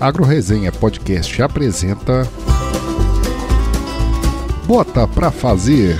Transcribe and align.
AgroResenha 0.00 0.70
Podcast 0.70 1.42
apresenta 1.42 2.28
Bota 4.66 5.08
pra 5.08 5.30
Fazer, 5.30 5.98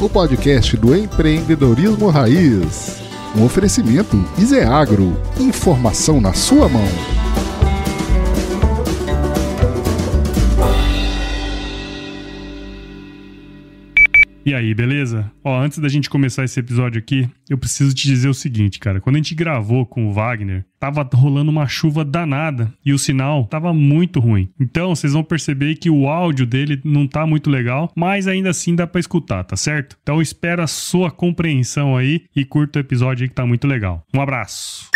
o 0.00 0.08
podcast 0.08 0.76
do 0.76 0.96
empreendedorismo 0.96 2.08
raiz. 2.08 3.02
Um 3.36 3.44
oferecimento 3.44 4.16
Iseagro, 4.38 5.16
informação 5.38 6.20
na 6.20 6.32
sua 6.32 6.68
mão. 6.68 7.21
E 14.44 14.54
aí, 14.54 14.74
beleza? 14.74 15.30
Ó, 15.44 15.56
antes 15.56 15.78
da 15.78 15.88
gente 15.88 16.10
começar 16.10 16.42
esse 16.42 16.58
episódio 16.58 16.98
aqui, 16.98 17.28
eu 17.48 17.56
preciso 17.56 17.94
te 17.94 18.08
dizer 18.08 18.28
o 18.28 18.34
seguinte, 18.34 18.80
cara. 18.80 19.00
Quando 19.00 19.14
a 19.14 19.18
gente 19.18 19.36
gravou 19.36 19.86
com 19.86 20.08
o 20.08 20.12
Wagner, 20.12 20.64
tava 20.80 21.08
rolando 21.14 21.50
uma 21.50 21.68
chuva 21.68 22.04
danada 22.04 22.72
e 22.84 22.92
o 22.92 22.98
sinal 22.98 23.46
tava 23.46 23.72
muito 23.72 24.18
ruim. 24.18 24.50
Então, 24.60 24.94
vocês 24.94 25.12
vão 25.12 25.22
perceber 25.22 25.76
que 25.76 25.88
o 25.88 26.08
áudio 26.08 26.44
dele 26.44 26.80
não 26.84 27.06
tá 27.06 27.24
muito 27.24 27.48
legal, 27.48 27.92
mas 27.94 28.26
ainda 28.26 28.50
assim 28.50 28.74
dá 28.74 28.84
para 28.84 29.00
escutar, 29.00 29.44
tá 29.44 29.54
certo? 29.54 29.96
Então, 30.02 30.20
espero 30.20 30.60
a 30.60 30.66
sua 30.66 31.10
compreensão 31.10 31.96
aí 31.96 32.22
e 32.34 32.44
curta 32.44 32.80
o 32.80 32.82
episódio 32.82 33.22
aí 33.22 33.28
que 33.28 33.34
tá 33.34 33.46
muito 33.46 33.68
legal. 33.68 34.04
Um 34.12 34.20
abraço. 34.20 34.90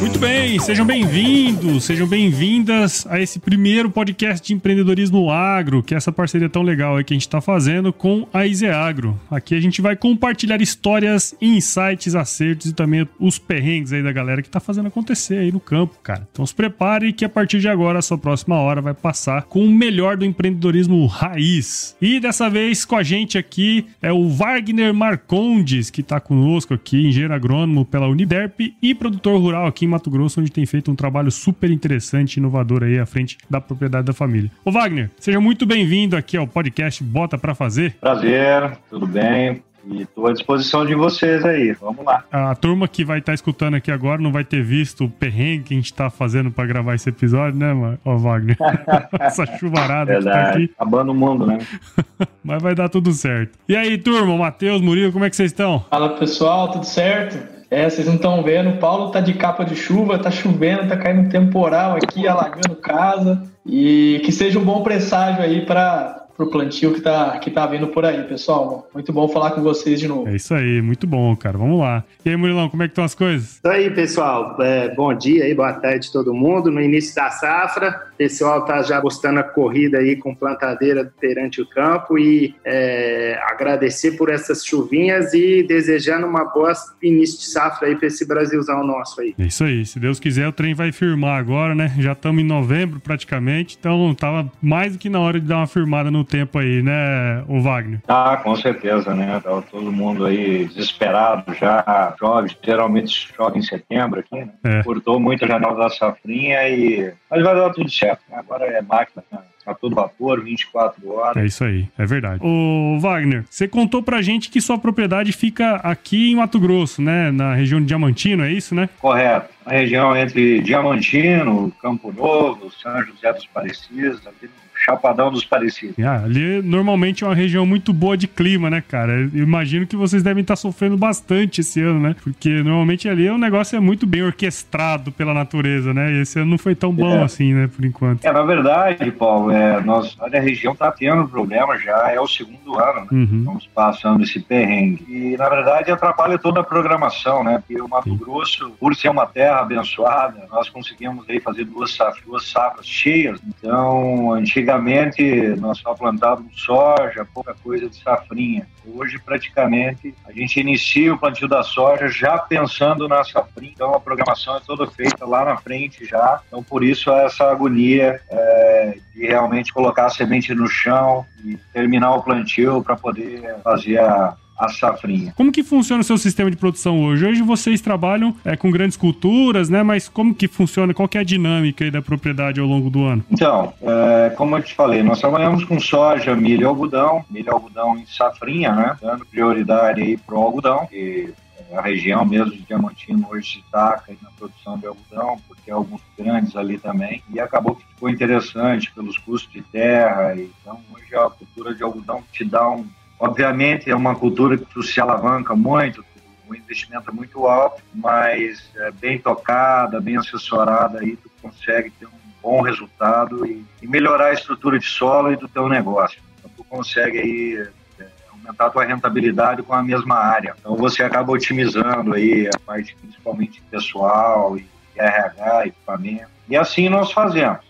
Muito 0.00 0.18
bem, 0.18 0.58
sejam 0.58 0.84
bem-vindos, 0.84 1.84
sejam 1.84 2.06
bem-vindas 2.06 3.06
a 3.08 3.20
esse 3.20 3.38
primeiro 3.38 3.88
podcast 3.88 4.46
de 4.46 4.52
empreendedorismo 4.52 5.30
agro, 5.30 5.82
que 5.82 5.94
é 5.94 5.96
essa 5.96 6.12
parceria 6.12 6.48
tão 6.48 6.62
legal 6.62 6.96
aí 6.96 7.04
que 7.04 7.14
a 7.14 7.16
gente 7.16 7.22
está 7.22 7.40
fazendo 7.40 7.92
com 7.92 8.26
a 8.32 8.46
Ize 8.46 8.66
Agro. 8.66 9.18
Aqui 9.30 9.54
a 9.54 9.60
gente 9.60 9.80
vai 9.80 9.96
compartilhar 9.96 10.60
histórias, 10.60 11.34
insights, 11.40 12.14
acertos 12.14 12.70
e 12.70 12.74
também 12.74 13.08
os 13.18 13.38
perrengues 13.38 13.92
aí 13.92 14.02
da 14.02 14.12
galera 14.12 14.42
que 14.42 14.48
está 14.48 14.60
fazendo 14.60 14.88
acontecer 14.88 15.38
aí 15.38 15.52
no 15.52 15.60
campo, 15.60 15.96
cara. 16.02 16.28
Então 16.30 16.44
se 16.44 16.54
prepare 16.54 17.12
que 17.12 17.24
a 17.24 17.28
partir 17.28 17.60
de 17.60 17.68
agora 17.68 18.00
a 18.00 18.02
sua 18.02 18.18
próxima 18.18 18.56
hora 18.56 18.82
vai 18.82 18.94
passar 18.94 19.44
com 19.44 19.64
o 19.64 19.70
melhor 19.70 20.16
do 20.16 20.24
empreendedorismo 20.24 21.06
raiz. 21.06 21.96
E 22.00 22.20
dessa 22.20 22.50
vez 22.50 22.84
com 22.84 22.96
a 22.96 23.02
gente 23.02 23.38
aqui 23.38 23.86
é 24.02 24.12
o 24.12 24.28
Wagner 24.28 24.92
Marcondes, 24.92 25.88
que 25.88 26.00
está 26.00 26.20
conosco 26.20 26.74
aqui, 26.74 27.06
engenheiro 27.06 27.32
agrônomo 27.32 27.84
pela 27.84 28.08
Uniderp 28.08 28.74
e 28.82 28.94
produtor 28.94 29.40
rural 29.40 29.66
aqui 29.66 29.83
em 29.84 29.88
Mato 29.88 30.10
Grosso, 30.10 30.40
onde 30.40 30.50
tem 30.50 30.66
feito 30.66 30.90
um 30.90 30.94
trabalho 30.94 31.30
super 31.30 31.70
interessante 31.70 32.36
e 32.36 32.38
inovador 32.40 32.82
aí 32.82 32.98
à 32.98 33.06
frente 33.06 33.38
da 33.48 33.60
propriedade 33.60 34.06
da 34.06 34.12
família. 34.12 34.50
Ô 34.64 34.70
Wagner, 34.70 35.10
seja 35.18 35.40
muito 35.40 35.66
bem-vindo 35.66 36.16
aqui 36.16 36.36
ao 36.36 36.46
podcast 36.46 37.02
Bota 37.02 37.38
Pra 37.38 37.54
Fazer. 37.54 37.94
Prazer, 38.00 38.78
tudo 38.90 39.06
bem? 39.06 39.62
E 39.86 40.02
estou 40.02 40.26
à 40.26 40.32
disposição 40.32 40.86
de 40.86 40.94
vocês 40.94 41.44
aí. 41.44 41.72
Vamos 41.72 42.04
lá. 42.04 42.24
A 42.32 42.54
turma 42.54 42.88
que 42.88 43.04
vai 43.04 43.18
estar 43.18 43.32
tá 43.32 43.34
escutando 43.34 43.74
aqui 43.74 43.90
agora 43.90 44.20
não 44.20 44.32
vai 44.32 44.42
ter 44.42 44.62
visto 44.62 45.04
o 45.04 45.10
perrengue 45.10 45.64
que 45.64 45.74
a 45.74 45.76
gente 45.76 45.92
está 45.92 46.08
fazendo 46.08 46.50
para 46.50 46.66
gravar 46.66 46.94
esse 46.94 47.08
episódio, 47.08 47.58
né, 47.58 47.98
ô 48.04 48.16
Wagner? 48.16 48.56
Essa 49.20 49.44
chuvarada 49.58 50.12
Verdade. 50.12 50.36
que 50.36 50.44
tá 50.44 50.50
aqui. 50.50 50.74
Acabando 50.78 51.12
o 51.12 51.14
mundo, 51.14 51.46
né? 51.46 51.58
Mas 52.42 52.62
vai 52.62 52.74
dar 52.74 52.88
tudo 52.88 53.12
certo. 53.12 53.58
E 53.68 53.76
aí, 53.76 53.98
turma, 53.98 54.36
Matheus, 54.36 54.80
Murilo, 54.80 55.12
como 55.12 55.24
é 55.24 55.30
que 55.30 55.36
vocês 55.36 55.50
estão? 55.50 55.84
Fala 55.90 56.16
pessoal, 56.16 56.70
tudo 56.70 56.86
certo? 56.86 57.53
É, 57.70 57.88
vocês 57.88 58.06
não 58.06 58.16
estão 58.16 58.42
vendo, 58.42 58.70
o 58.70 58.76
Paulo 58.78 59.10
tá 59.10 59.20
de 59.20 59.34
capa 59.34 59.64
de 59.64 59.74
chuva, 59.74 60.18
tá 60.18 60.30
chovendo, 60.30 60.88
tá 60.88 60.96
caindo 60.96 61.28
temporal 61.28 61.96
aqui, 61.96 62.26
alagando 62.28 62.76
casa. 62.76 63.42
E 63.66 64.20
que 64.24 64.30
seja 64.30 64.58
um 64.58 64.64
bom 64.64 64.82
presságio 64.82 65.42
aí 65.42 65.64
para 65.64 66.23
pro 66.36 66.50
plantio 66.50 66.92
que 66.92 67.00
tá, 67.00 67.38
que 67.38 67.50
tá 67.50 67.66
vindo 67.66 67.88
por 67.88 68.04
aí, 68.04 68.22
pessoal. 68.24 68.88
Muito 68.92 69.12
bom 69.12 69.28
falar 69.28 69.52
com 69.52 69.62
vocês 69.62 70.00
de 70.00 70.08
novo. 70.08 70.28
É 70.28 70.36
isso 70.36 70.54
aí, 70.54 70.82
muito 70.82 71.06
bom, 71.06 71.34
cara. 71.36 71.56
Vamos 71.56 71.80
lá. 71.80 72.04
E 72.24 72.30
aí, 72.30 72.36
Murilão, 72.36 72.68
como 72.68 72.82
é 72.82 72.86
que 72.86 72.92
estão 72.92 73.04
as 73.04 73.14
coisas? 73.14 73.56
Isso 73.56 73.68
aí, 73.68 73.90
pessoal. 73.90 74.56
É, 74.60 74.94
bom 74.94 75.14
dia 75.14 75.44
aí, 75.44 75.54
boa 75.54 75.72
tarde 75.72 76.10
todo 76.10 76.34
mundo. 76.34 76.70
No 76.70 76.80
início 76.80 77.14
da 77.14 77.30
safra, 77.30 78.08
o 78.14 78.16
pessoal 78.16 78.64
tá 78.64 78.82
já 78.82 79.00
postando 79.00 79.40
a 79.40 79.44
corrida 79.44 79.98
aí 79.98 80.16
com 80.16 80.34
plantadeira 80.34 81.12
perante 81.20 81.60
o 81.60 81.66
campo 81.66 82.18
e 82.18 82.54
é, 82.64 83.38
agradecer 83.46 84.12
por 84.12 84.30
essas 84.30 84.64
chuvinhas 84.64 85.32
e 85.34 85.62
desejando 85.62 86.26
uma 86.26 86.44
boa 86.44 86.72
início 87.02 87.38
de 87.38 87.46
safra 87.46 87.88
aí 87.88 87.96
para 87.96 88.08
esse 88.08 88.26
Brasilzão 88.26 88.84
nosso 88.84 89.20
aí. 89.20 89.34
É 89.38 89.44
isso 89.44 89.62
aí. 89.64 89.84
Se 89.84 90.00
Deus 90.00 90.18
quiser, 90.18 90.48
o 90.48 90.52
trem 90.52 90.74
vai 90.74 90.90
firmar 90.90 91.38
agora, 91.38 91.74
né? 91.74 91.94
Já 91.98 92.12
estamos 92.12 92.42
em 92.42 92.46
novembro 92.46 93.00
praticamente, 93.00 93.76
então 93.78 94.14
tava 94.14 94.50
mais 94.60 94.94
do 94.94 94.98
que 94.98 95.08
na 95.08 95.20
hora 95.20 95.38
de 95.38 95.46
dar 95.46 95.58
uma 95.58 95.66
firmada 95.66 96.10
no 96.10 96.23
tempo 96.24 96.58
aí, 96.58 96.82
né, 96.82 97.44
o 97.48 97.60
Wagner? 97.60 98.00
Ah, 98.08 98.36
com 98.42 98.54
certeza, 98.56 99.14
né? 99.14 99.40
Tava 99.42 99.62
todo 99.62 99.92
mundo 99.92 100.24
aí 100.24 100.64
desesperado 100.66 101.54
já. 101.54 102.14
Chove, 102.18 102.56
geralmente 102.62 103.32
chove 103.34 103.58
em 103.58 103.62
setembro 103.62 104.20
aqui, 104.20 104.36
né? 104.36 104.48
É. 104.64 104.82
Cortou 104.82 105.20
muito 105.20 105.44
a 105.44 105.48
janela 105.48 105.74
da 105.76 105.90
safrinha 105.90 106.68
e. 106.68 107.12
Mas 107.30 107.42
vai 107.42 107.54
dar 107.54 107.70
tudo 107.70 107.90
certo. 107.90 108.20
né? 108.30 108.36
Agora 108.38 108.64
é 108.66 108.80
máquina, 108.82 109.22
né? 109.30 109.38
a 109.66 109.74
todo 109.74 109.94
vapor, 109.94 110.42
24 110.42 111.10
horas. 111.10 111.36
É 111.42 111.46
isso 111.46 111.64
aí, 111.64 111.88
é 111.96 112.04
verdade. 112.04 112.40
Ô, 112.44 112.98
Wagner, 113.00 113.44
você 113.48 113.66
contou 113.66 114.02
pra 114.02 114.20
gente 114.20 114.50
que 114.50 114.60
sua 114.60 114.78
propriedade 114.78 115.32
fica 115.32 115.76
aqui 115.76 116.32
em 116.32 116.36
Mato 116.36 116.60
Grosso, 116.60 117.00
né? 117.00 117.30
Na 117.30 117.54
região 117.54 117.80
de 117.80 117.86
Diamantino, 117.86 118.44
é 118.44 118.52
isso, 118.52 118.74
né? 118.74 118.88
Correto. 119.00 119.48
A 119.64 119.72
região 119.72 120.14
entre 120.16 120.60
Diamantino, 120.60 121.72
Campo 121.80 122.12
Novo, 122.12 122.70
São 122.70 123.02
José 123.04 123.32
dos 123.32 123.46
Parecidos, 123.46 124.26
aqui 124.26 124.46
no 124.46 124.73
Chapadão 124.84 125.30
dos 125.30 125.44
Parecidos. 125.44 125.94
Ah, 126.04 126.22
ali 126.24 126.60
normalmente 126.62 127.24
é 127.24 127.26
uma 127.26 127.34
região 127.34 127.64
muito 127.64 127.92
boa 127.92 128.16
de 128.16 128.26
clima, 128.28 128.68
né, 128.68 128.82
cara? 128.86 129.12
Eu 129.12 129.42
imagino 129.42 129.86
que 129.86 129.96
vocês 129.96 130.22
devem 130.22 130.42
estar 130.42 130.56
sofrendo 130.56 130.96
bastante 130.96 131.60
esse 131.60 131.80
ano, 131.80 132.00
né? 132.00 132.16
Porque 132.22 132.62
normalmente 132.62 133.08
ali 133.08 133.28
o 133.30 133.38
negócio 133.38 133.76
é 133.76 133.80
muito 133.80 134.06
bem 134.06 134.22
orquestrado 134.22 135.10
pela 135.12 135.32
natureza, 135.32 135.94
né? 135.94 136.12
E 136.12 136.20
esse 136.20 136.38
ano 136.38 136.50
não 136.52 136.58
foi 136.58 136.74
tão 136.74 136.92
bom 136.92 137.20
É. 137.20 137.22
assim, 137.22 137.54
né, 137.54 137.68
por 137.74 137.84
enquanto. 137.84 138.24
É, 138.24 138.32
na 138.32 138.42
verdade, 138.42 139.10
Paulo, 139.12 139.50
é, 139.50 139.80
nós, 139.82 140.16
a 140.20 140.28
região 140.38 140.72
está 140.72 140.90
tendo 140.90 141.26
problema 141.28 141.78
já, 141.78 142.10
é 142.12 142.20
o 142.20 142.26
segundo 142.26 142.78
ano, 142.78 143.00
né? 143.02 143.06
Uhum. 143.12 143.38
Estamos 143.38 143.66
passando 143.74 144.22
esse 144.22 144.40
perrengue. 144.40 145.04
E, 145.08 145.36
na 145.36 145.48
verdade, 145.48 145.90
atrapalha 145.90 146.38
toda 146.38 146.60
a 146.60 146.64
programação, 146.64 147.42
né? 147.42 147.62
Porque 147.66 147.80
o 147.80 147.88
Mato 147.88 148.10
Sim. 148.10 148.16
Grosso, 148.16 148.70
por 148.78 148.94
ser 148.94 149.08
uma 149.08 149.26
terra 149.26 149.60
abençoada, 149.60 150.46
nós 150.50 150.68
conseguimos 150.68 151.24
aí 151.28 151.40
fazer 151.40 151.64
duas 151.64 151.94
safras, 151.94 152.24
duas 152.26 152.46
safras 152.50 152.86
cheias. 152.86 153.40
Então, 153.46 154.36
antigamente, 154.74 155.22
nós 155.60 155.78
só 155.78 155.94
plantávamos 155.94 156.52
soja, 156.60 157.26
pouca 157.32 157.54
coisa 157.54 157.88
de 157.88 157.96
safrinha. 157.96 158.66
Hoje, 158.86 159.18
praticamente, 159.18 160.14
a 160.26 160.32
gente 160.32 160.60
inicia 160.60 161.14
o 161.14 161.18
plantio 161.18 161.48
da 161.48 161.62
soja 161.62 162.08
já 162.08 162.38
pensando 162.38 163.08
na 163.08 163.24
safrinha. 163.24 163.72
Então, 163.74 163.94
a 163.94 164.00
programação 164.00 164.56
é 164.56 164.60
toda 164.60 164.86
feita 164.86 165.24
lá 165.24 165.44
na 165.44 165.56
frente 165.56 166.04
já. 166.04 166.40
Então, 166.46 166.62
por 166.62 166.82
isso, 166.82 167.10
essa 167.10 167.50
agonia 167.50 168.20
é, 168.30 168.98
de 169.14 169.26
realmente 169.26 169.72
colocar 169.72 170.06
a 170.06 170.10
semente 170.10 170.54
no 170.54 170.66
chão 170.66 171.24
e 171.44 171.56
terminar 171.72 172.14
o 172.14 172.22
plantio 172.22 172.82
para 172.82 172.96
poder 172.96 173.56
fazer 173.62 173.98
a, 173.98 174.36
a 174.56 174.68
safrinha. 174.68 175.32
Como 175.36 175.50
que 175.52 175.62
funciona 175.62 176.00
o 176.00 176.04
seu 176.04 176.16
sistema 176.16 176.50
de 176.50 176.56
produção 176.56 177.04
hoje? 177.04 177.26
Hoje 177.26 177.42
vocês 177.42 177.80
trabalham 177.80 178.34
é, 178.44 178.56
com 178.56 178.70
grandes 178.70 178.96
culturas, 178.96 179.68
né? 179.68 179.82
Mas 179.82 180.08
como 180.08 180.34
que 180.34 180.48
funciona? 180.48 180.94
Qual 180.94 181.08
que 181.08 181.18
é 181.18 181.20
a 181.20 181.24
dinâmica 181.24 181.84
aí 181.84 181.90
da 181.90 182.02
propriedade 182.02 182.60
ao 182.60 182.66
longo 182.66 182.90
do 182.90 183.04
ano? 183.04 183.24
Então, 183.30 183.72
é, 183.82 184.30
como 184.30 184.56
eu 184.56 184.62
te 184.62 184.74
falei, 184.74 185.02
nós 185.02 185.20
trabalhamos 185.20 185.64
com 185.64 185.80
soja, 185.80 186.34
milho 186.36 186.62
e 186.62 186.64
algodão, 186.64 187.24
milho 187.30 187.46
e 187.46 187.50
algodão 187.50 187.98
em 187.98 188.06
safrinha, 188.06 188.72
né? 188.72 188.96
Dando 189.00 189.26
prioridade 189.26 190.02
aí 190.02 190.16
pro 190.16 190.38
algodão, 190.38 190.86
que 190.86 191.32
a 191.72 191.80
região 191.80 192.24
mesmo 192.24 192.52
de 192.52 192.62
Diamantino 192.62 193.26
hoje 193.30 193.52
se 193.52 193.60
destaca 193.60 194.14
na 194.22 194.30
produção 194.38 194.78
de 194.78 194.86
algodão, 194.86 195.40
porque 195.48 195.70
há 195.70 195.74
alguns 195.74 196.00
grandes 196.16 196.54
ali 196.54 196.78
também, 196.78 197.22
e 197.32 197.40
acabou 197.40 197.74
que 197.74 197.84
ficou 197.86 198.08
interessante 198.08 198.92
pelos 198.92 199.18
custos 199.18 199.52
de 199.52 199.62
terra, 199.62 200.34
então 200.36 200.78
hoje 200.94 201.14
a 201.14 201.28
cultura 201.30 201.74
de 201.74 201.82
algodão 201.82 202.22
te 202.32 202.44
dá 202.44 202.68
um... 202.68 202.86
Obviamente 203.18 203.90
é 203.90 203.96
uma 203.96 204.14
cultura 204.14 204.58
que 204.58 204.82
se 204.82 205.00
alavanca 205.00 205.54
muito, 205.54 206.04
o 206.48 206.54
investimento 206.54 207.10
é 207.10 207.12
muito 207.12 207.46
alto, 207.46 207.82
mas 207.94 208.70
é, 208.76 208.90
bem 208.90 209.18
tocada, 209.18 210.00
bem 210.00 210.16
assessorada, 210.16 211.00
aí 211.00 211.16
tu 211.16 211.30
consegue 211.40 211.90
ter 211.90 212.06
um 212.06 212.24
bom 212.42 212.60
resultado 212.60 213.46
e, 213.46 213.64
e 213.80 213.86
melhorar 213.86 214.26
a 214.26 214.32
estrutura 214.34 214.78
de 214.78 214.86
solo 214.86 215.32
e 215.32 215.36
do 215.36 215.48
teu 215.48 215.68
negócio. 215.68 216.20
Então, 216.38 216.50
tu 216.54 216.64
consegue 216.64 217.18
aí 217.18 217.68
é, 217.98 218.06
aumentar 218.30 218.66
a 218.66 218.70
tua 218.70 218.84
rentabilidade 218.84 219.62
com 219.62 219.72
a 219.72 219.82
mesma 219.82 220.16
área. 220.16 220.54
Então 220.58 220.76
você 220.76 221.02
acaba 221.02 221.32
otimizando 221.32 222.14
aí 222.14 222.46
a 222.46 222.58
parte 222.58 222.94
principalmente 222.96 223.62
pessoal 223.70 224.58
e 224.58 224.68
RH, 224.96 225.68
equipamento. 225.68 226.28
E 226.48 226.56
assim 226.56 226.88
nós 226.90 227.10
fazemos. 227.10 227.60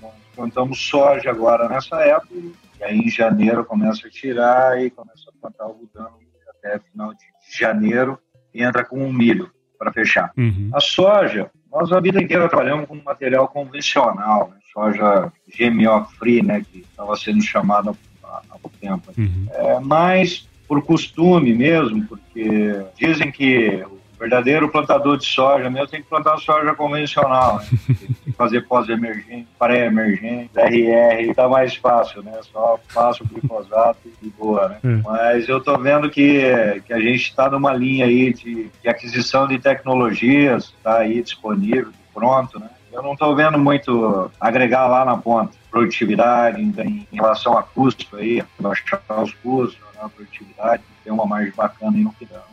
Nós 0.00 0.12
plantamos 0.36 0.78
soja 0.78 1.30
agora 1.30 1.68
nessa 1.68 1.96
época 2.02 2.34
e 2.34 2.52
aí 2.82 2.98
em 2.98 3.08
janeiro 3.08 3.64
começa 3.64 4.06
a 4.06 4.10
tirar 4.10 4.82
e 4.82 4.90
começa 4.90 5.28
a 5.28 5.40
plantar 5.40 5.64
algodão 5.64 6.10
e 6.20 6.50
até 6.50 6.78
final 6.78 7.12
de 7.12 7.24
janeiro 7.58 8.18
entra 8.54 8.84
com 8.84 9.06
o 9.06 9.12
milho 9.12 9.50
para 9.78 9.92
fechar. 9.92 10.32
Uhum. 10.36 10.70
A 10.74 10.80
soja, 10.80 11.50
nós 11.70 11.90
a 11.92 12.00
vida 12.00 12.22
inteira 12.22 12.48
trabalhamos 12.48 12.86
com 12.86 12.96
material 12.96 13.48
convencional, 13.48 14.50
né? 14.50 14.56
soja 14.72 15.32
GMO 15.56 16.04
free, 16.18 16.42
né, 16.42 16.60
que 16.60 16.80
estava 16.80 17.16
sendo 17.16 17.42
chamada 17.42 17.92
há 18.22 18.58
pouco 18.60 18.76
tempo. 18.80 19.12
Uhum. 19.16 19.46
É, 19.52 19.80
mas 19.80 20.48
por 20.68 20.82
costume 20.82 21.52
mesmo, 21.52 22.06
porque 22.06 22.84
dizem 22.96 23.32
que 23.32 23.84
verdadeiro 24.20 24.68
plantador 24.68 25.16
de 25.16 25.24
soja 25.24 25.70
mesmo 25.70 25.88
tem 25.88 26.02
que 26.02 26.08
plantar 26.08 26.36
soja 26.36 26.74
convencional, 26.74 27.58
né? 27.58 27.66
fazer 28.36 28.66
pós-emergente, 28.66 29.48
pré-emergente, 29.58 30.50
RR, 30.54 31.34
tá 31.34 31.48
mais 31.48 31.74
fácil, 31.74 32.22
né? 32.22 32.38
Só 32.52 32.78
passa 32.92 33.24
o 33.24 33.26
glifosato 33.26 33.98
e 34.22 34.28
boa, 34.28 34.68
né? 34.68 34.78
É. 34.84 34.88
Mas 35.02 35.48
eu 35.48 35.60
tô 35.60 35.76
vendo 35.78 36.10
que, 36.10 36.82
que 36.86 36.92
a 36.92 37.00
gente 37.00 37.22
está 37.22 37.50
numa 37.50 37.72
linha 37.72 38.04
aí 38.04 38.32
de, 38.32 38.70
de 38.82 38.88
aquisição 38.88 39.48
de 39.48 39.58
tecnologias, 39.58 40.74
está 40.76 40.98
aí 40.98 41.22
disponível, 41.22 41.90
pronto, 42.12 42.60
né? 42.60 42.68
Eu 42.92 43.02
não 43.02 43.12
estou 43.12 43.34
vendo 43.34 43.56
muito 43.58 44.30
agregar 44.40 44.86
lá 44.86 45.04
na 45.04 45.16
ponta 45.16 45.52
produtividade 45.70 46.60
em, 46.60 47.06
em 47.12 47.16
relação 47.16 47.56
a 47.56 47.62
custo 47.62 48.16
aí, 48.16 48.42
baixar 48.58 49.00
os 49.22 49.32
custos, 49.34 49.78
né, 49.94 50.00
a 50.02 50.08
produtividade, 50.08 50.82
ter 51.04 51.10
uma 51.10 51.24
margem 51.24 51.52
bacana 51.56 51.96
aí 51.96 52.02
no 52.02 52.12
final. 52.12 52.49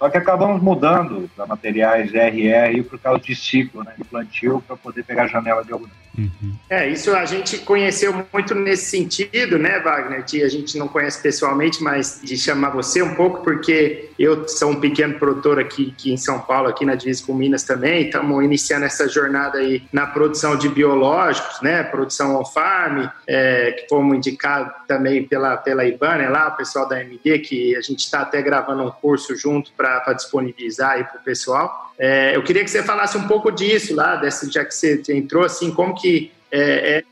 Só 0.00 0.08
que 0.08 0.16
acabamos 0.16 0.62
mudando 0.62 1.28
para 1.36 1.44
materiais 1.44 2.10
RR 2.10 2.82
por 2.84 2.98
causa 2.98 3.20
de 3.20 3.36
ciclo, 3.36 3.84
né, 3.84 3.92
de 3.98 4.04
plantio, 4.04 4.64
para 4.66 4.74
poder 4.74 5.04
pegar 5.04 5.24
a 5.24 5.26
janela 5.26 5.62
de 5.62 5.74
algodão. 5.74 5.94
Uhum. 6.16 6.54
É, 6.68 6.88
isso 6.88 7.14
a 7.14 7.24
gente 7.24 7.58
conheceu 7.58 8.26
muito 8.32 8.54
nesse 8.54 8.90
sentido, 8.90 9.58
né, 9.58 9.78
Wagner? 9.80 10.24
De 10.24 10.42
a 10.42 10.48
gente 10.48 10.76
não 10.76 10.88
conhece 10.88 11.22
pessoalmente, 11.22 11.82
mas 11.82 12.20
de 12.22 12.36
chamar 12.36 12.70
você 12.70 13.00
um 13.02 13.14
pouco, 13.14 13.42
porque 13.42 14.10
eu 14.18 14.46
sou 14.48 14.70
um 14.70 14.80
pequeno 14.80 15.18
produtor 15.18 15.58
aqui, 15.58 15.94
aqui 15.96 16.12
em 16.12 16.16
São 16.16 16.40
Paulo, 16.40 16.68
aqui 16.68 16.84
na 16.84 16.94
divisa 16.94 17.24
com 17.24 17.32
Minas 17.32 17.62
também. 17.62 18.06
Estamos 18.06 18.44
iniciando 18.44 18.84
essa 18.84 19.08
jornada 19.08 19.58
aí 19.58 19.82
na 19.92 20.06
produção 20.06 20.56
de 20.56 20.68
biológicos, 20.68 21.60
né? 21.62 21.82
Produção 21.84 22.38
on-farm, 22.38 23.08
é, 23.26 23.72
que 23.72 23.88
fomos 23.88 24.16
indicados 24.16 24.72
também 24.86 25.24
pela, 25.24 25.56
pela 25.56 25.84
IBAN, 25.84 26.28
lá, 26.28 26.48
o 26.48 26.56
pessoal 26.56 26.88
da 26.88 27.00
MD, 27.00 27.38
que 27.38 27.76
a 27.76 27.80
gente 27.80 28.00
está 28.00 28.20
até 28.20 28.42
gravando 28.42 28.82
um 28.82 28.90
curso 28.90 29.36
junto 29.36 29.72
para 29.72 30.00
para 30.00 30.14
disponibilizar 30.14 30.92
aí 30.92 31.04
para 31.04 31.18
o 31.18 31.22
pessoal. 31.22 31.90
É, 31.98 32.34
eu 32.34 32.42
queria 32.42 32.64
que 32.64 32.70
você 32.70 32.82
falasse 32.82 33.16
um 33.18 33.28
pouco 33.28 33.50
disso 33.50 33.94
lá, 33.94 34.16
desse, 34.16 34.50
já 34.50 34.64
que 34.64 34.74
você 34.74 35.02
entrou, 35.10 35.44
assim, 35.44 35.70
como 35.70 35.94
que 36.00 36.32
é, 36.50 36.98
é 36.98 37.04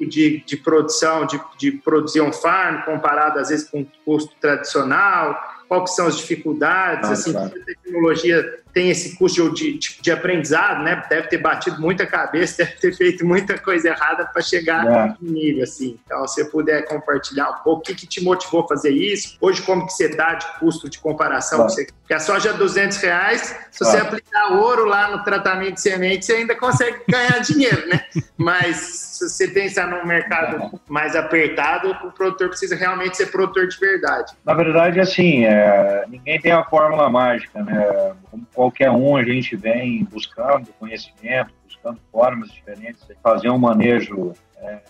de, 0.00 0.42
de 0.46 0.56
produção, 0.56 1.26
de, 1.26 1.40
de 1.58 1.72
produzir 1.72 2.20
um 2.20 2.32
farm 2.32 2.82
comparado 2.82 3.38
às 3.38 3.48
vezes 3.48 3.68
com 3.68 3.82
o 3.82 3.86
custo 4.04 4.34
tradicional, 4.40 5.38
quais 5.68 5.94
são 5.94 6.06
as 6.06 6.16
dificuldades, 6.16 7.10
ah, 7.10 7.12
assim, 7.12 7.32
claro. 7.32 7.52
a 7.54 7.64
tecnologia 7.64 8.60
tem 8.76 8.90
esse 8.90 9.16
custo 9.16 9.50
de, 9.54 9.78
de, 9.78 10.02
de, 10.02 10.12
aprendizado, 10.12 10.82
né? 10.82 11.02
Deve 11.08 11.28
ter 11.28 11.38
batido 11.38 11.80
muita 11.80 12.06
cabeça, 12.06 12.58
deve 12.62 12.72
ter 12.72 12.94
feito 12.94 13.24
muita 13.24 13.56
coisa 13.58 13.88
errada 13.88 14.26
para 14.26 14.42
chegar 14.42 14.86
é. 14.86 15.14
no 15.18 15.32
nível, 15.32 15.64
assim. 15.64 15.98
Então, 16.04 16.28
se 16.28 16.34
você 16.34 16.44
puder 16.44 16.84
compartilhar 16.84 17.48
um 17.48 17.62
pouco, 17.64 17.80
o 17.80 17.82
que, 17.82 17.94
que 17.94 18.06
te 18.06 18.22
motivou 18.22 18.64
a 18.64 18.68
fazer 18.68 18.90
isso? 18.90 19.38
Hoje, 19.40 19.62
como 19.62 19.86
que 19.86 19.94
você 19.94 20.04
está 20.04 20.34
de 20.34 20.58
custo 20.58 20.90
de 20.90 20.98
comparação? 20.98 21.60
Claro. 21.60 21.72
Você, 21.72 21.86
porque 21.86 22.12
a 22.12 22.20
soja 22.20 22.50
é 22.50 22.52
200 22.52 22.98
reais, 22.98 23.56
se 23.70 23.78
você 23.78 23.96
aplicar 23.96 24.52
ouro 24.52 24.84
lá 24.84 25.10
no 25.10 25.24
tratamento 25.24 25.74
de 25.74 25.80
semente, 25.80 26.26
você 26.26 26.34
ainda 26.34 26.54
consegue 26.54 27.00
ganhar 27.08 27.38
dinheiro, 27.38 27.88
né? 27.88 28.04
Mas 28.36 29.06
se 29.16 29.28
você 29.28 29.48
pensar 29.48 29.88
num 29.88 30.06
mercado 30.06 30.78
mais 30.86 31.16
apertado, 31.16 31.90
o 31.90 32.12
produtor 32.12 32.50
precisa 32.50 32.76
realmente 32.76 33.16
ser 33.16 33.26
produtor 33.26 33.66
de 33.66 33.78
verdade. 33.78 34.34
Na 34.44 34.52
verdade, 34.52 35.00
assim, 35.00 35.46
é, 35.46 36.04
ninguém 36.08 36.38
tem 36.38 36.52
a 36.52 36.62
fórmula 36.62 37.08
mágica, 37.08 37.62
né? 37.62 38.14
Como 38.54 38.65
qualquer 38.66 38.90
um, 38.90 39.16
a 39.16 39.22
gente 39.22 39.54
vem 39.54 40.02
buscando 40.04 40.66
conhecimento, 40.78 41.52
buscando 41.64 42.00
formas 42.10 42.50
diferentes 42.50 43.06
de 43.06 43.14
fazer 43.22 43.48
um 43.48 43.58
manejo, 43.58 44.32
é, 44.56 44.80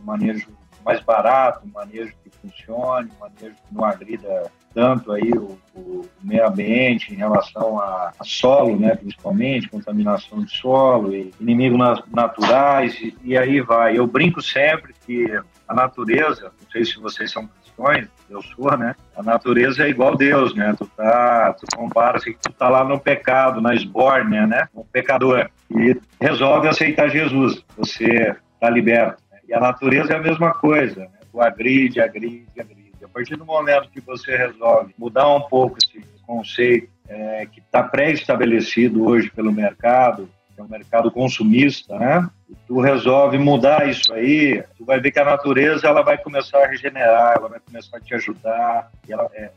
um 0.00 0.04
manejo 0.04 0.48
mais 0.84 1.00
barato, 1.00 1.66
um 1.66 1.72
manejo 1.72 2.14
que 2.22 2.30
funcione, 2.38 3.10
um 3.16 3.20
manejo 3.20 3.56
que 3.56 3.74
não 3.74 3.84
agrida 3.84 4.50
tanto 4.72 5.12
aí 5.12 5.32
o, 5.32 5.58
o 5.74 6.04
meio 6.22 6.46
ambiente 6.46 7.12
em 7.12 7.16
relação 7.16 7.80
a, 7.80 8.12
a, 8.18 8.24
solo, 8.24 8.78
né, 8.78 8.94
principalmente, 8.94 9.68
contaminação 9.68 10.44
de 10.44 10.56
solo, 10.56 11.14
e 11.14 11.32
inimigos 11.40 11.78
naturais, 12.12 12.94
e, 13.00 13.16
e 13.22 13.36
aí 13.36 13.60
vai. 13.60 13.98
Eu 13.98 14.06
brinco 14.06 14.42
sempre 14.42 14.94
que 15.04 15.26
a 15.66 15.74
natureza, 15.74 16.52
não 16.60 16.70
sei 16.70 16.84
se 16.84 16.98
vocês 17.00 17.32
são 17.32 17.48
cristãos, 17.74 18.08
eu 18.30 18.42
sou, 18.42 18.76
né? 18.76 18.94
A 19.16 19.22
natureza 19.22 19.84
é 19.84 19.88
igual 19.88 20.16
Deus, 20.16 20.54
né? 20.54 20.74
Tu 20.78 20.86
tá, 20.96 21.54
tu 21.54 21.76
compara 21.76 22.16
assim, 22.16 22.34
tu 22.42 22.52
tá 22.52 22.68
lá 22.68 22.84
no 22.84 22.98
pecado, 22.98 23.60
na 23.60 23.74
esbórnia, 23.74 24.46
né? 24.46 24.68
Um 24.74 24.84
pecador 24.84 25.48
e 25.70 25.96
resolve 26.20 26.68
aceitar 26.68 27.08
Jesus, 27.08 27.64
você 27.76 28.34
tá 28.60 28.70
liberto. 28.70 29.22
Né? 29.30 29.38
E 29.48 29.54
a 29.54 29.60
natureza 29.60 30.14
é 30.14 30.16
a 30.16 30.22
mesma 30.22 30.52
coisa, 30.54 31.00
né? 31.00 31.18
Tu 31.30 31.40
agride, 31.40 32.00
agride, 32.00 32.46
agride. 32.58 32.92
A 33.04 33.08
partir 33.08 33.36
do 33.36 33.44
momento 33.44 33.90
que 33.90 34.00
você 34.00 34.36
resolve 34.36 34.94
mudar 34.98 35.28
um 35.28 35.42
pouco 35.42 35.76
esse 35.78 36.04
conceito 36.26 36.88
é, 37.08 37.46
que 37.46 37.60
está 37.60 37.82
pré-estabelecido 37.82 39.04
hoje 39.04 39.30
pelo 39.30 39.52
mercado, 39.52 40.28
que 40.54 40.60
é 40.60 40.64
um 40.64 40.68
mercado 40.68 41.10
consumista, 41.10 41.98
né? 41.98 42.28
Tu 42.66 42.80
resolve 42.80 43.38
mudar 43.38 43.88
isso 43.88 44.12
aí, 44.12 44.62
tu 44.76 44.84
vai 44.84 45.00
ver 45.00 45.10
que 45.10 45.18
a 45.18 45.24
natureza 45.24 45.86
ela 45.86 46.02
vai 46.02 46.18
começar 46.18 46.58
a 46.58 46.66
regenerar, 46.66 47.34
ela 47.36 47.48
vai 47.48 47.60
começar 47.60 47.96
a 47.96 48.00
te 48.00 48.14
ajudar, 48.14 48.90
e 49.08 49.12
ela 49.12 49.28
é, 49.34 49.50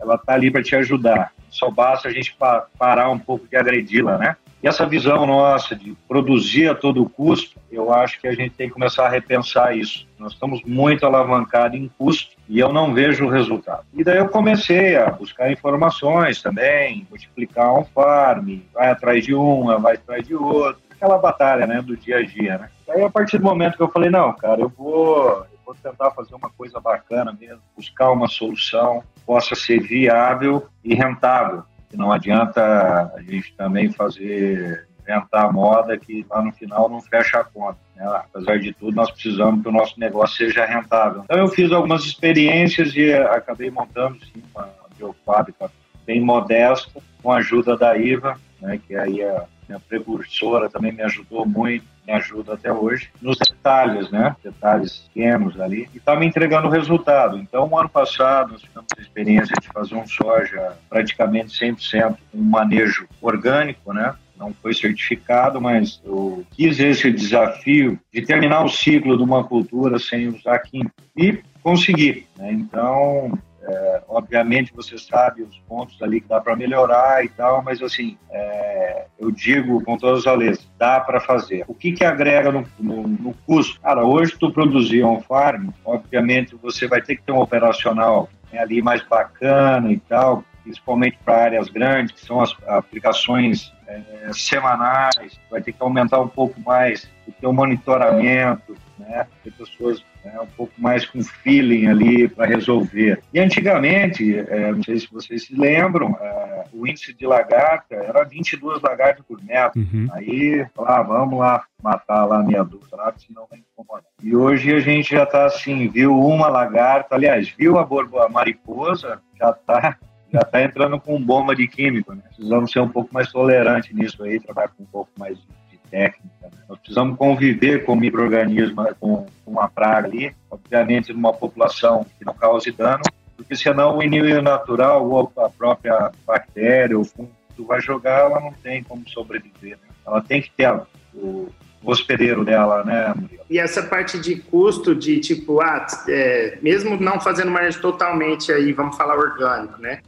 ela 0.00 0.18
tá 0.18 0.34
ali 0.34 0.50
para 0.50 0.62
te 0.62 0.74
ajudar. 0.76 1.32
Só 1.50 1.70
basta 1.70 2.08
a 2.08 2.12
gente 2.12 2.36
parar 2.78 3.10
um 3.10 3.18
pouco 3.18 3.46
de 3.48 3.56
agredi-la, 3.56 4.18
né? 4.18 4.36
E 4.60 4.66
essa 4.66 4.84
visão 4.84 5.24
nossa 5.24 5.76
de 5.76 5.96
produzir 6.08 6.68
a 6.68 6.74
todo 6.74 7.08
custo, 7.08 7.60
eu 7.70 7.92
acho 7.92 8.20
que 8.20 8.26
a 8.26 8.32
gente 8.32 8.50
tem 8.50 8.66
que 8.66 8.74
começar 8.74 9.06
a 9.06 9.08
repensar 9.08 9.76
isso. 9.76 10.04
Nós 10.18 10.32
estamos 10.32 10.60
muito 10.64 11.06
alavancados 11.06 11.78
em 11.78 11.88
custo 11.96 12.36
e 12.48 12.58
eu 12.58 12.72
não 12.72 12.92
vejo 12.92 13.24
o 13.24 13.30
resultado. 13.30 13.84
E 13.94 14.02
daí 14.02 14.18
eu 14.18 14.28
comecei 14.28 14.96
a 14.96 15.10
buscar 15.10 15.52
informações 15.52 16.42
também, 16.42 17.06
multiplicar 17.08 17.72
um 17.72 17.84
farm, 17.84 18.58
vai 18.74 18.90
atrás 18.90 19.24
de 19.24 19.32
uma, 19.32 19.78
vai 19.78 19.94
atrás 19.94 20.26
de 20.26 20.34
outra, 20.34 20.82
aquela 20.98 21.18
batalha 21.18 21.66
né, 21.66 21.80
do 21.80 21.96
dia 21.96 22.18
a 22.18 22.22
dia. 22.22 22.58
Né? 22.58 22.68
Daí 22.86 23.02
a 23.02 23.10
partir 23.10 23.38
do 23.38 23.44
momento 23.44 23.76
que 23.76 23.82
eu 23.82 23.90
falei, 23.90 24.10
não, 24.10 24.32
cara, 24.34 24.60
eu 24.60 24.68
vou, 24.68 25.26
eu 25.28 25.58
vou 25.64 25.74
tentar 25.74 26.10
fazer 26.10 26.34
uma 26.34 26.50
coisa 26.50 26.80
bacana 26.80 27.36
mesmo, 27.38 27.62
buscar 27.76 28.10
uma 28.10 28.28
solução 28.28 29.02
que 29.14 29.20
possa 29.22 29.54
ser 29.54 29.80
viável 29.80 30.66
e 30.84 30.94
rentável 30.94 31.64
não 31.96 32.12
adianta 32.12 33.12
a 33.14 33.22
gente 33.22 33.54
também 33.54 33.90
fazer 33.90 34.86
inventar 35.00 35.50
moda 35.52 35.96
que 35.96 36.26
lá 36.28 36.42
no 36.42 36.52
final 36.52 36.88
não 36.88 37.00
fecha 37.00 37.38
a 37.38 37.44
conta. 37.44 37.78
Né? 37.96 38.04
Apesar 38.06 38.58
de 38.58 38.74
tudo, 38.74 38.94
nós 38.94 39.10
precisamos 39.10 39.62
que 39.62 39.68
o 39.68 39.72
nosso 39.72 39.98
negócio 39.98 40.36
seja 40.36 40.66
rentável. 40.66 41.22
Então 41.24 41.38
eu 41.38 41.48
fiz 41.48 41.72
algumas 41.72 42.04
experiências 42.04 42.94
e 42.94 43.12
acabei 43.14 43.70
montando 43.70 44.18
sim, 44.26 44.42
uma 44.54 44.68
biofábrica 44.96 45.70
bem 46.04 46.20
modesta, 46.20 47.00
com 47.22 47.32
a 47.32 47.38
ajuda 47.38 47.76
da 47.76 47.96
IVA, 47.96 48.38
né, 48.60 48.78
que 48.86 48.94
aí 48.94 49.22
a 49.22 49.44
minha 49.68 49.80
precursora 49.80 50.70
também 50.70 50.92
me 50.92 51.02
ajudou 51.02 51.46
muito, 51.46 51.84
me 52.06 52.12
ajuda 52.12 52.54
até 52.54 52.72
hoje, 52.72 53.10
nos 53.20 53.36
detalhes, 53.38 54.10
né? 54.10 54.34
Detalhes 54.42 55.08
pequenos 55.12 55.60
ali, 55.60 55.88
e 55.94 55.98
está 55.98 56.16
me 56.16 56.26
entregando 56.26 56.68
o 56.68 56.70
resultado. 56.70 57.36
Então, 57.36 57.78
ano 57.78 57.88
passado, 57.88 58.52
nós 58.52 58.62
tivemos 58.62 58.88
a 58.96 59.00
experiência 59.00 59.54
de 59.60 59.68
fazer 59.68 59.94
um 59.94 60.06
soja 60.06 60.76
praticamente 60.88 61.48
100% 61.58 62.16
um 62.34 62.42
manejo 62.42 63.06
orgânico, 63.20 63.92
né? 63.92 64.14
não 64.38 64.54
foi 64.54 64.72
certificado, 64.72 65.60
mas 65.60 66.00
eu 66.04 66.46
quis 66.52 66.78
esse 66.78 67.10
desafio 67.10 67.98
de 68.12 68.22
terminar 68.22 68.64
o 68.64 68.68
ciclo 68.68 69.16
de 69.16 69.22
uma 69.22 69.44
cultura 69.44 69.98
sem 69.98 70.28
usar 70.28 70.60
químico 70.60 70.94
e 71.16 71.40
consegui. 71.62 72.26
Né? 72.36 72.52
Então, 72.52 73.36
é, 73.68 74.02
obviamente 74.08 74.72
você 74.74 74.96
sabe 74.98 75.42
os 75.42 75.58
pontos 75.68 76.00
ali 76.00 76.22
que 76.22 76.28
dá 76.28 76.40
para 76.40 76.56
melhorar 76.56 77.22
e 77.22 77.28
tal, 77.28 77.62
mas 77.62 77.82
assim, 77.82 78.16
é, 78.30 79.04
eu 79.18 79.30
digo 79.30 79.84
com 79.84 79.98
todas 79.98 80.26
as 80.26 80.38
letras, 80.38 80.70
dá 80.78 80.98
para 81.00 81.20
fazer. 81.20 81.64
O 81.68 81.74
que 81.74 81.92
que 81.92 82.04
agrega 82.04 82.50
no, 82.50 82.66
no, 82.78 83.06
no, 83.06 83.34
custo? 83.46 83.78
Cara, 83.80 84.04
hoje 84.04 84.36
tu 84.38 84.50
produzir 84.50 85.04
um 85.04 85.20
farm, 85.20 85.68
obviamente 85.84 86.56
você 86.56 86.86
vai 86.86 87.02
ter 87.02 87.16
que 87.16 87.22
ter 87.22 87.32
um 87.32 87.40
operacional 87.40 88.30
né, 88.50 88.58
ali 88.60 88.80
mais 88.80 89.06
bacana 89.06 89.92
e 89.92 89.98
tal, 89.98 90.42
principalmente 90.62 91.18
para 91.22 91.44
áreas 91.44 91.68
grandes, 91.68 92.12
que 92.12 92.24
são 92.24 92.40
as 92.40 92.56
aplicações 92.66 93.72
é, 93.86 94.30
semanais, 94.32 95.38
vai 95.50 95.60
ter 95.60 95.72
que 95.72 95.82
aumentar 95.82 96.20
um 96.20 96.28
pouco 96.28 96.58
mais 96.60 97.06
o 97.26 97.32
teu 97.32 97.52
monitoramento, 97.52 98.74
né, 98.98 99.26
ter 99.44 99.52
pessoas 99.52 100.02
né, 100.24 100.38
um 100.40 100.46
pouco 100.46 100.72
mais 100.78 101.06
com 101.06 101.22
feeling 101.22 101.86
ali 101.86 102.28
para 102.28 102.46
resolver. 102.46 103.20
E 103.32 103.40
antigamente, 103.40 104.38
é, 104.38 104.72
não 104.72 104.82
sei 104.82 104.98
se 104.98 105.08
vocês 105.10 105.46
se 105.46 105.54
lembram, 105.54 106.16
é, 106.20 106.64
o 106.72 106.86
índice 106.86 107.12
de 107.12 107.26
lagarta 107.26 107.94
era 107.94 108.24
22 108.24 108.82
lagartas 108.82 109.24
por 109.26 109.42
metro. 109.42 109.80
Uhum. 109.80 110.08
Aí, 110.12 110.66
lá, 110.76 111.02
vamos 111.02 111.38
lá 111.38 111.64
matar 111.82 112.24
lá 112.24 112.40
a 112.40 112.42
meia 112.42 112.64
dúzia, 112.64 112.88
senão 113.16 113.46
vai 113.50 113.60
incomodar. 113.60 114.10
E 114.22 114.34
hoje 114.34 114.74
a 114.74 114.80
gente 114.80 115.14
já 115.14 115.22
está 115.22 115.46
assim, 115.46 115.88
viu 115.88 116.18
uma 116.18 116.48
lagarta, 116.48 117.14
aliás, 117.14 117.48
viu 117.48 117.78
a, 117.78 117.84
borbo, 117.84 118.18
a 118.18 118.28
mariposa, 118.28 119.20
já 119.38 119.50
está 119.50 119.96
já 120.30 120.40
está 120.40 120.62
entrando 120.62 121.00
com 121.00 121.18
bomba 121.20 121.56
de 121.56 121.66
químico, 121.66 122.12
né? 122.12 122.22
Precisamos 122.26 122.70
ser 122.70 122.80
um 122.80 122.88
pouco 122.88 123.08
mais 123.12 123.32
tolerantes 123.32 123.94
nisso 123.94 124.22
aí, 124.22 124.38
trabalhar 124.38 124.68
com 124.68 124.82
um 124.82 124.86
pouco 124.86 125.10
mais 125.18 125.38
de 125.38 125.46
técnica. 125.90 126.28
Né? 126.42 126.50
Nós 126.68 126.78
precisamos 126.78 127.16
conviver 127.16 127.84
com 127.84 127.92
o 127.92 127.96
microorganismo, 127.96 128.86
com, 129.00 129.26
com 129.44 129.50
uma 129.50 129.68
praga 129.68 130.08
ali, 130.08 130.34
obviamente 130.50 131.12
numa 131.12 131.32
população 131.32 132.06
que 132.18 132.24
não 132.24 132.34
cause 132.34 132.70
dano, 132.70 133.02
porque 133.36 133.56
senão 133.56 133.98
o 133.98 134.02
inimigo 134.02 134.42
natural, 134.42 135.08
ou 135.08 135.32
a 135.36 135.48
própria 135.48 136.10
bactéria, 136.26 136.98
ou 136.98 137.04
fungo 137.04 137.30
vai 137.66 137.80
jogar, 137.80 138.20
ela 138.20 138.40
não 138.40 138.52
tem 138.52 138.82
como 138.82 139.08
sobreviver. 139.08 139.78
Né? 139.78 139.88
Ela 140.06 140.20
tem 140.20 140.40
que 140.40 140.50
ter 140.50 140.80
o 141.14 141.48
hospedeiro 141.82 142.44
dela, 142.44 142.84
né? 142.84 143.14
E 143.50 143.58
essa 143.58 143.82
parte 143.82 144.18
de 144.18 144.36
custo, 144.36 144.94
de 144.94 145.20
tipo, 145.20 145.60
ah, 145.60 145.86
é, 146.08 146.58
mesmo 146.60 147.00
não 147.00 147.18
fazendo 147.18 147.50
manejo 147.50 147.80
totalmente 147.80 148.52
aí, 148.52 148.72
vamos 148.72 148.96
falar 148.96 149.16
orgânico, 149.16 149.80
né? 149.80 150.00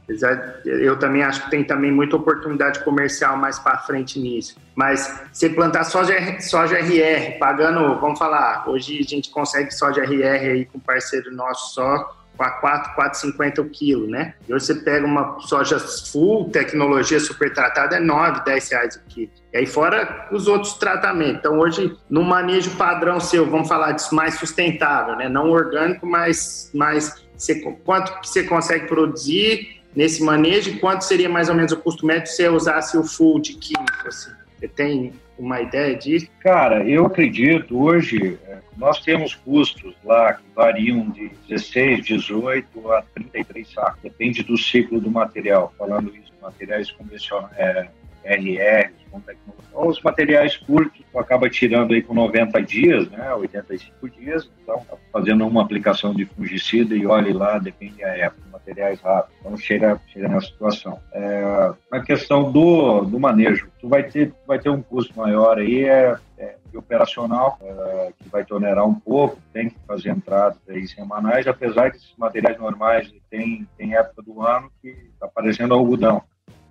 Eu 0.65 0.99
também 0.99 1.23
acho 1.23 1.45
que 1.45 1.51
tem 1.51 1.65
também 1.65 1.91
muita 1.91 2.17
oportunidade 2.17 2.85
comercial 2.85 3.37
mais 3.37 3.59
para 3.59 3.79
frente 3.79 4.19
nisso. 4.19 4.57
Mas 4.75 5.23
você 5.33 5.49
plantar 5.49 5.85
soja, 5.85 6.15
soja 6.41 6.79
RR, 6.79 7.39
pagando, 7.39 7.99
vamos 7.99 8.19
falar, 8.19 8.69
hoje 8.69 8.99
a 9.01 9.09
gente 9.09 9.31
consegue 9.31 9.71
soja 9.71 10.03
RR 10.03 10.51
aí 10.51 10.65
com 10.67 10.79
parceiro 10.79 11.35
nosso 11.35 11.75
só 11.75 12.20
a 12.39 12.51
4, 12.51 12.95
4,50 12.97 13.59
o 13.59 13.69
quilo, 13.69 14.07
né? 14.09 14.35
E 14.49 14.55
hoje 14.55 14.67
você 14.67 14.75
pega 14.77 15.07
uma 15.07 15.39
soja 15.41 15.79
full, 15.79 16.49
tecnologia 16.51 17.21
super 17.21 17.53
tratada, 17.53 17.97
é 17.97 18.01
9, 18.01 18.45
10 18.45 18.71
reais 18.71 18.97
o 18.97 19.01
quilo. 19.09 19.31
E 19.53 19.59
aí 19.59 19.67
fora 19.67 20.29
os 20.33 20.49
outros 20.49 20.75
tratamentos. 20.75 21.39
Então 21.39 21.59
hoje, 21.59 21.97
no 22.09 22.23
manejo 22.23 22.71
padrão 22.77 23.21
seu, 23.21 23.49
vamos 23.49 23.69
falar 23.69 23.93
disso 23.93 24.15
mais 24.15 24.35
sustentável, 24.35 25.17
né? 25.17 25.29
Não 25.29 25.51
orgânico, 25.51 26.07
mas, 26.07 26.71
mas 26.75 27.23
você, 27.37 27.61
quanto 27.85 28.21
que 28.21 28.29
você 28.29 28.45
consegue 28.45 28.87
produzir 28.87 29.81
nesse 29.95 30.23
manejo 30.23 30.71
e 30.71 30.79
quanto 30.79 31.03
seria 31.03 31.29
mais 31.29 31.49
ou 31.49 31.55
menos 31.55 31.73
o 31.73 31.77
custo 31.77 32.07
médio 32.07 32.27
se 32.27 32.37
você 32.37 32.49
usasse 32.49 32.97
o 32.97 33.03
full 33.03 33.41
de 33.41 33.55
químico, 33.55 34.07
assim? 34.07 34.40
Você 34.61 34.69
tem 34.69 35.13
uma 35.39 35.63
ideia 35.63 35.97
disso? 35.97 36.29
Cara, 36.41 36.87
eu 36.87 37.07
acredito 37.07 37.83
hoje, 37.83 38.39
é, 38.47 38.59
nós 38.77 39.01
temos 39.01 39.35
custos 39.35 39.95
lá 40.05 40.35
que 40.35 40.43
variam 40.55 41.09
de 41.09 41.31
16, 41.49 42.05
18 42.05 42.93
a 42.93 43.03
33 43.15 43.73
sacos, 43.73 44.03
depende 44.03 44.43
do 44.43 44.59
ciclo 44.59 45.01
do 45.01 45.11
material. 45.11 45.73
Falando 45.79 46.15
isso, 46.15 46.31
materiais 46.43 46.91
convencionais, 46.91 47.51
é, 47.57 47.89
RR. 48.23 48.91
Então, 49.07 49.89
os 49.89 50.01
materiais 50.03 50.59
curtos, 50.59 51.01
tu 51.11 51.19
acaba 51.19 51.49
tirando 51.49 51.95
aí 51.95 52.03
com 52.03 52.13
90 52.13 52.63
dias, 52.63 53.11
né, 53.11 53.33
85 53.33 54.11
dias, 54.11 54.51
então 54.63 54.85
fazendo 55.11 55.47
uma 55.47 55.63
aplicação 55.63 56.15
de 56.15 56.27
fungicida 56.27 56.95
e 56.95 57.07
olhe 57.07 57.33
lá, 57.33 57.59
depende 57.59 57.97
da 57.97 58.09
época, 58.09 58.43
materiais 58.71 59.01
rápidos. 59.01 59.37
Então 59.41 59.57
chega, 59.57 60.01
chega 60.09 60.29
nessa 60.29 60.47
situação. 60.47 60.99
É, 61.13 61.73
na 61.91 62.01
questão 62.03 62.51
do, 62.51 63.03
do 63.03 63.19
manejo, 63.19 63.69
tu 63.81 63.89
vai 63.89 64.05
ter, 64.05 64.33
vai 64.47 64.59
ter 64.59 64.71
um 64.71 64.81
custo 64.81 65.17
maior 65.17 65.59
aí, 65.59 65.85
é, 65.85 66.17
é 66.39 66.57
operacional, 66.75 67.59
é, 67.61 68.13
que 68.17 68.29
vai 68.29 68.45
te 68.45 68.55
onerar 68.55 68.87
um 68.87 68.95
pouco, 68.95 69.39
tem 69.53 69.71
que 69.71 69.77
fazer 69.87 70.11
entradas 70.11 70.59
aí 70.69 70.87
semanais, 70.87 71.47
apesar 71.47 71.91
que 71.91 71.97
esses 71.97 72.15
materiais 72.17 72.59
normais 72.59 73.13
tem, 73.29 73.67
tem 73.77 73.95
época 73.95 74.23
do 74.23 74.41
ano 74.41 74.71
que 74.81 74.89
está 74.89 75.27
aparecendo 75.27 75.75
algodão 75.75 76.23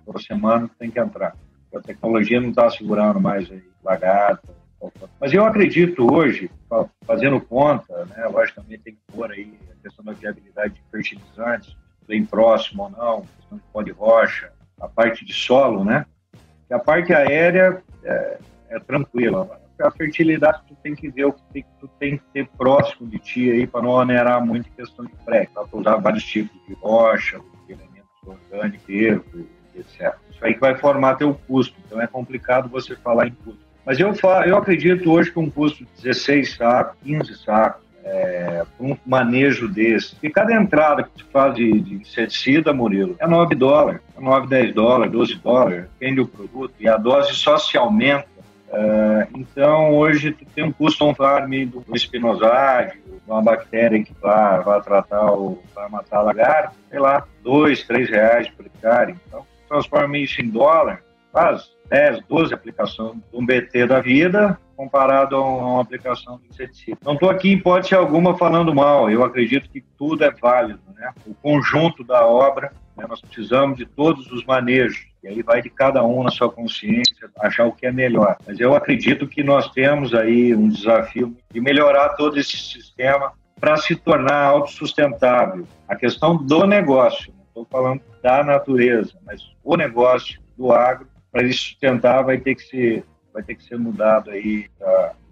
por 0.04 0.20
semana 0.20 0.68
tem 0.78 0.90
que 0.90 0.98
entrar. 0.98 1.36
A 1.72 1.80
tecnologia 1.80 2.40
não 2.40 2.50
está 2.50 2.68
segurando 2.68 3.20
mais 3.20 3.48
aí. 3.50 3.62
Mas 5.20 5.32
eu 5.32 5.44
acredito 5.44 6.12
hoje, 6.12 6.50
fazendo 7.06 7.40
conta, 7.40 8.06
né, 8.06 8.26
logicamente 8.26 8.82
tem 8.82 8.94
que 8.94 9.00
pôr 9.12 9.30
aí 9.30 9.52
a 9.70 9.82
questão 9.82 10.04
da 10.04 10.12
viabilidade 10.12 10.74
de 10.74 10.82
fertilizantes, 10.90 11.76
bem 12.10 12.24
próximo 12.24 12.82
ou 12.82 12.90
não, 12.90 13.22
questão 13.36 13.56
de 13.56 13.64
pó 13.72 13.82
de 13.82 13.92
rocha, 13.92 14.52
a 14.80 14.88
parte 14.88 15.24
de 15.24 15.32
solo, 15.32 15.84
né? 15.84 16.04
Que 16.66 16.74
a 16.74 16.78
parte 16.78 17.14
aérea 17.14 17.80
é, 18.02 18.38
é 18.70 18.80
tranquila. 18.80 19.48
A 19.80 19.90
fertilidade 19.92 20.60
tu 20.66 20.76
tem 20.82 20.94
que 20.94 21.08
ver 21.08 21.26
o 21.26 21.32
que 21.32 21.64
tu 21.78 21.88
tem 22.00 22.18
que 22.18 22.24
ter 22.34 22.48
próximo 22.48 23.08
de 23.08 23.18
ti 23.18 23.50
aí 23.50 23.66
para 23.66 23.82
não 23.82 23.90
onerar 23.90 24.44
muito 24.44 24.68
a 24.68 24.76
questão 24.76 25.04
de 25.04 25.12
pré. 25.24 25.48
Para 25.54 25.64
usar 25.72 25.96
vários 25.96 26.24
tipos 26.24 26.60
de 26.66 26.74
rocha, 26.74 27.40
de 27.66 27.72
elementos 27.72 28.10
orgânicos, 28.26 29.46
etc. 29.74 30.14
Isso 30.30 30.44
aí 30.44 30.54
que 30.54 30.60
vai 30.60 30.76
formar 30.76 31.14
teu 31.14 31.32
custo, 31.46 31.76
então 31.86 32.00
é 32.00 32.06
complicado 32.06 32.68
você 32.68 32.96
falar 32.96 33.28
em 33.28 33.32
custo. 33.32 33.60
Mas 33.86 33.98
eu, 33.98 34.12
eu 34.46 34.56
acredito 34.56 35.10
hoje 35.10 35.30
que 35.30 35.38
um 35.38 35.48
custo 35.48 35.84
de 35.84 35.90
16 36.02 36.56
sacos, 36.56 36.98
15 37.02 37.38
sacos, 37.38 37.89
é, 38.04 38.64
um 38.78 38.96
manejo 39.06 39.68
desse. 39.68 40.16
E 40.22 40.30
cada 40.30 40.54
entrada 40.54 41.02
que 41.02 41.10
tu 41.10 41.26
faz 41.32 41.54
de, 41.54 41.80
de 41.80 41.94
inseticida, 41.96 42.72
Murilo, 42.72 43.16
é 43.18 43.26
9 43.26 43.54
dólares, 43.54 44.00
é 44.16 44.20
9, 44.20 44.46
10 44.48 44.74
dólares, 44.74 45.12
12 45.12 45.34
dólares, 45.36 45.84
depende 45.98 46.16
do 46.16 46.26
produto, 46.26 46.74
e 46.80 46.88
a 46.88 46.96
dose 46.96 47.34
só 47.34 47.58
se 47.58 47.76
aumenta. 47.76 48.28
É, 48.72 49.26
então, 49.34 49.96
hoje, 49.96 50.32
tu 50.32 50.44
tem 50.54 50.64
um 50.64 50.72
custo 50.72 51.04
on 51.04 51.14
farm 51.14 51.50
do, 51.66 51.84
espinosário, 51.94 52.92
uma 53.26 53.42
bactéria 53.42 54.02
que 54.02 54.14
vai, 54.20 54.60
vai 54.62 54.80
tratar 54.80 55.30
ou 55.32 55.62
vai 55.74 55.88
matar 55.88 56.18
a 56.18 56.22
lagarta, 56.22 56.72
sei 56.88 56.98
lá, 56.98 57.24
2, 57.42 57.82
3 57.84 58.10
reais 58.10 58.48
por 58.50 58.66
hectare. 58.66 59.14
Então, 59.26 59.44
transforma 59.68 60.18
isso 60.18 60.40
em 60.40 60.48
dólar, 60.48 61.02
faz 61.32 61.70
10, 61.88 62.24
12 62.28 62.54
aplicações 62.54 63.16
de 63.16 63.36
um 63.36 63.44
BT 63.44 63.86
da 63.86 64.00
vida 64.00 64.58
comparado 64.80 65.36
a 65.36 65.40
uma 65.40 65.82
aplicação 65.82 66.38
de 66.38 66.48
inseticida. 66.48 66.96
Não 67.04 67.12
estou 67.12 67.28
aqui, 67.28 67.50
em 67.50 67.52
hipótese 67.52 67.94
alguma, 67.94 68.38
falando 68.38 68.74
mal. 68.74 69.10
Eu 69.10 69.22
acredito 69.22 69.68
que 69.68 69.82
tudo 69.98 70.24
é 70.24 70.30
válido. 70.30 70.80
Né? 70.94 71.12
O 71.26 71.34
conjunto 71.34 72.02
da 72.02 72.26
obra, 72.26 72.72
né? 72.96 73.04
nós 73.06 73.20
precisamos 73.20 73.76
de 73.76 73.84
todos 73.84 74.32
os 74.32 74.42
manejos. 74.46 75.06
E 75.22 75.28
aí 75.28 75.42
vai 75.42 75.60
de 75.60 75.68
cada 75.68 76.02
um 76.02 76.22
na 76.22 76.30
sua 76.30 76.50
consciência 76.50 77.28
achar 77.40 77.66
o 77.66 77.72
que 77.72 77.84
é 77.84 77.92
melhor. 77.92 78.38
Mas 78.46 78.58
eu 78.58 78.74
acredito 78.74 79.26
que 79.26 79.42
nós 79.42 79.70
temos 79.70 80.14
aí 80.14 80.54
um 80.54 80.70
desafio 80.70 81.36
de 81.52 81.60
melhorar 81.60 82.10
todo 82.10 82.40
esse 82.40 82.56
sistema 82.56 83.34
para 83.60 83.76
se 83.76 83.94
tornar 83.94 84.44
autossustentável. 84.44 85.66
A 85.86 85.94
questão 85.94 86.38
do 86.38 86.66
negócio, 86.66 87.30
não 87.36 87.44
estou 87.44 87.66
falando 87.70 88.00
da 88.22 88.42
natureza, 88.42 89.12
mas 89.26 89.42
o 89.62 89.76
negócio 89.76 90.40
do 90.56 90.72
agro, 90.72 91.06
para 91.32 91.42
ele 91.42 91.52
sustentar, 91.52 92.22
vai 92.22 92.38
ter 92.38 92.54
que 92.54 92.62
ser, 92.62 93.04
vai 93.32 93.42
ter 93.42 93.54
que 93.54 93.64
ser 93.64 93.78
mudado 93.78 94.30
aí 94.30 94.66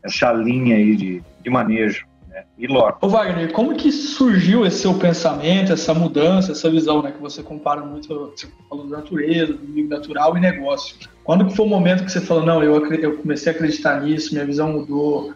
essa 0.02 0.32
linha 0.32 0.76
aí 0.76 0.96
de, 0.96 1.22
de 1.42 1.50
manejo. 1.50 2.06
Né? 2.28 2.44
E 2.56 2.66
logo. 2.66 2.98
Ô 3.00 3.08
Wagner, 3.08 3.52
como 3.52 3.74
que 3.74 3.90
surgiu 3.90 4.64
esse 4.66 4.80
seu 4.80 4.94
pensamento, 4.94 5.72
essa 5.72 5.94
mudança, 5.94 6.52
essa 6.52 6.70
visão, 6.70 7.02
né? 7.02 7.12
Que 7.12 7.20
você 7.20 7.42
compara 7.42 7.80
muito, 7.80 8.08
você 8.08 8.46
falou 8.68 8.86
da 8.86 8.98
natureza, 8.98 9.54
do 9.54 9.68
meio 9.68 9.88
natural 9.88 10.36
e 10.36 10.40
negócio. 10.40 10.96
Quando 11.24 11.46
que 11.46 11.56
foi 11.56 11.66
o 11.66 11.68
momento 11.68 12.04
que 12.04 12.12
você 12.12 12.20
falou, 12.20 12.44
não, 12.44 12.62
eu, 12.62 12.84
eu 12.94 13.18
comecei 13.18 13.52
a 13.52 13.54
acreditar 13.54 14.02
nisso, 14.02 14.32
minha 14.32 14.46
visão 14.46 14.72
mudou, 14.72 15.34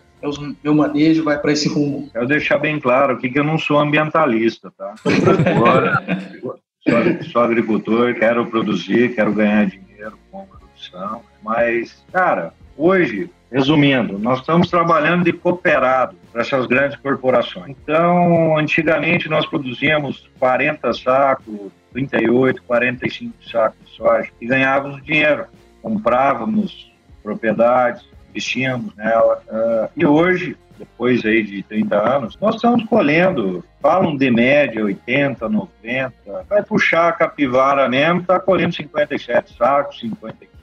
meu 0.63 0.75
manejo 0.75 1.25
vai 1.25 1.39
para 1.39 1.53
esse 1.53 1.69
rumo? 1.69 2.09
Eu 2.15 2.27
deixar 2.27 2.59
bem 2.59 2.79
claro 2.79 3.15
aqui 3.15 3.29
que 3.29 3.39
eu 3.39 3.45
não 3.45 3.59
sou 3.59 3.79
ambientalista, 3.79 4.73
tá? 4.77 4.95
Agora, 5.55 6.03
sou, 6.41 7.31
sou 7.31 7.43
agricultor, 7.43 8.15
quero 8.15 8.47
produzir, 8.47 9.15
quero 9.15 9.33
ganhar 9.33 9.67
dinheiro 9.67 10.17
com 10.31 10.47
mas, 11.43 12.05
cara, 12.13 12.53
hoje, 12.77 13.31
resumindo, 13.51 14.19
nós 14.19 14.41
estamos 14.41 14.71
trabalhando 14.71 15.25
de 15.25 15.33
cooperado 15.33 16.17
para 16.33 16.43
essas 16.43 16.67
grandes 16.67 16.99
corporações. 16.99 17.77
Então, 17.83 18.57
antigamente 18.57 19.29
nós 19.29 19.47
produzíamos 19.47 20.29
40 20.39 20.93
sacos, 20.95 21.73
38, 21.93 22.63
45 22.63 23.35
sacos 23.51 23.79
de 23.85 23.97
soja 23.97 24.31
e 24.41 24.47
ganhávamos 24.47 25.03
dinheiro. 25.05 25.47
Comprávamos 25.83 26.91
propriedades, 27.23 28.05
investíamos 28.31 28.95
nela. 28.97 29.43
Uh, 29.49 29.89
e 29.97 30.07
hoje 30.07 30.57
depois 30.79 31.25
aí 31.25 31.43
de 31.43 31.63
30 31.63 31.97
anos, 31.97 32.39
nós 32.41 32.57
estamos 32.57 32.85
colhendo, 32.85 33.65
falam 33.81 34.17
de 34.17 34.31
média 34.31 34.85
80, 34.85 35.49
90, 35.49 36.13
vai 36.49 36.63
puxar 36.63 37.09
a 37.09 37.13
capivara 37.13 37.89
mesmo, 37.89 38.21
está 38.21 38.41
colhendo 38.41 38.75
57 38.75 39.57
sacos, 39.57 40.01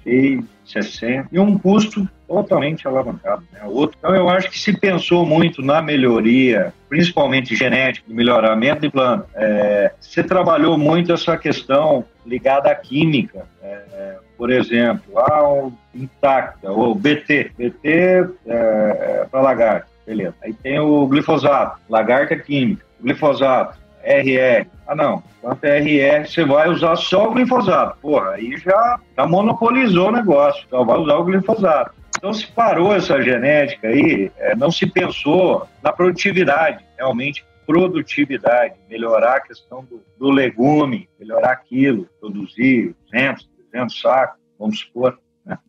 56, 0.10 0.46
60, 0.66 1.30
e 1.32 1.40
um 1.40 1.58
custo 1.58 2.08
totalmente 2.28 2.88
alavancado. 2.88 3.44
Né? 3.52 3.62
Outro. 3.66 3.98
Então, 3.98 4.16
eu 4.16 4.30
acho 4.30 4.50
que 4.50 4.60
se 4.60 4.78
pensou 4.78 5.26
muito 5.26 5.62
na 5.62 5.82
melhoria, 5.82 6.74
principalmente 6.88 7.56
genética, 7.56 8.06
melhoramento 8.08 8.82
de 8.82 8.90
planta. 8.90 9.28
É, 9.34 9.92
você 10.00 10.24
trabalhou 10.24 10.78
muito 10.78 11.12
essa 11.12 11.36
questão 11.38 12.06
ligada 12.26 12.70
à 12.70 12.76
química. 12.76 13.46
É, 13.64 14.18
por 14.38 14.52
exemplo, 14.52 15.20
a 15.20 15.70
intacta, 15.94 16.72
ou 16.72 16.96
BT. 16.96 17.52
BT 17.58 18.30
é 18.46 19.26
para 19.30 19.42
lagarto. 19.42 19.90
Beleza. 20.06 20.34
Aí 20.42 20.54
tem 20.54 20.80
o 20.80 21.06
glifosato, 21.08 21.80
lagarta 21.90 22.36
química, 22.36 22.84
glifosato, 23.02 23.78
RR. 24.04 24.68
Ah, 24.88 24.96
não. 24.96 25.24
Quanto 25.42 25.64
é 25.66 25.80
RR, 25.80 26.28
você 26.28 26.44
vai 26.46 26.70
usar 26.70 26.96
só 26.96 27.30
o 27.30 27.34
glifosato. 27.34 27.98
Porra, 28.02 28.32
aí 28.32 28.58
já, 28.58 29.00
já 29.18 29.28
monopolizou 29.28 30.10
o 30.10 30.12
negócio. 30.12 30.66
Só 30.70 30.84
vai 30.84 30.98
usar 30.98 31.16
o 31.16 31.24
glifosato. 31.24 31.94
Então 32.18 32.34
se 32.34 32.48
parou 32.48 32.94
essa 32.94 33.22
genética 33.22 33.88
aí, 33.88 34.30
é, 34.38 34.56
não 34.56 34.70
se 34.70 34.86
pensou 34.86 35.66
na 35.82 35.92
produtividade, 35.94 36.84
realmente 36.98 37.46
produtividade, 37.66 38.76
melhorar 38.90 39.36
a 39.36 39.42
questão 39.42 39.86
do, 39.86 40.04
do 40.18 40.30
legume, 40.30 41.08
melhorar 41.20 41.52
aquilo, 41.52 42.10
produzir 42.20 42.96
200, 43.12 43.48
300 43.72 44.02
sacos, 44.02 44.40
vamos 44.58 44.80
supor, 44.80 45.20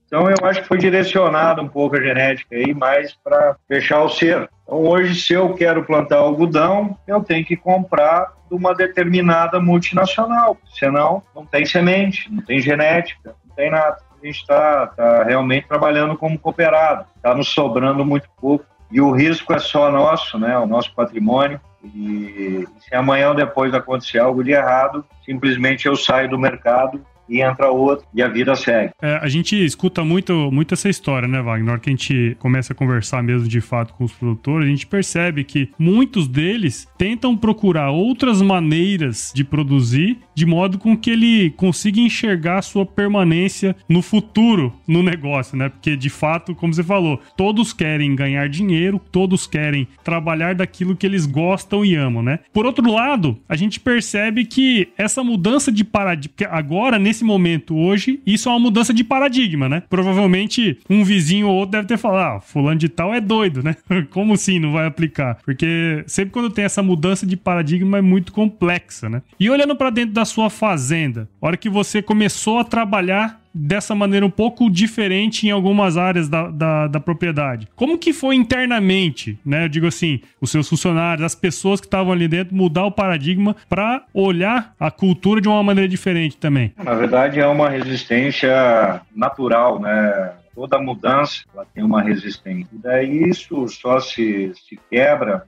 Então 0.06 0.28
eu 0.28 0.37
acho 0.44 0.62
que 0.62 0.68
foi 0.68 0.78
direcionado 0.78 1.62
um 1.62 1.68
pouco 1.68 1.96
a 1.96 2.00
genética 2.00 2.56
aí 2.56 2.75
mais 2.75 3.14
para 3.14 3.56
fechar 3.68 4.02
o 4.02 4.08
cerco. 4.08 4.52
Então 4.64 4.78
hoje, 4.78 5.14
se 5.14 5.32
eu 5.32 5.54
quero 5.54 5.84
plantar 5.84 6.18
algodão, 6.18 6.96
eu 7.06 7.22
tenho 7.22 7.44
que 7.44 7.56
comprar 7.56 8.32
de 8.49 8.54
uma 8.54 8.75
determinada 8.75 9.60
multinacional, 9.60 10.56
senão 10.76 11.22
não 11.34 11.46
tem 11.46 11.64
semente, 11.64 12.30
não 12.32 12.42
tem 12.42 12.60
genética, 12.60 13.34
não 13.46 13.54
tem 13.54 13.70
nada. 13.70 13.99
A 14.20 14.26
gente 14.26 14.40
está 14.40 14.88
tá 14.88 15.22
realmente 15.22 15.68
trabalhando 15.68 16.16
como 16.16 16.38
cooperado, 16.38 17.06
está 17.16 17.34
nos 17.34 17.49
sobrando 17.49 18.04
muito 18.04 18.28
pouco 18.40 18.64
e 18.90 19.00
o 19.00 19.12
risco 19.12 19.52
é 19.52 19.58
só 19.58 19.90
nosso, 19.90 20.38
né, 20.38 20.58
o 20.58 20.66
nosso 20.66 20.92
patrimônio. 20.94 21.60
E 21.82 22.66
se 22.80 22.94
amanhã 22.94 23.30
ou 23.30 23.34
depois 23.34 23.72
acontecer 23.72 24.18
algo 24.18 24.44
de 24.44 24.50
errado, 24.50 25.04
simplesmente 25.25 25.87
eu 25.87 25.96
saio 25.96 26.28
do 26.28 26.38
mercado 26.38 27.00
e 27.30 27.40
entra 27.40 27.70
outro 27.70 28.04
e 28.12 28.22
a 28.22 28.28
vida 28.28 28.54
segue. 28.56 28.92
É, 29.00 29.14
a 29.22 29.28
gente 29.28 29.56
escuta 29.64 30.04
muito, 30.04 30.50
muito 30.50 30.75
essa 30.75 30.88
história, 30.88 31.28
né, 31.28 31.40
Wagner? 31.40 31.66
Na 31.66 31.72
hora 31.72 31.80
que 31.80 31.88
a 31.88 31.92
gente 31.92 32.37
começa 32.38 32.72
a 32.72 32.76
conversar 32.76 33.22
mesmo 33.22 33.49
de 33.49 33.60
fato 33.60 33.94
com 33.94 34.04
os 34.04 34.12
produtores, 34.12 34.66
a 34.66 34.70
gente 34.70 34.87
percebe 34.87 35.44
que 35.44 35.70
muitos 35.78 36.26
deles 36.26 36.88
tentam 36.99 37.37
procurar 37.37 37.90
outras 37.90 38.42
maneiras 38.42 39.32
de 39.34 39.44
produzir 39.44 40.18
de 40.34 40.46
modo 40.46 40.78
com 40.78 40.96
que 40.96 41.10
ele 41.10 41.50
consiga 41.50 42.00
enxergar 42.00 42.58
a 42.58 42.62
sua 42.62 42.87
permanência 42.87 43.76
no 43.88 44.02
futuro 44.02 44.72
no 44.88 45.02
negócio, 45.02 45.56
né? 45.56 45.68
Porque 45.68 45.96
de 45.96 46.08
fato, 46.08 46.54
como 46.54 46.72
você 46.72 46.82
falou, 46.82 47.20
todos 47.37 47.72
querem 47.72 48.16
ganhar 48.16 48.49
dinheiro, 48.49 49.00
todos 49.12 49.46
querem 49.46 49.87
trabalhar 50.02 50.54
daquilo 50.54 50.96
que 50.96 51.06
eles 51.06 51.26
gostam 51.26 51.84
e 51.84 51.94
amam, 51.94 52.22
né? 52.22 52.40
Por 52.52 52.66
outro 52.66 52.90
lado, 52.90 53.38
a 53.49 53.54
gente 53.54 53.78
percebe 53.78 54.44
que 54.44 54.88
essa 54.96 55.22
mudança 55.22 55.70
de 55.70 55.84
paradigma, 55.84 56.49
agora 56.50 56.99
nesse 56.99 57.20
nesse 57.21 57.25
momento, 57.25 57.77
hoje, 57.77 58.21
isso 58.27 58.49
é 58.49 58.53
uma 58.53 58.59
mudança 58.59 58.93
de 58.93 59.05
paradigma, 59.05 59.69
né? 59.69 59.83
Provavelmente 59.89 60.79
um 60.89 61.05
vizinho 61.05 61.49
ou 61.49 61.55
outro 61.55 61.73
deve 61.73 61.87
ter 61.87 61.99
falado, 61.99 62.39
ah, 62.39 62.41
fulano 62.41 62.79
de 62.79 62.89
tal 62.89 63.15
é 63.15 63.21
doido, 63.21 63.62
né? 63.62 63.77
Como 64.11 64.35
assim 64.35 64.59
não 64.59 64.73
vai 64.73 64.87
aplicar? 64.87 65.39
Porque 65.45 66.03
sempre 66.07 66.33
quando 66.33 66.50
tem 66.50 66.65
essa 66.65 66.83
mudança 66.83 67.27
de 67.27 67.37
paradigma 67.37 67.99
é 67.99 68.00
muito 68.00 68.33
complexa, 68.33 69.09
né? 69.09 69.23
E 69.39 69.50
olhando 69.50 69.77
para 69.77 69.91
dentro 69.91 70.15
da 70.15 70.25
sua 70.25 70.49
fazenda, 70.49 71.29
hora 71.41 71.57
que 71.57 71.69
você 71.69 72.03
começou 72.03 72.59
a 72.59 72.65
trabalhar 72.65 73.39
dessa 73.54 73.95
maneira 73.95 74.25
um 74.25 74.30
pouco 74.30 74.71
diferente 74.71 75.47
em 75.47 75.50
algumas 75.50 75.97
áreas 75.97 76.28
da, 76.28 76.49
da, 76.49 76.87
da, 76.87 77.00
propriedade. 77.00 77.69
Como 77.75 77.99
que 77.99 78.12
foi 78.12 78.35
internamente, 78.35 79.38
né? 79.45 79.64
Eu 79.64 79.69
digo 79.69 79.87
assim, 79.87 80.21
os 80.40 80.50
seus 80.50 80.69
funcionários, 80.69 81.25
as 81.25 81.35
pessoas 81.35 81.80
que 81.80 81.87
estavam 81.87 82.12
ali 82.12 82.28
dentro, 82.28 82.54
mudar 82.54 82.85
o 82.85 82.92
paradigma 82.92 83.57
para 83.69 84.04
olhar 84.14 84.75
a 84.78 84.90
cultura 84.90 85.40
de 85.40 85.49
uma 85.49 85.62
maneira 85.62 85.88
diferente 85.88 86.37
também? 86.37 86.73
Na 86.83 86.95
verdade, 86.95 87.40
é 87.40 87.47
uma 87.47 87.69
resistência 87.69 89.00
natural, 89.14 89.80
né? 89.80 90.33
Toda 90.54 90.78
mudança 90.78 91.45
ela 91.54 91.66
tem 91.75 91.83
uma 91.83 92.02
resistência. 92.02 92.69
E 92.73 92.78
daí 92.78 93.28
isso 93.28 93.66
só 93.69 93.99
se, 94.00 94.52
se 94.54 94.78
quebra 94.90 95.45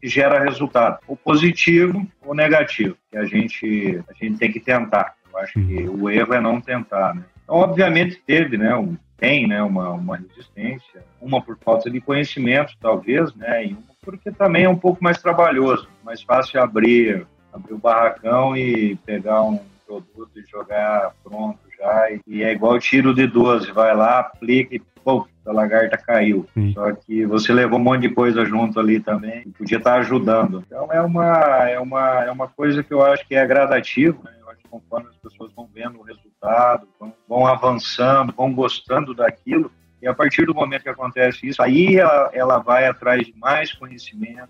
que 0.00 0.08
gera 0.08 0.42
resultado, 0.42 0.98
ou 1.06 1.16
positivo 1.16 2.06
ou 2.22 2.34
negativo, 2.34 2.96
que 3.10 3.18
a 3.18 3.24
gente, 3.24 4.02
a 4.08 4.24
gente 4.24 4.38
tem 4.38 4.50
que 4.50 4.60
tentar. 4.60 5.14
Eu 5.32 5.38
acho 5.38 5.52
que 5.52 5.88
o 5.88 6.10
erro 6.10 6.34
é 6.34 6.40
não 6.40 6.60
tentar, 6.60 7.14
né? 7.14 7.24
Então, 7.42 7.56
obviamente 7.56 8.22
teve, 8.26 8.56
né, 8.56 8.74
um, 8.76 8.96
tem, 9.16 9.46
né, 9.46 9.62
uma, 9.62 9.90
uma 9.90 10.16
resistência, 10.16 11.04
uma 11.20 11.42
por 11.42 11.58
falta 11.58 11.90
de 11.90 12.00
conhecimento, 12.00 12.74
talvez, 12.80 13.34
né, 13.34 13.66
e 13.66 13.72
uma 13.72 13.90
porque 14.02 14.30
também 14.30 14.64
é 14.64 14.68
um 14.68 14.76
pouco 14.76 15.02
mais 15.02 15.20
trabalhoso, 15.20 15.88
mais 16.04 16.22
fácil 16.22 16.60
abrir, 16.60 17.26
abrir 17.52 17.74
o 17.74 17.78
barracão 17.78 18.56
e 18.56 18.96
pegar 19.06 19.42
um 19.42 19.60
produto 19.86 20.30
e 20.36 20.50
jogar 20.50 21.12
pronto 21.22 21.58
já, 21.78 22.10
e, 22.10 22.20
e 22.26 22.42
é 22.42 22.52
igual 22.52 22.78
tiro 22.78 23.14
de 23.14 23.26
12, 23.26 23.72
vai 23.72 23.94
lá, 23.94 24.20
aplica 24.20 24.74
e 24.74 24.82
pô, 25.04 25.26
a 25.46 25.52
lagarta 25.52 25.96
caiu. 25.96 26.46
Sim. 26.54 26.72
Só 26.72 26.92
que 26.92 27.24
você 27.24 27.52
levou 27.52 27.78
um 27.78 27.82
monte 27.82 28.02
de 28.02 28.10
coisa 28.10 28.44
junto 28.44 28.78
ali 28.78 29.00
também, 29.00 29.50
podia 29.56 29.78
estar 29.78 29.94
ajudando. 29.94 30.62
Então 30.66 30.88
é 30.92 31.00
uma, 31.00 31.68
é 31.68 31.80
uma, 31.80 32.24
é 32.24 32.30
uma 32.30 32.48
coisa 32.48 32.82
que 32.82 32.92
eu 32.92 33.04
acho 33.04 33.26
que 33.26 33.34
é 33.34 33.46
gradativo, 33.46 34.20
né? 34.24 34.32
Conforme 34.70 35.08
as 35.08 35.16
pessoas 35.16 35.52
vão 35.52 35.68
vendo 35.72 35.98
o 35.98 36.02
resultado, 36.02 36.88
vão, 36.98 37.12
vão 37.28 37.46
avançando, 37.46 38.32
vão 38.32 38.52
gostando 38.52 39.14
daquilo, 39.14 39.70
e 40.00 40.08
a 40.08 40.14
partir 40.14 40.46
do 40.46 40.54
momento 40.54 40.82
que 40.82 40.88
acontece 40.88 41.46
isso, 41.46 41.62
aí 41.62 41.96
ela, 41.96 42.30
ela 42.32 42.58
vai 42.58 42.86
atrás 42.86 43.26
de 43.26 43.34
mais 43.36 43.72
conhecimento, 43.72 44.48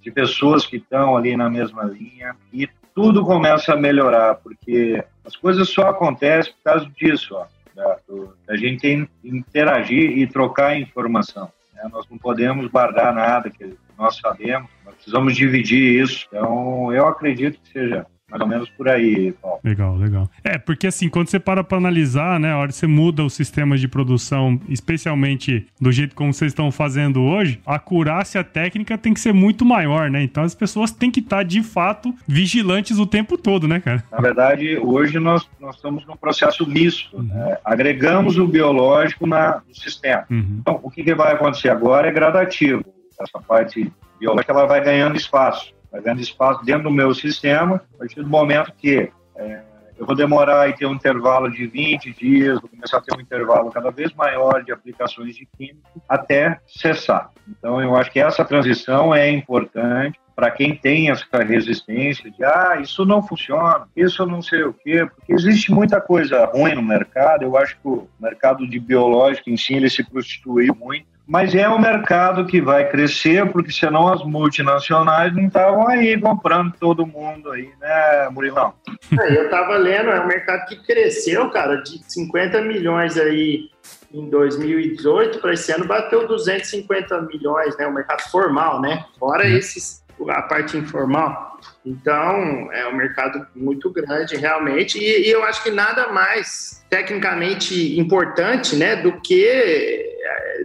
de 0.00 0.10
pessoas 0.10 0.66
que 0.66 0.76
estão 0.76 1.16
ali 1.16 1.36
na 1.36 1.48
mesma 1.48 1.84
linha, 1.84 2.36
e 2.52 2.68
tudo 2.94 3.24
começa 3.24 3.72
a 3.72 3.76
melhorar, 3.76 4.34
porque 4.36 5.02
as 5.24 5.34
coisas 5.34 5.68
só 5.68 5.88
acontecem 5.88 6.52
por 6.52 6.62
causa 6.62 6.86
disso, 6.90 7.34
ó, 7.34 7.46
da, 7.74 7.98
do, 8.06 8.36
da 8.46 8.56
gente 8.56 9.08
interagir 9.24 10.18
e 10.18 10.26
trocar 10.26 10.78
informação. 10.78 11.50
Né? 11.74 11.88
Nós 11.90 12.06
não 12.08 12.18
podemos 12.18 12.66
guardar 12.68 13.12
nada 13.14 13.50
que 13.50 13.76
nós 13.98 14.16
sabemos, 14.16 14.70
nós 14.84 14.94
precisamos 14.94 15.34
dividir 15.34 16.02
isso. 16.02 16.26
Então, 16.28 16.92
eu 16.92 17.06
acredito 17.06 17.60
que 17.60 17.68
seja 17.70 18.06
mais 18.34 18.40
ou 18.40 18.48
menos 18.48 18.68
por 18.70 18.88
aí, 18.88 19.32
Paulo. 19.40 19.60
Legal, 19.62 19.96
legal. 19.96 20.28
É, 20.42 20.58
porque 20.58 20.88
assim, 20.88 21.08
quando 21.08 21.28
você 21.28 21.38
para 21.38 21.62
para 21.62 21.78
analisar, 21.78 22.40
né, 22.40 22.52
a 22.52 22.58
hora 22.58 22.68
que 22.68 22.74
você 22.74 22.86
muda 22.86 23.22
o 23.22 23.30
sistema 23.30 23.78
de 23.78 23.86
produção, 23.86 24.60
especialmente 24.68 25.66
do 25.80 25.92
jeito 25.92 26.16
como 26.16 26.34
vocês 26.34 26.50
estão 26.50 26.72
fazendo 26.72 27.22
hoje, 27.22 27.60
a 27.64 27.76
acurácia 27.76 28.42
técnica 28.42 28.98
tem 28.98 29.14
que 29.14 29.20
ser 29.20 29.32
muito 29.32 29.64
maior, 29.64 30.10
né? 30.10 30.22
Então 30.22 30.42
as 30.42 30.54
pessoas 30.54 30.90
têm 30.90 31.10
que 31.10 31.20
estar, 31.20 31.44
de 31.44 31.62
fato, 31.62 32.12
vigilantes 32.26 32.98
o 32.98 33.06
tempo 33.06 33.38
todo, 33.38 33.68
né, 33.68 33.78
cara? 33.78 34.02
Na 34.10 34.18
verdade, 34.18 34.78
hoje 34.78 35.20
nós, 35.20 35.48
nós 35.60 35.76
estamos 35.76 36.04
num 36.04 36.16
processo 36.16 36.68
misto, 36.68 37.16
uhum. 37.16 37.22
né? 37.22 37.58
Agregamos 37.64 38.36
o 38.36 38.48
biológico 38.48 39.26
na, 39.26 39.62
no 39.68 39.74
sistema. 39.74 40.24
Uhum. 40.28 40.58
Então, 40.60 40.80
o 40.82 40.90
que, 40.90 41.04
que 41.04 41.14
vai 41.14 41.32
acontecer 41.34 41.68
agora 41.68 42.08
é 42.08 42.12
gradativo. 42.12 42.84
Essa 43.20 43.38
parte 43.40 43.92
biológica 44.18 44.52
ela 44.52 44.66
vai 44.66 44.82
ganhando 44.82 45.16
espaço 45.16 45.73
ganhando 46.00 46.20
espaço 46.20 46.64
dentro 46.64 46.84
do 46.84 46.90
meu 46.90 47.14
sistema, 47.14 47.82
a 47.94 47.98
partir 47.98 48.22
do 48.22 48.28
momento 48.28 48.72
que 48.76 49.10
é, 49.36 49.62
eu 49.96 50.04
vou 50.04 50.16
demorar 50.16 50.68
e 50.68 50.72
ter 50.72 50.86
um 50.86 50.94
intervalo 50.94 51.50
de 51.50 51.66
20 51.66 52.12
dias, 52.12 52.60
vou 52.60 52.68
começar 52.68 52.98
a 52.98 53.00
ter 53.00 53.16
um 53.16 53.20
intervalo 53.20 53.70
cada 53.70 53.90
vez 53.90 54.12
maior 54.12 54.62
de 54.64 54.72
aplicações 54.72 55.36
de 55.36 55.46
químico 55.46 56.02
até 56.08 56.58
cessar. 56.66 57.30
Então, 57.48 57.80
eu 57.80 57.94
acho 57.94 58.10
que 58.10 58.18
essa 58.18 58.44
transição 58.44 59.14
é 59.14 59.30
importante 59.30 60.18
para 60.34 60.50
quem 60.50 60.74
tem 60.74 61.10
essa 61.10 61.38
resistência 61.38 62.28
de 62.28 62.44
ah, 62.44 62.78
isso 62.80 63.04
não 63.04 63.22
funciona, 63.22 63.86
isso 63.94 64.26
não 64.26 64.42
sei 64.42 64.64
o 64.64 64.72
quê, 64.72 65.06
porque 65.06 65.32
existe 65.32 65.70
muita 65.70 66.00
coisa 66.00 66.44
ruim 66.46 66.74
no 66.74 66.82
mercado. 66.82 67.44
Eu 67.44 67.56
acho 67.56 67.78
que 67.80 67.86
o 67.86 68.08
mercado 68.18 68.66
de 68.66 68.80
biológico 68.80 69.48
em 69.48 69.56
si 69.56 69.74
ele 69.74 69.88
se 69.88 70.02
prostituiu 70.02 70.74
muito 70.74 71.06
mas 71.26 71.54
é 71.54 71.68
um 71.68 71.78
mercado 71.78 72.46
que 72.46 72.60
vai 72.60 72.88
crescer, 72.88 73.50
porque 73.50 73.72
senão 73.72 74.12
as 74.12 74.22
multinacionais 74.22 75.34
não 75.34 75.46
estavam 75.46 75.88
aí 75.88 76.20
comprando 76.20 76.74
todo 76.78 77.06
mundo 77.06 77.50
aí, 77.50 77.70
né, 77.80 78.28
Murilão? 78.30 78.74
É, 79.18 79.38
eu 79.38 79.44
estava 79.44 79.76
lendo, 79.76 80.10
é 80.10 80.20
um 80.20 80.26
mercado 80.26 80.66
que 80.66 80.76
cresceu, 80.84 81.48
cara, 81.50 81.76
de 81.76 82.00
50 82.12 82.60
milhões 82.62 83.16
aí 83.16 83.70
em 84.12 84.28
2018 84.28 85.40
para 85.40 85.54
esse 85.54 85.72
ano 85.72 85.86
bateu 85.86 86.28
250 86.28 87.22
milhões, 87.22 87.76
né, 87.78 87.86
o 87.86 87.94
mercado 87.94 88.20
formal, 88.30 88.80
né, 88.80 89.04
fora 89.18 89.44
uhum. 89.44 89.56
esses 89.56 90.04
a 90.28 90.42
parte 90.42 90.76
informal. 90.76 91.58
Então, 91.84 92.72
é 92.72 92.86
um 92.86 92.96
mercado 92.96 93.46
muito 93.54 93.90
grande, 93.90 94.36
realmente, 94.36 94.98
e, 94.98 95.26
e 95.26 95.30
eu 95.30 95.42
acho 95.44 95.62
que 95.62 95.70
nada 95.70 96.12
mais 96.12 96.84
tecnicamente 96.88 97.98
importante 97.98 98.76
né, 98.76 98.96
do 98.96 99.20
que 99.20 100.03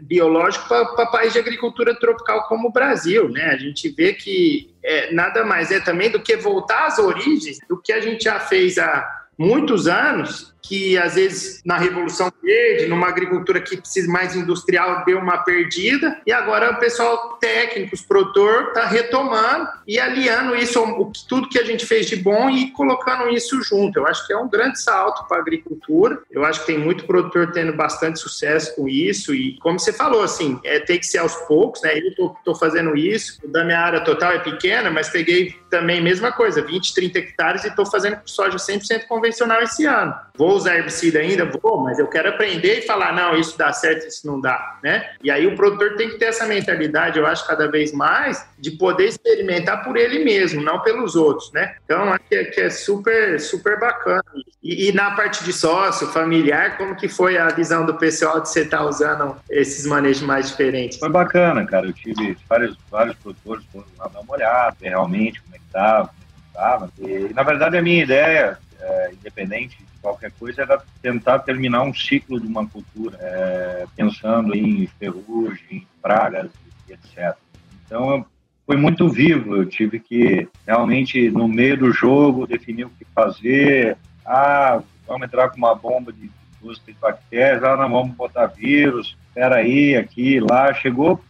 biológico 0.10 0.68
para 0.68 1.06
país 1.06 1.34
de 1.34 1.40
agricultura 1.40 1.94
tropical 1.94 2.48
como 2.48 2.70
o 2.70 2.72
Brasil. 2.72 3.30
Né? 3.30 3.46
A 3.46 3.58
gente 3.58 3.88
vê 3.90 4.12
que 4.12 4.74
é, 4.84 5.14
nada 5.14 5.46
mais 5.46 5.70
é 5.70 5.80
também 5.80 6.10
do 6.10 6.20
que 6.20 6.36
voltar 6.36 6.88
às 6.88 6.98
origens 6.98 7.60
do 7.70 7.80
que 7.80 7.94
a 7.94 8.02
gente 8.02 8.24
já 8.24 8.40
fez 8.40 8.80
há 8.80 9.19
muitos 9.40 9.88
anos 9.88 10.54
que 10.62 10.98
às 10.98 11.16
vezes 11.16 11.62
na 11.66 11.78
Revolução 11.78 12.32
Verde, 12.44 12.88
numa 12.88 13.08
agricultura 13.08 13.62
que 13.62 13.78
precisa 13.78 14.12
mais 14.12 14.36
industrial, 14.36 15.04
deu 15.06 15.18
uma 15.18 15.38
perdida, 15.38 16.22
e 16.28 16.32
agora 16.32 16.72
o 16.72 16.78
pessoal 16.78 17.38
técnico, 17.40 17.96
os 17.96 18.02
produtor, 18.02 18.68
está 18.68 18.86
retomando 18.86 19.68
e 19.88 20.00
aliando 20.00 20.56
isso, 20.56 20.84
tudo 21.28 21.50
que 21.50 21.58
a 21.58 21.64
gente 21.64 21.86
fez 21.86 22.06
de 22.08 22.18
bom 22.18 22.50
e 22.50 22.72
colocando 22.72 23.30
isso 23.30 23.62
junto. 23.64 23.98
Eu 23.98 24.06
acho 24.06 24.28
que 24.28 24.34
é 24.34 24.38
um 24.38 24.50
grande 24.50 24.80
salto 24.82 25.28
para 25.28 25.38
a 25.38 25.42
agricultura, 25.42 26.22
eu 26.30 26.44
acho 26.44 26.62
que 26.62 26.68
tem 26.68 26.78
muito 26.78 27.06
produtor 27.06 27.52
tendo 27.52 27.74
bastante 27.74 28.20
sucesso 28.20 28.76
com 28.76 28.88
isso, 28.88 29.34
e 29.34 29.58
como 29.60 29.80
você 29.80 29.94
falou, 29.94 30.22
assim, 30.22 30.60
é, 30.64 30.80
tem 30.80 31.00
que 31.00 31.06
ser 31.06 31.20
aos 31.20 31.36
poucos, 31.48 31.82
né? 31.82 31.98
Eu 31.98 32.10
estou 32.10 32.56
fazendo 32.56 32.96
isso, 32.96 33.40
da 33.48 33.64
minha 33.64 33.80
área 33.80 34.02
total 34.02 34.34
é 34.34 34.40
pequena, 34.40 34.92
mas 34.92 35.10
peguei 35.10 35.56
também 35.70 36.02
mesma 36.02 36.32
coisa, 36.32 36.62
20, 36.62 36.94
30 36.94 37.20
hectares 37.20 37.64
e 37.64 37.68
estou 37.68 37.86
fazendo 37.86 38.20
soja 38.26 38.58
100% 38.58 39.08
convencional 39.08 39.29
convencional 39.30 39.62
esse 39.62 39.86
ano. 39.86 40.14
Vou 40.36 40.56
usar 40.56 40.78
herbicida 40.78 41.20
ainda? 41.20 41.46
Vou, 41.46 41.82
mas 41.82 42.00
eu 42.00 42.08
quero 42.08 42.30
aprender 42.30 42.80
e 42.80 42.82
falar, 42.82 43.14
não, 43.14 43.36
isso 43.36 43.58
dá 43.58 43.72
certo, 43.74 44.08
isso 44.08 44.26
não 44.26 44.40
dá, 44.40 44.78
né? 44.84 45.12
E 45.22 45.30
aí 45.30 45.46
o 45.46 45.56
produtor 45.56 45.96
tem 45.96 46.10
que 46.10 46.18
ter 46.18 46.26
essa 46.26 46.46
mentalidade, 46.46 47.20
eu 47.20 47.26
acho, 47.26 47.46
cada 47.46 47.70
vez 47.70 47.92
mais, 47.92 48.46
de 48.58 48.72
poder 48.72 49.08
experimentar 49.08 49.84
por 49.84 49.98
ele 49.98 50.24
mesmo, 50.24 50.62
não 50.62 50.80
pelos 50.80 51.16
outros, 51.16 51.52
né? 51.52 51.76
Então, 51.84 52.14
acho 52.14 52.24
que 52.28 52.36
é, 52.36 52.44
que 52.46 52.62
é 52.62 52.70
super, 52.70 53.40
super 53.40 53.80
bacana. 53.80 54.24
E, 54.64 54.88
e, 54.88 54.92
na 54.94 55.12
parte 55.12 55.44
de 55.44 55.54
sócio, 55.54 56.08
familiar, 56.08 56.78
como 56.78 56.96
que 56.96 57.08
foi 57.08 57.38
a 57.38 57.48
visão 57.50 57.86
do 57.86 57.96
pessoal 57.96 58.40
de 58.40 58.50
você 58.50 58.62
estar 58.62 58.80
tá 58.80 58.86
usando 58.86 59.36
esses 59.50 59.86
manejos 59.86 60.22
mais 60.22 60.50
diferentes? 60.50 61.00
Foi 61.00 61.10
bacana, 61.10 61.66
cara. 61.66 61.88
Eu 61.88 61.94
tive 61.94 62.38
vários, 62.48 62.78
vários 62.90 63.16
produtores 63.18 63.66
foram 63.72 63.88
lá 63.98 64.08
dar 64.08 64.22
uma 64.22 64.34
olhada, 64.34 64.76
realmente 64.82 65.42
como 65.42 65.56
é 65.56 65.60
que 65.60 65.66
estava, 65.66 66.10
estava. 66.48 66.90
E, 67.00 67.34
na 67.34 67.44
verdade, 67.44 67.78
a 67.78 67.82
minha 67.82 68.04
ideia, 68.04 68.58
é, 68.80 69.12
independente 69.14 69.78
de 69.78 70.02
qualquer 70.02 70.32
coisa, 70.32 70.62
era 70.62 70.82
tentar 71.02 71.40
terminar 71.40 71.84
um 71.84 71.94
ciclo 71.94 72.40
de 72.40 72.48
uma 72.48 72.68
cultura, 72.68 73.18
é, 73.20 73.86
pensando 73.96 74.56
em 74.56 74.88
ferrugem, 75.00 75.88
pragas, 76.02 76.50
etc. 76.88 77.36
Então, 77.86 78.26
foi 78.66 78.78
muito 78.78 79.10
vivo. 79.10 79.56
Eu 79.56 79.66
tive 79.66 80.00
que 80.00 80.48
realmente, 80.66 81.30
no 81.30 81.48
meio 81.48 81.78
do 81.78 81.92
jogo, 81.92 82.48
definir 82.48 82.86
o 82.86 82.90
que 82.92 83.06
fazer. 83.14 83.98
Ah, 84.26 84.82
vamos 85.08 85.26
entrar 85.26 85.50
com 85.50 85.58
uma 85.58 85.76
bomba 85.76 86.14
de 86.14 86.30
duas, 86.62 86.80
três 86.80 86.98
bactérias. 86.98 87.64
Ah, 87.64 87.76
não, 87.76 87.90
vamos 87.90 88.16
botar 88.16 88.48
vírus. 88.48 89.18
Espera 89.28 89.58
aí, 89.58 89.96
aqui, 89.96 90.40
lá. 90.40 90.74
Chegou 90.74 91.22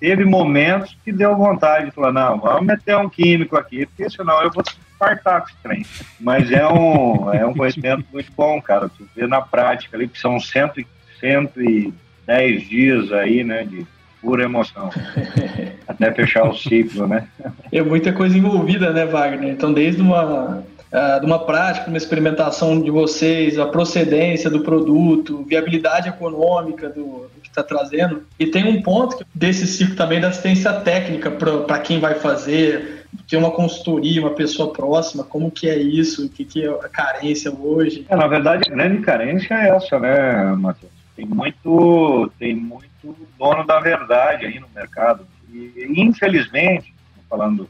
teve 0.00 0.24
momentos 0.24 0.96
que 1.04 1.12
deu 1.12 1.36
vontade 1.36 1.86
de 1.86 1.90
falar, 1.90 2.12
não, 2.12 2.38
vamos 2.38 2.64
meter 2.64 2.96
um 2.96 3.08
químico 3.08 3.56
aqui, 3.56 3.86
porque 3.86 4.08
senão 4.08 4.42
eu 4.42 4.50
vou 4.50 4.62
esse 5.00 5.56
trem. 5.62 5.86
Mas 6.18 6.50
é 6.50 6.66
um, 6.66 7.32
é 7.32 7.46
um 7.46 7.54
conhecimento 7.54 8.04
muito 8.12 8.30
bom, 8.36 8.60
cara. 8.60 8.88
Tu 8.88 9.06
vê 9.14 9.26
na 9.26 9.40
prática 9.40 9.96
ali, 9.96 10.08
que 10.08 10.18
são 10.18 10.40
cento, 10.40 10.84
cento 11.20 11.62
e 11.62 11.92
dez 12.26 12.68
dias 12.68 13.12
aí, 13.12 13.44
né, 13.44 13.64
de 13.64 13.86
pura 14.20 14.44
emoção. 14.44 14.90
Até 15.86 16.12
fechar 16.12 16.48
o 16.48 16.54
ciclo, 16.54 17.06
né? 17.06 17.28
É 17.70 17.82
muita 17.82 18.12
coisa 18.12 18.36
envolvida, 18.36 18.92
né, 18.92 19.06
Wagner? 19.06 19.50
Então, 19.50 19.72
desde 19.72 20.02
uma 20.02 20.64
uh, 20.92 21.20
de 21.20 21.26
uma 21.26 21.38
prática, 21.38 21.88
uma 21.88 21.96
experimentação 21.96 22.80
de 22.80 22.90
vocês, 22.90 23.58
a 23.58 23.66
procedência 23.66 24.50
do 24.50 24.60
produto, 24.60 25.44
viabilidade 25.44 26.08
econômica 26.08 26.88
do, 26.88 27.28
do 27.34 27.40
que 27.42 27.48
está 27.48 27.62
trazendo. 27.62 28.22
E 28.38 28.46
tem 28.46 28.66
um 28.66 28.82
ponto 28.82 29.24
desse 29.34 29.66
ciclo 29.66 29.94
também 29.96 30.20
da 30.20 30.28
assistência 30.28 30.72
técnica 30.72 31.30
para 31.30 31.78
quem 31.78 32.00
vai 32.00 32.14
fazer, 32.14 32.95
ter 33.28 33.36
uma 33.36 33.50
consultoria, 33.50 34.20
uma 34.20 34.34
pessoa 34.34 34.72
próxima, 34.72 35.24
como 35.24 35.50
que 35.50 35.68
é 35.68 35.78
isso, 35.78 36.26
o 36.26 36.28
que, 36.28 36.44
que 36.44 36.64
é 36.64 36.68
a 36.68 36.88
carência 36.88 37.52
hoje. 37.52 38.06
É, 38.08 38.16
na 38.16 38.26
verdade, 38.26 38.64
a 38.66 38.74
grande 38.74 39.02
carência 39.02 39.54
é 39.54 39.68
essa, 39.70 39.98
né, 39.98 40.54
Matheus? 40.54 40.92
Tem 41.14 41.24
muito, 41.24 42.30
tem 42.38 42.54
muito 42.54 43.16
dono 43.38 43.64
da 43.66 43.80
verdade 43.80 44.46
aí 44.46 44.60
no 44.60 44.68
mercado. 44.74 45.26
E, 45.52 45.86
infelizmente, 45.96 46.94
falando, 47.28 47.68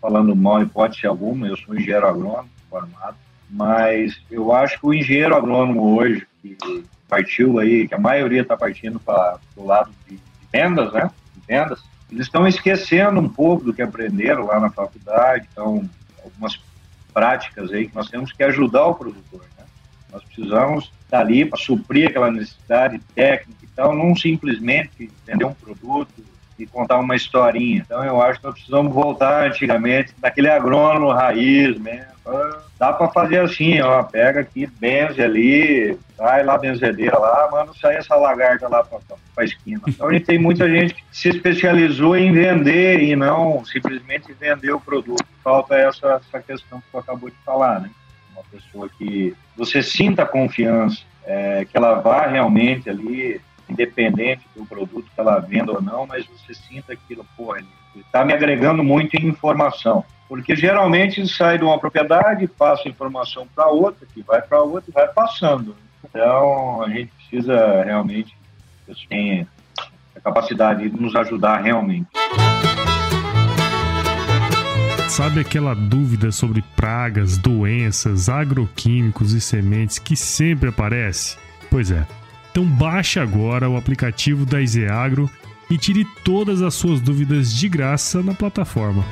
falando 0.00 0.36
mal 0.36 0.62
hipótese 0.62 1.06
alguma, 1.06 1.48
eu 1.48 1.56
sou 1.56 1.74
engenheiro 1.74 2.06
agrônomo, 2.06 2.48
formado, 2.70 3.16
mas 3.50 4.20
eu 4.30 4.52
acho 4.52 4.78
que 4.78 4.86
o 4.86 4.94
engenheiro 4.94 5.34
agrônomo 5.34 5.96
hoje, 5.96 6.26
que 6.40 6.56
partiu 7.08 7.58
aí, 7.58 7.86
que 7.86 7.94
a 7.94 7.98
maioria 7.98 8.42
está 8.42 8.56
partindo 8.56 8.98
para 8.98 9.38
o 9.56 9.64
lado 9.64 9.90
de, 10.08 10.18
vendas, 10.52 10.92
né? 10.92 11.10
De 11.34 11.42
vendas, 11.46 11.82
eles 12.14 12.26
estão 12.26 12.46
esquecendo 12.46 13.18
um 13.18 13.28
pouco 13.28 13.64
do 13.64 13.74
que 13.74 13.82
aprenderam 13.82 14.46
lá 14.46 14.60
na 14.60 14.70
faculdade, 14.70 15.48
então 15.50 15.88
algumas 16.22 16.60
práticas 17.12 17.72
aí 17.72 17.88
que 17.88 17.94
nós 17.94 18.08
temos 18.08 18.32
que 18.32 18.42
ajudar 18.44 18.86
o 18.86 18.94
produtor, 18.94 19.44
né? 19.58 19.64
Nós 20.12 20.22
precisamos 20.22 20.92
estar 21.02 21.20
ali 21.20 21.44
para 21.44 21.58
suprir 21.58 22.08
aquela 22.08 22.30
necessidade 22.30 23.00
técnica 23.14 23.64
e 23.64 23.66
tal, 23.68 23.96
não 23.96 24.14
simplesmente 24.14 25.10
vender 25.26 25.44
um 25.44 25.52
produto 25.52 26.24
e 26.58 26.66
contar 26.66 26.98
uma 26.98 27.16
historinha. 27.16 27.82
Então 27.84 28.04
eu 28.04 28.20
acho 28.22 28.40
que 28.40 28.46
nós 28.46 28.54
precisamos 28.54 28.92
voltar 28.92 29.46
antigamente, 29.46 30.14
daquele 30.18 30.48
agrônomo 30.48 31.10
raiz 31.10 31.78
mesmo. 31.78 32.14
Dá 32.78 32.92
para 32.92 33.08
fazer 33.08 33.40
assim, 33.40 33.80
ó, 33.80 34.02
pega 34.02 34.40
aqui, 34.40 34.66
benze 34.66 35.22
ali, 35.22 35.98
vai 36.16 36.42
lá 36.42 36.56
benzedeira 36.56 37.18
lá, 37.18 37.48
manda 37.50 37.72
sair 37.74 37.96
essa 37.96 38.16
lagarta 38.16 38.66
lá 38.68 38.82
para 38.82 38.98
a 39.36 39.44
esquina. 39.44 39.80
Então 39.86 40.08
a 40.08 40.12
gente 40.12 40.24
tem 40.24 40.38
muita 40.38 40.68
gente 40.68 40.94
que 40.94 41.02
se 41.12 41.28
especializou 41.28 42.16
em 42.16 42.32
vender 42.32 43.00
e 43.00 43.14
não 43.14 43.64
simplesmente 43.64 44.32
vender 44.32 44.72
o 44.72 44.80
produto. 44.80 45.24
Falta 45.42 45.76
essa, 45.76 46.20
essa 46.26 46.40
questão 46.40 46.80
que 46.80 46.86
você 46.92 46.98
acabou 46.98 47.28
de 47.28 47.36
falar, 47.44 47.80
né? 47.80 47.90
Uma 48.32 48.42
pessoa 48.50 48.88
que 48.98 49.34
você 49.56 49.82
sinta 49.82 50.24
confiança, 50.24 51.02
é, 51.26 51.64
que 51.64 51.76
ela 51.76 51.94
vá 51.94 52.26
realmente 52.26 52.88
ali 52.88 53.40
independente 53.68 54.42
do 54.54 54.64
produto 54.66 55.06
que 55.14 55.20
ela 55.20 55.38
venda 55.38 55.72
ou 55.72 55.82
não, 55.82 56.06
mas 56.06 56.26
você 56.26 56.54
sinta 56.54 56.92
aquilo, 56.92 57.26
pô, 57.36 57.56
está 57.96 58.24
me 58.24 58.32
agregando 58.32 58.82
muito 58.82 59.14
em 59.14 59.26
informação. 59.26 60.04
Porque 60.28 60.56
geralmente 60.56 61.26
sai 61.28 61.58
de 61.58 61.64
uma 61.64 61.78
propriedade, 61.78 62.46
passa 62.46 62.88
informação 62.88 63.46
para 63.54 63.68
outra, 63.68 64.06
que 64.12 64.22
vai 64.22 64.40
para 64.40 64.60
outra 64.62 64.90
e 64.90 64.92
vai 64.92 65.06
passando. 65.08 65.76
Então 66.02 66.82
a 66.82 66.88
gente 66.88 67.12
precisa 67.12 67.82
realmente 67.82 68.36
que 68.86 69.08
tenha 69.08 69.46
a 70.16 70.20
capacidade 70.20 70.88
de 70.88 71.00
nos 71.00 71.14
ajudar 71.14 71.58
realmente. 71.58 72.06
Sabe 75.08 75.40
aquela 75.40 75.74
dúvida 75.74 76.32
sobre 76.32 76.62
pragas, 76.74 77.38
doenças, 77.38 78.28
agroquímicos 78.28 79.32
e 79.32 79.40
sementes 79.40 79.98
que 79.98 80.16
sempre 80.16 80.70
aparece? 80.70 81.38
Pois 81.70 81.90
é. 81.90 82.04
Então 82.54 82.64
baixe 82.64 83.18
agora 83.18 83.68
o 83.68 83.76
aplicativo 83.76 84.46
da 84.46 84.62
Izeagro 84.62 85.28
e 85.68 85.76
tire 85.76 86.06
todas 86.22 86.62
as 86.62 86.72
suas 86.72 87.00
dúvidas 87.00 87.52
de 87.52 87.68
graça 87.68 88.22
na 88.22 88.32
plataforma. 88.32 89.04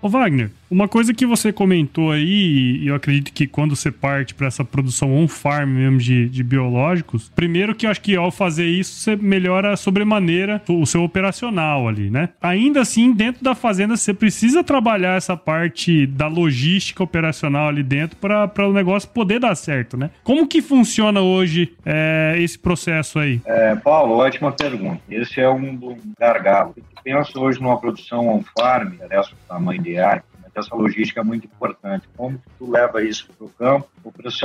Ô 0.00 0.08
Wagner, 0.08 0.50
uma 0.72 0.88
coisa 0.88 1.12
que 1.12 1.26
você 1.26 1.52
comentou 1.52 2.12
aí, 2.12 2.78
e 2.80 2.86
eu 2.88 2.94
acredito 2.94 3.30
que 3.30 3.46
quando 3.46 3.76
você 3.76 3.90
parte 3.90 4.34
para 4.34 4.46
essa 4.46 4.64
produção 4.64 5.14
on-farm 5.14 5.68
mesmo 5.68 5.98
de, 5.98 6.30
de, 6.30 6.42
biológicos, 6.42 7.30
primeiro 7.34 7.74
que 7.74 7.84
eu 7.84 7.90
acho 7.90 8.00
que 8.00 8.16
ao 8.16 8.30
fazer 8.30 8.64
isso, 8.64 8.98
você 8.98 9.14
melhora 9.14 9.76
sobremaneira 9.76 10.62
o 10.66 10.86
seu 10.86 11.02
operacional 11.02 11.86
ali, 11.86 12.08
né? 12.10 12.30
Ainda 12.40 12.80
assim, 12.80 13.12
dentro 13.12 13.44
da 13.44 13.54
fazenda, 13.54 13.98
você 13.98 14.14
precisa 14.14 14.64
trabalhar 14.64 15.18
essa 15.18 15.36
parte 15.36 16.06
da 16.06 16.26
logística 16.26 17.02
operacional 17.02 17.68
ali 17.68 17.82
dentro 17.82 18.16
para 18.16 18.66
o 18.66 18.72
negócio 18.72 19.10
poder 19.10 19.40
dar 19.40 19.54
certo, 19.54 19.98
né? 19.98 20.10
Como 20.24 20.48
que 20.48 20.62
funciona 20.62 21.20
hoje 21.20 21.74
é, 21.84 22.36
esse 22.38 22.58
processo 22.58 23.18
aí? 23.18 23.42
É, 23.44 23.74
Paulo, 23.74 24.14
ótima 24.14 24.50
pergunta. 24.50 25.02
Esse 25.10 25.38
é 25.38 25.50
um, 25.50 25.98
gargalo 26.18 26.74
pensa 27.02 27.38
hoje 27.38 27.60
numa 27.60 27.78
produção 27.78 28.28
on-farm, 28.28 28.94
interessa 28.94 29.32
o 29.32 29.48
tamanho 29.48 29.82
de 29.82 29.98
área, 29.98 30.22
essa 30.54 30.74
logística 30.74 31.20
é 31.20 31.24
muito 31.24 31.46
importante. 31.46 32.08
Como 32.16 32.40
tu 32.58 32.70
leva 32.70 33.02
isso 33.02 33.28
para 33.36 33.46
o 33.46 33.50
campo, 33.50 33.88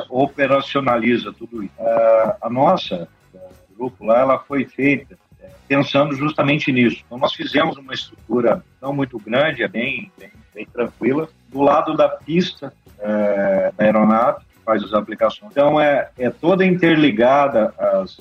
operacionaliza 0.10 1.34
tudo 1.34 1.64
isso. 1.64 1.74
Uh, 1.78 2.34
a 2.42 2.50
nossa 2.50 3.08
grupo 3.78 4.04
lá, 4.06 4.20
ela 4.20 4.40
foi 4.40 4.66
feita 4.66 5.18
é, 5.40 5.50
pensando 5.68 6.16
justamente 6.16 6.72
nisso. 6.72 7.04
Então, 7.06 7.18
nós 7.18 7.34
fizemos 7.34 7.78
uma 7.78 7.94
estrutura 7.94 8.64
não 8.82 8.92
muito 8.92 9.20
grande, 9.20 9.64
é 9.64 9.68
bem, 9.68 10.12
bem, 10.18 10.32
bem 10.54 10.66
tranquila, 10.66 11.30
do 11.50 11.62
lado 11.62 11.96
da 11.96 12.10
pista 12.10 12.74
é, 13.00 13.72
da 13.78 13.86
aeronave, 13.86 14.44
faz 14.66 14.84
as 14.84 14.94
aplicações. 14.94 15.52
Então, 15.52 15.80
é, 15.80 16.10
é 16.18 16.30
toda 16.30 16.66
interligada 16.66 17.74
às, 17.78 18.20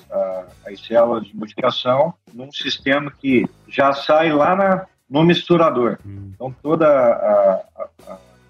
às 0.65 0.79
células 0.85 1.25
de 1.25 1.35
multiplicação 1.35 2.13
num 2.33 2.51
sistema 2.51 3.11
que 3.11 3.45
já 3.67 3.91
sai 3.91 4.31
lá 4.31 4.55
na, 4.55 4.85
no 5.09 5.23
misturador. 5.23 5.97
Hum. 6.05 6.31
Então, 6.33 6.55
toda 6.61 6.87
a, 6.87 7.63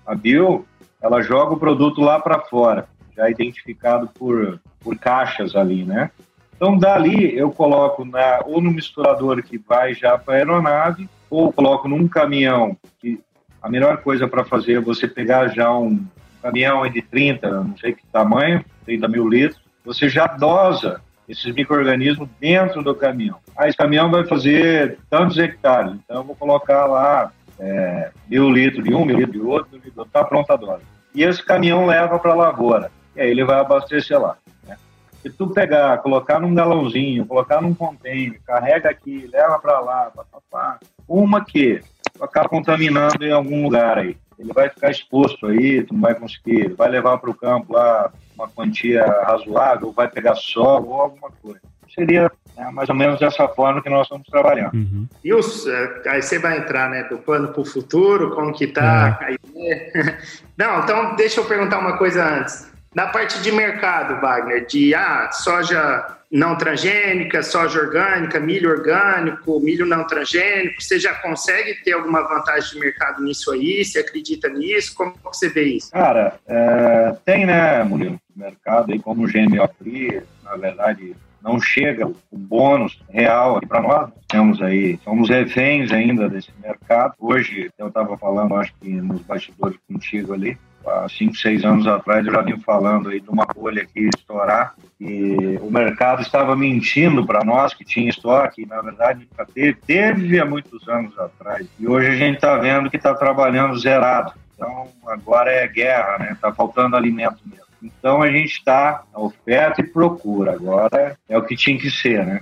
a, 0.07 0.15
bio, 0.15 0.65
ela 1.01 1.21
joga 1.21 1.53
o 1.53 1.59
produto 1.59 2.01
lá 2.01 2.19
para 2.19 2.39
fora, 2.39 2.87
já 3.15 3.29
identificado 3.29 4.07
por, 4.07 4.59
por 4.79 4.97
caixas 4.97 5.55
ali, 5.55 5.83
né? 5.83 6.09
Então, 6.55 6.77
dali 6.77 7.37
eu 7.37 7.51
coloco 7.51 8.03
na, 8.03 8.41
ou 8.45 8.59
no 8.59 8.71
misturador 8.71 9.43
que 9.43 9.57
vai 9.57 9.93
já 9.93 10.17
para 10.17 10.35
a 10.35 10.37
aeronave, 10.37 11.07
ou 11.29 11.53
coloco 11.53 11.87
num 11.87 12.07
caminhão, 12.07 12.75
que 12.99 13.19
a 13.61 13.69
melhor 13.69 13.97
coisa 13.97 14.27
para 14.27 14.45
fazer 14.45 14.77
é 14.77 14.81
você 14.81 15.07
pegar 15.07 15.49
já 15.49 15.71
um, 15.71 16.03
caminhão 16.41 16.87
de 16.89 17.01
30, 17.01 17.63
não 17.63 17.77
sei 17.77 17.93
que 17.93 18.05
tamanho, 18.11 18.63
30 18.85 19.07
mil 19.07 19.27
litros, 19.27 19.61
você 19.83 20.07
já 20.07 20.27
dosa 20.27 21.01
esses 21.27 21.53
micro-organismos 21.53 22.29
dentro 22.39 22.81
do 22.81 22.95
caminhão. 22.95 23.39
Ah, 23.55 23.67
esse 23.67 23.77
caminhão 23.77 24.09
vai 24.09 24.25
fazer 24.25 24.97
tantos 25.09 25.37
hectares, 25.37 25.93
então 25.93 26.17
eu 26.17 26.23
vou 26.23 26.35
colocar 26.35 26.85
lá 26.85 27.31
é, 27.59 28.11
mil 28.27 28.49
litros 28.49 28.83
de 28.83 28.93
um, 28.93 29.05
mil 29.05 29.17
litros 29.17 29.41
de 29.41 29.41
outro, 29.41 29.81
está 30.05 30.23
pronta 30.23 30.53
a 30.53 30.57
dose. 30.57 30.83
E 31.13 31.23
esse 31.23 31.43
caminhão 31.43 31.85
leva 31.85 32.19
para 32.19 32.31
a 32.31 32.35
lavoura, 32.35 32.91
e 33.15 33.21
aí 33.21 33.31
ele 33.31 33.43
vai 33.43 33.59
abastecer 33.59 34.19
lá. 34.19 34.37
Né? 34.67 34.77
Se 35.21 35.29
tu 35.29 35.47
pegar, 35.47 35.97
colocar 35.99 36.39
num 36.39 36.53
galãozinho, 36.53 37.25
colocar 37.25 37.61
num 37.61 37.73
container, 37.73 38.39
carrega 38.45 38.89
aqui, 38.89 39.29
leva 39.31 39.57
para 39.59 39.79
lá, 39.79 40.11
pá, 40.15 40.23
pá, 40.31 40.39
pá, 40.49 40.79
uma 41.07 41.43
que 41.43 41.81
acaba 42.19 42.49
contaminando 42.49 43.25
em 43.25 43.31
algum 43.31 43.63
lugar 43.63 43.97
aí. 43.97 44.17
Ele 44.37 44.53
vai 44.53 44.69
ficar 44.69 44.91
exposto 44.91 45.47
aí, 45.47 45.83
tu 45.83 45.93
não 45.93 46.01
vai 46.01 46.13
conseguir, 46.13 46.73
vai 46.75 46.89
levar 46.89 47.17
para 47.17 47.29
o 47.29 47.35
campo 47.35 47.73
lá 47.73 48.11
uma 48.35 48.47
quantia 48.47 49.03
razoável, 49.23 49.91
vai 49.91 50.07
pegar 50.07 50.35
solo 50.35 50.89
ou 50.89 51.01
alguma 51.01 51.31
coisa. 51.41 51.61
Seria 51.93 52.31
né, 52.55 52.69
mais 52.71 52.89
ou 52.89 52.95
menos 52.95 53.19
dessa 53.19 53.47
forma 53.47 53.81
que 53.81 53.89
nós 53.89 54.03
estamos 54.03 54.27
trabalhando. 54.27 54.73
Uhum. 54.73 55.07
E 55.23 55.33
os, 55.33 55.67
eh, 55.67 56.01
aí 56.07 56.21
você 56.21 56.39
vai 56.39 56.57
entrar, 56.57 56.89
né, 56.89 57.03
do 57.03 57.17
plano 57.17 57.49
para 57.49 57.61
o 57.61 57.65
futuro, 57.65 58.31
como 58.31 58.53
que 58.53 58.67
tá? 58.67 59.19
É. 59.55 60.17
Não, 60.57 60.83
então 60.83 61.15
deixa 61.15 61.39
eu 61.39 61.45
perguntar 61.45 61.79
uma 61.79 61.97
coisa 61.97 62.25
antes. 62.25 62.71
Na 62.95 63.07
parte 63.07 63.41
de 63.41 63.51
mercado, 63.51 64.19
Wagner, 64.19 64.65
de 64.65 64.95
ah, 64.95 65.29
soja 65.31 66.17
não 66.31 66.57
transgênica, 66.57 67.41
soja 67.41 67.79
orgânica, 67.79 68.39
milho 68.39 68.69
orgânico, 68.69 69.59
milho 69.59 69.85
não 69.85 70.05
transgênico, 70.05 70.81
você 70.81 70.99
já 70.99 71.13
consegue 71.15 71.75
ter 71.83 71.93
alguma 71.93 72.27
vantagem 72.27 72.73
de 72.73 72.79
mercado 72.79 73.23
nisso 73.23 73.51
aí? 73.51 73.85
Você 73.85 73.99
acredita 73.99 74.49
nisso? 74.49 74.93
Como 74.95 75.13
você 75.23 75.47
vê 75.47 75.63
isso? 75.63 75.91
Cara, 75.91 76.39
é, 76.47 77.15
tem, 77.23 77.45
né, 77.45 77.83
Murilo? 77.83 78.19
Mercado 78.35 78.91
aí 78.91 78.99
como 78.99 79.23
o 79.23 79.27
GMO 79.27 79.69
Free, 79.79 80.21
na 80.43 80.55
verdade, 80.57 81.15
não 81.47 81.61
chega 81.61 82.05
o 82.05 82.15
bônus 82.37 82.99
real 83.09 83.61
para 83.61 83.81
nós. 83.81 84.11
Temos 84.27 84.61
aí, 84.61 84.99
somos 85.03 85.29
reféns 85.29 85.91
ainda 85.93 86.27
desse 86.27 86.51
mercado. 86.61 87.13
Hoje, 87.17 87.69
eu 87.77 87.87
estava 87.87 88.17
falando, 88.17 88.55
acho 88.55 88.73
que 88.81 88.89
nos 88.89 89.21
bastidores 89.21 89.77
contigo 89.87 90.33
ali, 90.33 90.57
há 90.85 91.07
cinco, 91.09 91.35
seis 91.35 91.63
anos 91.63 91.87
atrás 91.87 92.25
eu 92.25 92.33
já 92.33 92.41
vim 92.41 92.59
falando 92.59 93.09
aí 93.09 93.19
de 93.19 93.29
uma 93.29 93.45
bolha 93.45 93.83
aqui 93.83 94.09
estourar 94.15 94.73
e 94.99 95.57
o 95.61 95.71
mercado 95.71 96.21
estava 96.21 96.55
mentindo 96.55 97.25
para 97.25 97.43
nós 97.43 97.73
que 97.73 97.85
tinha 97.85 98.09
estoque, 98.09 98.63
e 98.63 98.65
na 98.65 98.81
verdade 98.81 99.27
nunca 99.29 99.45
teve, 99.45 99.77
teve 99.85 100.39
há 100.39 100.45
muitos 100.45 100.87
anos 100.87 101.17
atrás. 101.17 101.67
E 101.79 101.87
hoje 101.87 102.07
a 102.07 102.15
gente 102.15 102.35
está 102.35 102.57
vendo 102.57 102.89
que 102.89 102.97
está 102.97 103.13
trabalhando 103.13 103.77
zerado. 103.77 104.33
Então 104.55 104.87
agora 105.05 105.51
é 105.51 105.67
guerra, 105.67 106.17
né? 106.19 106.31
Está 106.31 106.51
faltando 106.51 106.95
alimento 106.95 107.37
mesmo. 107.45 107.66
Então 107.81 108.21
a 108.21 108.31
gente 108.31 108.53
está 108.53 109.03
oferta 109.13 109.81
e 109.81 109.87
procura. 109.87 110.53
Agora 110.53 111.17
é 111.29 111.37
o 111.37 111.43
que 111.43 111.55
tinha 111.55 111.77
que 111.77 111.89
ser, 111.89 112.25
né? 112.25 112.41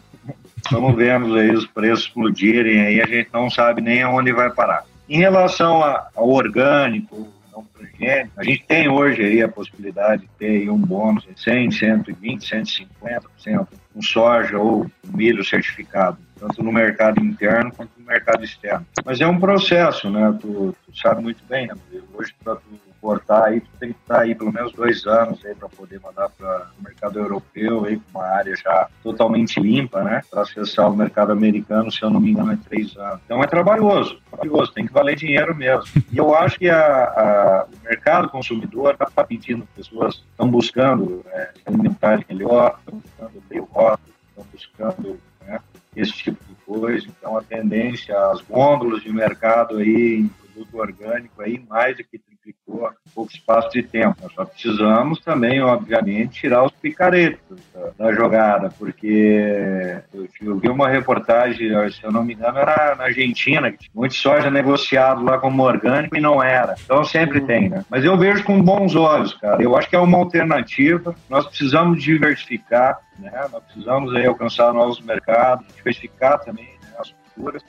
Estamos 0.58 0.95
vendo 0.95 1.36
aí 1.36 1.52
os 1.52 1.67
preços 1.67 2.06
explodirem 2.06 2.82
aí, 2.82 3.02
a 3.02 3.06
gente 3.06 3.30
não 3.32 3.50
sabe 3.50 3.82
nem 3.82 4.02
aonde 4.02 4.32
vai 4.32 4.50
parar. 4.50 4.84
Em 5.08 5.19
relação 5.19 5.84
ao 5.84 6.30
orgânico, 6.30 7.32
não 7.56 7.63
transgênico. 7.65 8.32
A 8.36 8.43
gente 8.43 8.63
tem 8.65 8.89
hoje 8.89 9.24
aí 9.24 9.41
a 9.41 9.48
possibilidade 9.48 10.24
de 10.24 10.28
ter 10.38 10.69
um 10.69 10.78
bônus 10.78 11.24
de 11.24 11.39
100, 11.39 11.71
120, 11.71 12.41
150%, 12.41 13.67
um 13.95 14.02
soja 14.02 14.58
ou 14.58 14.89
milho 15.08 15.43
certificado, 15.43 16.17
tanto 16.39 16.62
no 16.62 16.71
mercado 16.71 17.24
interno 17.24 17.71
quanto 17.71 17.91
no 17.98 18.06
mercado 18.06 18.43
externo. 18.43 18.86
Mas 19.06 19.21
é 19.21 19.28
um 19.28 19.39
processo, 19.39 20.10
né? 20.10 20.36
Tu, 20.41 20.76
tu 20.86 20.98
sabe 20.98 21.21
muito 21.21 21.43
bem, 21.48 21.67
né? 21.67 21.76
Hoje, 22.13 22.34
para 22.43 22.56
tu 22.56 22.63
exportar 23.05 23.43
aí, 23.43 23.61
tem 23.79 23.93
que 23.93 23.99
estar 23.99 24.21
aí 24.21 24.33
pelo 24.33 24.51
menos 24.51 24.73
dois 24.73 25.05
anos 25.05 25.43
aí 25.45 25.53
para 25.53 25.69
poder 25.69 25.99
mandar 25.99 26.29
para 26.29 26.67
o 26.79 26.83
mercado 26.83 27.19
europeu 27.19 27.85
aí 27.85 27.97
com 27.97 28.19
uma 28.19 28.25
área 28.25 28.55
já 28.55 28.87
totalmente 29.03 29.59
limpa, 29.59 30.03
né? 30.03 30.21
Para 30.29 30.41
acessar 30.41 30.91
o 30.91 30.95
mercado 30.95 31.31
americano, 31.31 31.91
se 31.91 32.01
eu 32.01 32.09
não 32.09 32.19
me 32.19 32.31
engano, 32.31 32.53
é 32.53 32.57
três 32.67 32.97
anos. 32.97 33.19
Então 33.25 33.43
é 33.43 33.47
trabalhoso, 33.47 34.19
trabalhoso, 34.29 34.73
tem 34.73 34.87
que 34.87 34.93
valer 34.93 35.15
dinheiro 35.15 35.55
mesmo. 35.55 35.85
E 36.15 36.17
eu 36.17 36.33
acho 36.33 36.57
que 36.57 36.69
a, 36.69 36.77
a, 36.77 37.65
o 37.65 37.83
mercado 37.83 38.29
consumidor 38.29 38.95
está 38.97 39.23
pedindo, 39.23 39.67
pessoas 39.75 40.23
estão 40.31 40.49
buscando 40.49 41.25
é, 41.27 41.49
alimentar 41.65 42.23
melhor, 42.29 42.79
estão 42.79 42.99
buscando 42.99 43.43
meio 43.49 43.63
rótulo, 43.65 44.13
estão 44.29 44.45
buscando 44.53 45.19
né, 45.45 45.59
esse 45.93 46.13
tipo 46.13 46.37
de 46.47 46.55
coisa. 46.65 47.05
Então 47.05 47.37
a 47.37 47.41
tendência, 47.41 48.17
as 48.29 48.39
gôndolas 48.41 49.03
de 49.03 49.11
mercado 49.11 49.77
aí 49.77 50.29
produto 50.55 50.77
orgânico 50.77 51.41
aí 51.41 51.61
mais 51.67 51.97
do 51.97 52.03
que 52.03 52.19
ficou 52.45 52.89
pouco 53.13 53.31
espaço 53.31 53.69
de 53.71 53.81
tempo. 53.81 54.15
Nós 54.21 54.31
só 54.33 54.45
precisamos 54.45 55.19
também, 55.19 55.61
obviamente, 55.61 56.41
tirar 56.41 56.63
os 56.63 56.71
picaretos 56.71 57.57
da, 57.73 58.05
da 58.05 58.13
jogada, 58.13 58.69
porque 58.77 60.03
eu, 60.13 60.27
eu, 60.41 60.59
vi 60.59 60.69
uma 60.69 60.87
reportagem, 60.87 61.69
se 61.91 62.03
eu 62.03 62.11
não 62.11 62.23
me 62.23 62.33
engano, 62.33 62.59
era 62.59 62.95
na 62.95 63.05
Argentina, 63.05 63.71
que 63.71 63.79
tinha 63.79 63.91
muito 63.95 64.13
soja 64.13 64.51
negociado 64.51 65.23
lá 65.23 65.39
como 65.39 65.63
orgânico 65.63 66.15
e 66.15 66.21
não 66.21 66.41
era. 66.41 66.75
Então 66.83 67.03
sempre 67.03 67.39
uhum. 67.39 67.47
tem, 67.47 67.69
né? 67.69 67.83
Mas 67.89 68.05
eu 68.05 68.17
vejo 68.17 68.43
com 68.43 68.61
bons 68.61 68.95
olhos, 68.95 69.33
cara. 69.33 69.61
Eu 69.61 69.75
acho 69.75 69.89
que 69.89 69.95
é 69.95 69.99
uma 69.99 70.17
alternativa. 70.17 71.15
Nós 71.29 71.47
precisamos 71.47 72.01
diversificar, 72.03 72.99
né? 73.17 73.31
Nós 73.51 73.63
precisamos 73.63 74.15
aí 74.15 74.25
alcançar 74.25 74.71
novos 74.73 75.01
mercados, 75.01 75.65
diversificar 75.75 76.39
também 76.39 76.74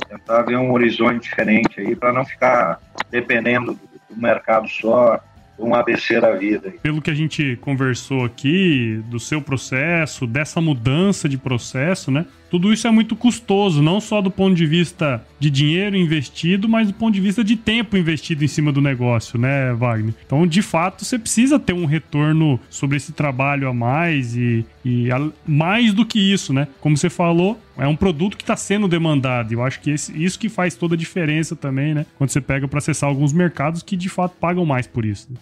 tentar 0.08 0.42
ver 0.42 0.56
um 0.56 0.72
horizonte 0.72 1.22
diferente 1.22 1.80
aí 1.80 1.94
para 1.94 2.12
não 2.12 2.24
ficar 2.24 2.80
dependendo 3.10 3.78
do 4.08 4.16
mercado 4.16 4.68
só, 4.68 5.20
um 5.58 5.74
ABC 5.74 6.20
da 6.20 6.32
vida. 6.32 6.72
Pelo 6.82 7.00
que 7.00 7.10
a 7.10 7.14
gente 7.14 7.56
conversou 7.56 8.24
aqui, 8.24 9.02
do 9.06 9.18
seu 9.18 9.40
processo, 9.40 10.26
dessa 10.26 10.60
mudança 10.60 11.28
de 11.28 11.38
processo, 11.38 12.10
né? 12.10 12.26
Tudo 12.50 12.72
isso 12.72 12.86
é 12.86 12.90
muito 12.90 13.16
custoso, 13.16 13.82
não 13.82 14.00
só 14.00 14.20
do 14.20 14.30
ponto 14.30 14.54
de 14.54 14.66
vista 14.66 15.24
de 15.38 15.50
dinheiro 15.50 15.96
investido, 15.96 16.68
mas 16.68 16.88
do 16.88 16.94
ponto 16.94 17.14
de 17.14 17.20
vista 17.20 17.42
de 17.42 17.56
tempo 17.56 17.96
investido 17.96 18.44
em 18.44 18.48
cima 18.48 18.72
do 18.72 18.80
negócio, 18.80 19.38
né, 19.38 19.72
Wagner? 19.74 20.14
Então, 20.24 20.46
de 20.46 20.62
fato, 20.62 21.04
você 21.04 21.18
precisa 21.18 21.58
ter 21.58 21.72
um 21.72 21.84
retorno 21.84 22.58
sobre 22.70 22.96
esse 22.96 23.12
trabalho 23.12 23.68
a 23.68 23.74
mais 23.74 24.36
e, 24.36 24.64
e 24.84 25.10
a, 25.10 25.28
mais 25.46 25.92
do 25.92 26.06
que 26.06 26.18
isso, 26.18 26.52
né? 26.52 26.68
Como 26.80 26.96
você 26.96 27.10
falou, 27.10 27.60
é 27.76 27.86
um 27.86 27.96
produto 27.96 28.36
que 28.36 28.42
está 28.42 28.56
sendo 28.56 28.88
demandado. 28.88 29.52
Eu 29.52 29.62
acho 29.62 29.80
que 29.80 29.90
esse, 29.90 30.12
isso 30.22 30.38
que 30.38 30.48
faz 30.48 30.74
toda 30.74 30.94
a 30.94 30.98
diferença 30.98 31.56
também, 31.56 31.94
né? 31.94 32.06
Quando 32.16 32.30
você 32.30 32.40
pega 32.40 32.66
para 32.68 32.78
acessar 32.78 33.08
alguns 33.08 33.32
mercados 33.32 33.82
que 33.82 33.96
de 33.96 34.08
fato 34.08 34.36
pagam 34.40 34.64
mais 34.64 34.86
por 34.86 35.04
isso. 35.04 35.28
Né? 35.30 35.38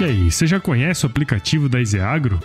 E 0.00 0.04
aí, 0.04 0.30
você 0.30 0.48
já 0.48 0.58
conhece 0.58 1.06
o 1.06 1.08
aplicativo 1.08 1.68
da 1.68 1.80
Iseagro? 1.80 2.40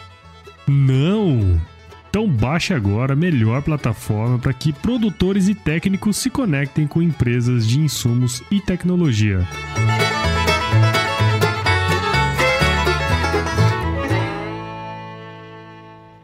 Não! 0.67 1.61
Então 2.09 2.27
baixe 2.27 2.73
agora 2.73 3.13
a 3.13 3.15
melhor 3.15 3.61
plataforma 3.61 4.39
para 4.39 4.53
que 4.53 4.73
produtores 4.73 5.47
e 5.47 5.55
técnicos 5.55 6.17
se 6.17 6.29
conectem 6.29 6.87
com 6.87 7.01
empresas 7.01 7.67
de 7.67 7.79
insumos 7.79 8.41
e 8.49 8.59
tecnologia. 8.59 9.47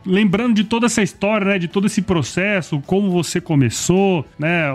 lembrando 0.05 0.55
de 0.55 0.63
toda 0.63 0.85
essa 0.85 1.01
história, 1.01 1.47
né, 1.47 1.59
de 1.59 1.67
todo 1.67 1.87
esse 1.87 2.01
processo, 2.01 2.81
como 2.85 3.09
você 3.09 3.39
começou, 3.39 4.25
né, 4.37 4.65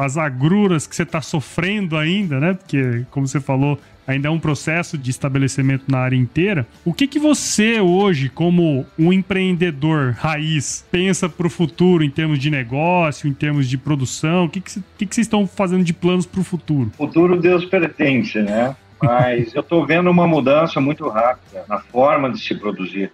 as 0.00 0.16
agruras 0.16 0.86
que 0.86 0.96
você 0.96 1.02
está 1.02 1.20
sofrendo 1.20 1.96
ainda, 1.96 2.40
né, 2.40 2.54
porque 2.54 3.04
como 3.10 3.26
você 3.26 3.40
falou, 3.40 3.78
ainda 4.08 4.28
é 4.28 4.30
um 4.30 4.40
processo 4.40 4.96
de 4.96 5.10
estabelecimento 5.10 5.84
na 5.86 5.98
área 5.98 6.16
inteira. 6.16 6.66
O 6.82 6.94
que 6.94 7.06
que 7.06 7.18
você 7.18 7.78
hoje, 7.78 8.30
como 8.30 8.86
um 8.98 9.12
empreendedor 9.12 10.16
raiz, 10.18 10.86
pensa 10.90 11.28
para 11.28 11.46
o 11.46 11.50
futuro 11.50 12.02
em 12.02 12.08
termos 12.08 12.38
de 12.38 12.50
negócio, 12.50 13.28
em 13.28 13.34
termos 13.34 13.68
de 13.68 13.76
produção? 13.76 14.46
O 14.46 14.48
que 14.48 14.62
que, 14.62 14.82
que, 14.96 15.06
que 15.06 15.14
vocês 15.14 15.26
estão 15.26 15.46
fazendo 15.46 15.84
de 15.84 15.92
planos 15.92 16.24
para 16.24 16.40
o 16.40 16.44
futuro? 16.44 16.90
O 16.98 17.06
futuro 17.06 17.38
Deus 17.38 17.66
pertence, 17.66 18.40
né? 18.40 18.74
Mas 19.00 19.54
eu 19.54 19.60
estou 19.60 19.86
vendo 19.86 20.10
uma 20.10 20.26
mudança 20.26 20.80
muito 20.80 21.06
rápida 21.08 21.64
na 21.68 21.78
forma 21.78 22.32
de 22.32 22.40
se 22.40 22.54
produzir. 22.54 23.12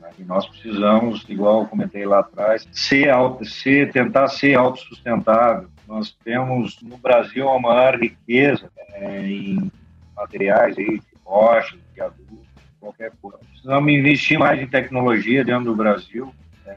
Né? 0.00 0.08
E 0.20 0.24
nós 0.24 0.46
precisamos, 0.46 1.26
igual 1.28 1.62
eu 1.62 1.66
comentei 1.66 2.06
lá 2.06 2.20
atrás, 2.20 2.66
ser, 2.70 3.10
auto, 3.10 3.44
ser 3.44 3.92
tentar 3.92 4.28
ser 4.28 4.54
autossustentável. 4.54 5.68
Nós 5.86 6.16
temos 6.24 6.80
no 6.82 6.96
Brasil 6.96 7.48
a 7.48 7.60
maior 7.60 8.00
riqueza 8.00 8.70
é, 8.94 9.26
em 9.26 9.70
materiais 10.16 10.76
aí, 10.78 10.98
de 10.98 11.02
rocha, 11.24 11.76
de 11.94 12.00
adulto, 12.00 12.46
qualquer 12.80 13.12
coisa. 13.20 13.38
Precisamos 13.50 13.92
investir 13.92 14.38
mais 14.38 14.60
em 14.60 14.66
tecnologia 14.66 15.44
dentro 15.44 15.64
do 15.64 15.76
Brasil. 15.76 16.32
É, 16.66 16.76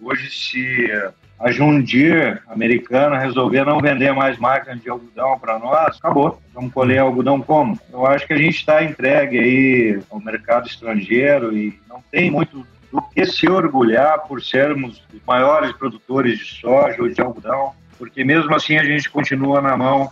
hoje, 0.00 0.30
se 0.30 0.90
a 1.38 1.52
Jundir 1.52 2.42
americana 2.48 3.18
resolver 3.18 3.64
não 3.64 3.80
vender 3.80 4.12
mais 4.12 4.38
máquinas 4.38 4.80
de 4.80 4.90
algodão 4.90 5.38
para 5.38 5.58
nós, 5.58 5.96
acabou. 5.96 6.40
Vamos 6.52 6.72
colher 6.72 6.98
algodão 6.98 7.40
como? 7.40 7.78
Eu 7.92 8.04
acho 8.06 8.26
que 8.26 8.32
a 8.32 8.38
gente 8.38 8.56
está 8.56 8.82
entregue 8.82 9.38
aí 9.38 10.02
ao 10.10 10.20
mercado 10.20 10.66
estrangeiro 10.66 11.56
e 11.56 11.78
não 11.88 12.02
tem 12.10 12.30
muito 12.30 12.66
do 12.90 13.02
que 13.02 13.24
se 13.26 13.48
orgulhar 13.48 14.26
por 14.26 14.42
sermos 14.42 15.02
os 15.12 15.20
maiores 15.26 15.72
produtores 15.72 16.38
de 16.38 16.44
soja 16.44 17.02
ou 17.02 17.08
de 17.08 17.20
algodão, 17.20 17.72
porque 17.98 18.24
mesmo 18.24 18.52
assim 18.54 18.76
a 18.76 18.84
gente 18.84 19.08
continua 19.10 19.60
na 19.60 19.76
mão 19.76 20.10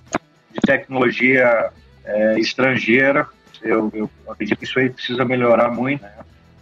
de 0.52 0.60
tecnologia 0.60 1.70
é, 2.06 2.38
estrangeira. 2.38 3.26
Eu, 3.62 3.90
eu, 3.94 4.10
acredito 4.28 4.58
que 4.58 4.64
isso 4.64 4.78
aí 4.78 4.88
precisa 4.88 5.24
melhorar 5.24 5.70
muito, 5.70 6.02
né? 6.02 6.12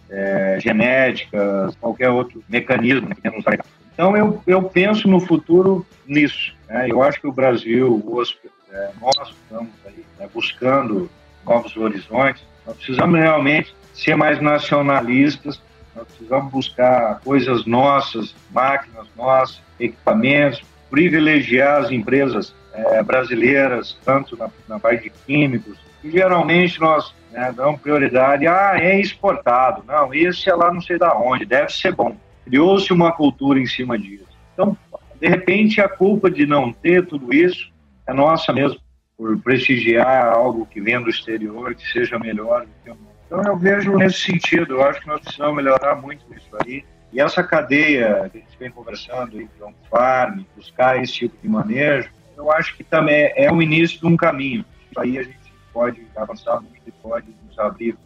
é, 0.09 0.57
genética, 0.59 1.71
qualquer 1.79 2.09
outro 2.09 2.43
mecanismo 2.49 3.13
que 3.13 3.21
temos 3.21 3.45
aí. 3.47 3.57
Então, 3.93 4.15
eu, 4.17 4.41
eu 4.45 4.63
penso 4.63 5.07
no 5.07 5.19
futuro 5.19 5.85
nisso. 6.05 6.53
Né? 6.67 6.87
Eu 6.89 7.01
acho 7.01 7.19
que 7.21 7.27
o 7.27 7.31
Brasil, 7.31 7.93
o 7.93 8.21
é, 8.71 8.89
nós 8.99 9.29
estamos 9.29 9.71
aí, 9.85 10.05
né, 10.19 10.27
buscando 10.33 11.09
novos 11.45 11.75
horizontes. 11.77 12.43
Nós 12.65 12.75
precisamos 12.75 13.17
realmente 13.17 13.73
ser 13.93 14.15
mais 14.15 14.41
nacionalistas, 14.41 15.61
nós 15.95 16.05
precisamos 16.07 16.51
buscar 16.51 17.21
coisas 17.21 17.65
nossas, 17.65 18.35
máquinas 18.51 19.07
nossas, 19.15 19.61
equipamentos, 19.79 20.61
privilegiar 20.89 21.83
as 21.83 21.91
empresas 21.91 22.53
é, 22.73 23.01
brasileiras, 23.03 23.97
tanto 24.03 24.37
na, 24.37 24.49
na, 24.67 24.79
parte 24.79 25.03
de 25.03 25.09
químicos, 25.09 25.77
e 26.03 26.11
geralmente 26.11 26.79
nós 26.79 27.13
né, 27.31 27.51
damos 27.55 27.81
prioridade, 27.81 28.47
ah, 28.47 28.73
é 28.75 28.99
exportado, 28.99 29.83
não, 29.87 30.13
esse 30.13 30.49
é 30.49 30.55
lá 30.55 30.73
não 30.73 30.81
sei 30.81 30.97
da 30.97 31.17
onde, 31.17 31.45
deve 31.45 31.71
ser 31.71 31.93
bom. 31.93 32.15
Criou-se 32.43 32.91
uma 32.93 33.11
cultura 33.11 33.59
em 33.59 33.65
cima 33.65 33.97
disso. 33.97 34.25
Então, 34.53 34.77
de 35.19 35.27
repente, 35.27 35.81
a 35.81 35.89
culpa 35.89 36.29
de 36.29 36.45
não 36.45 36.71
ter 36.71 37.05
tudo 37.05 37.33
isso 37.33 37.71
é 38.07 38.13
nossa 38.13 38.53
mesmo, 38.53 38.79
por 39.17 39.37
prestigiar 39.39 40.33
algo 40.33 40.65
que 40.65 40.81
vem 40.81 41.01
do 41.01 41.09
exterior, 41.09 41.73
que 41.73 41.89
seja 41.91 42.19
melhor 42.19 42.65
do 42.65 42.71
que 42.83 42.91
o 42.91 42.97
Então, 43.25 43.41
eu 43.43 43.57
vejo 43.57 43.95
nesse 43.97 44.19
sentido, 44.19 44.75
eu 44.75 44.83
acho 44.83 45.01
que 45.01 45.07
nós 45.07 45.21
precisamos 45.21 45.55
melhorar 45.55 45.95
muito 45.95 46.25
isso 46.33 46.49
aí. 46.63 46.83
E 47.13 47.19
essa 47.19 47.43
cadeia 47.43 48.29
que 48.31 48.37
a 48.37 48.41
gente 48.41 48.57
vem 48.59 48.71
conversando 48.71 49.37
aí, 49.37 49.47
on 49.61 49.73
farm, 49.89 50.43
buscar 50.55 51.01
esse 51.01 51.13
tipo 51.13 51.35
de 51.41 51.47
manejo, 51.47 52.09
eu 52.35 52.51
acho 52.51 52.75
que 52.75 52.83
também 52.83 53.31
é 53.35 53.51
o 53.51 53.61
início 53.61 53.99
de 53.99 54.05
um 54.05 54.17
caminho. 54.17 54.65
Aí 54.97 55.17
a 55.17 55.23
gente 55.23 55.37
pode 55.73 56.05
avançar 56.15 56.59
muito 56.61 56.81
e 56.85 56.91
pode 56.91 57.27
nos 57.47 57.57
abrir 57.57 57.97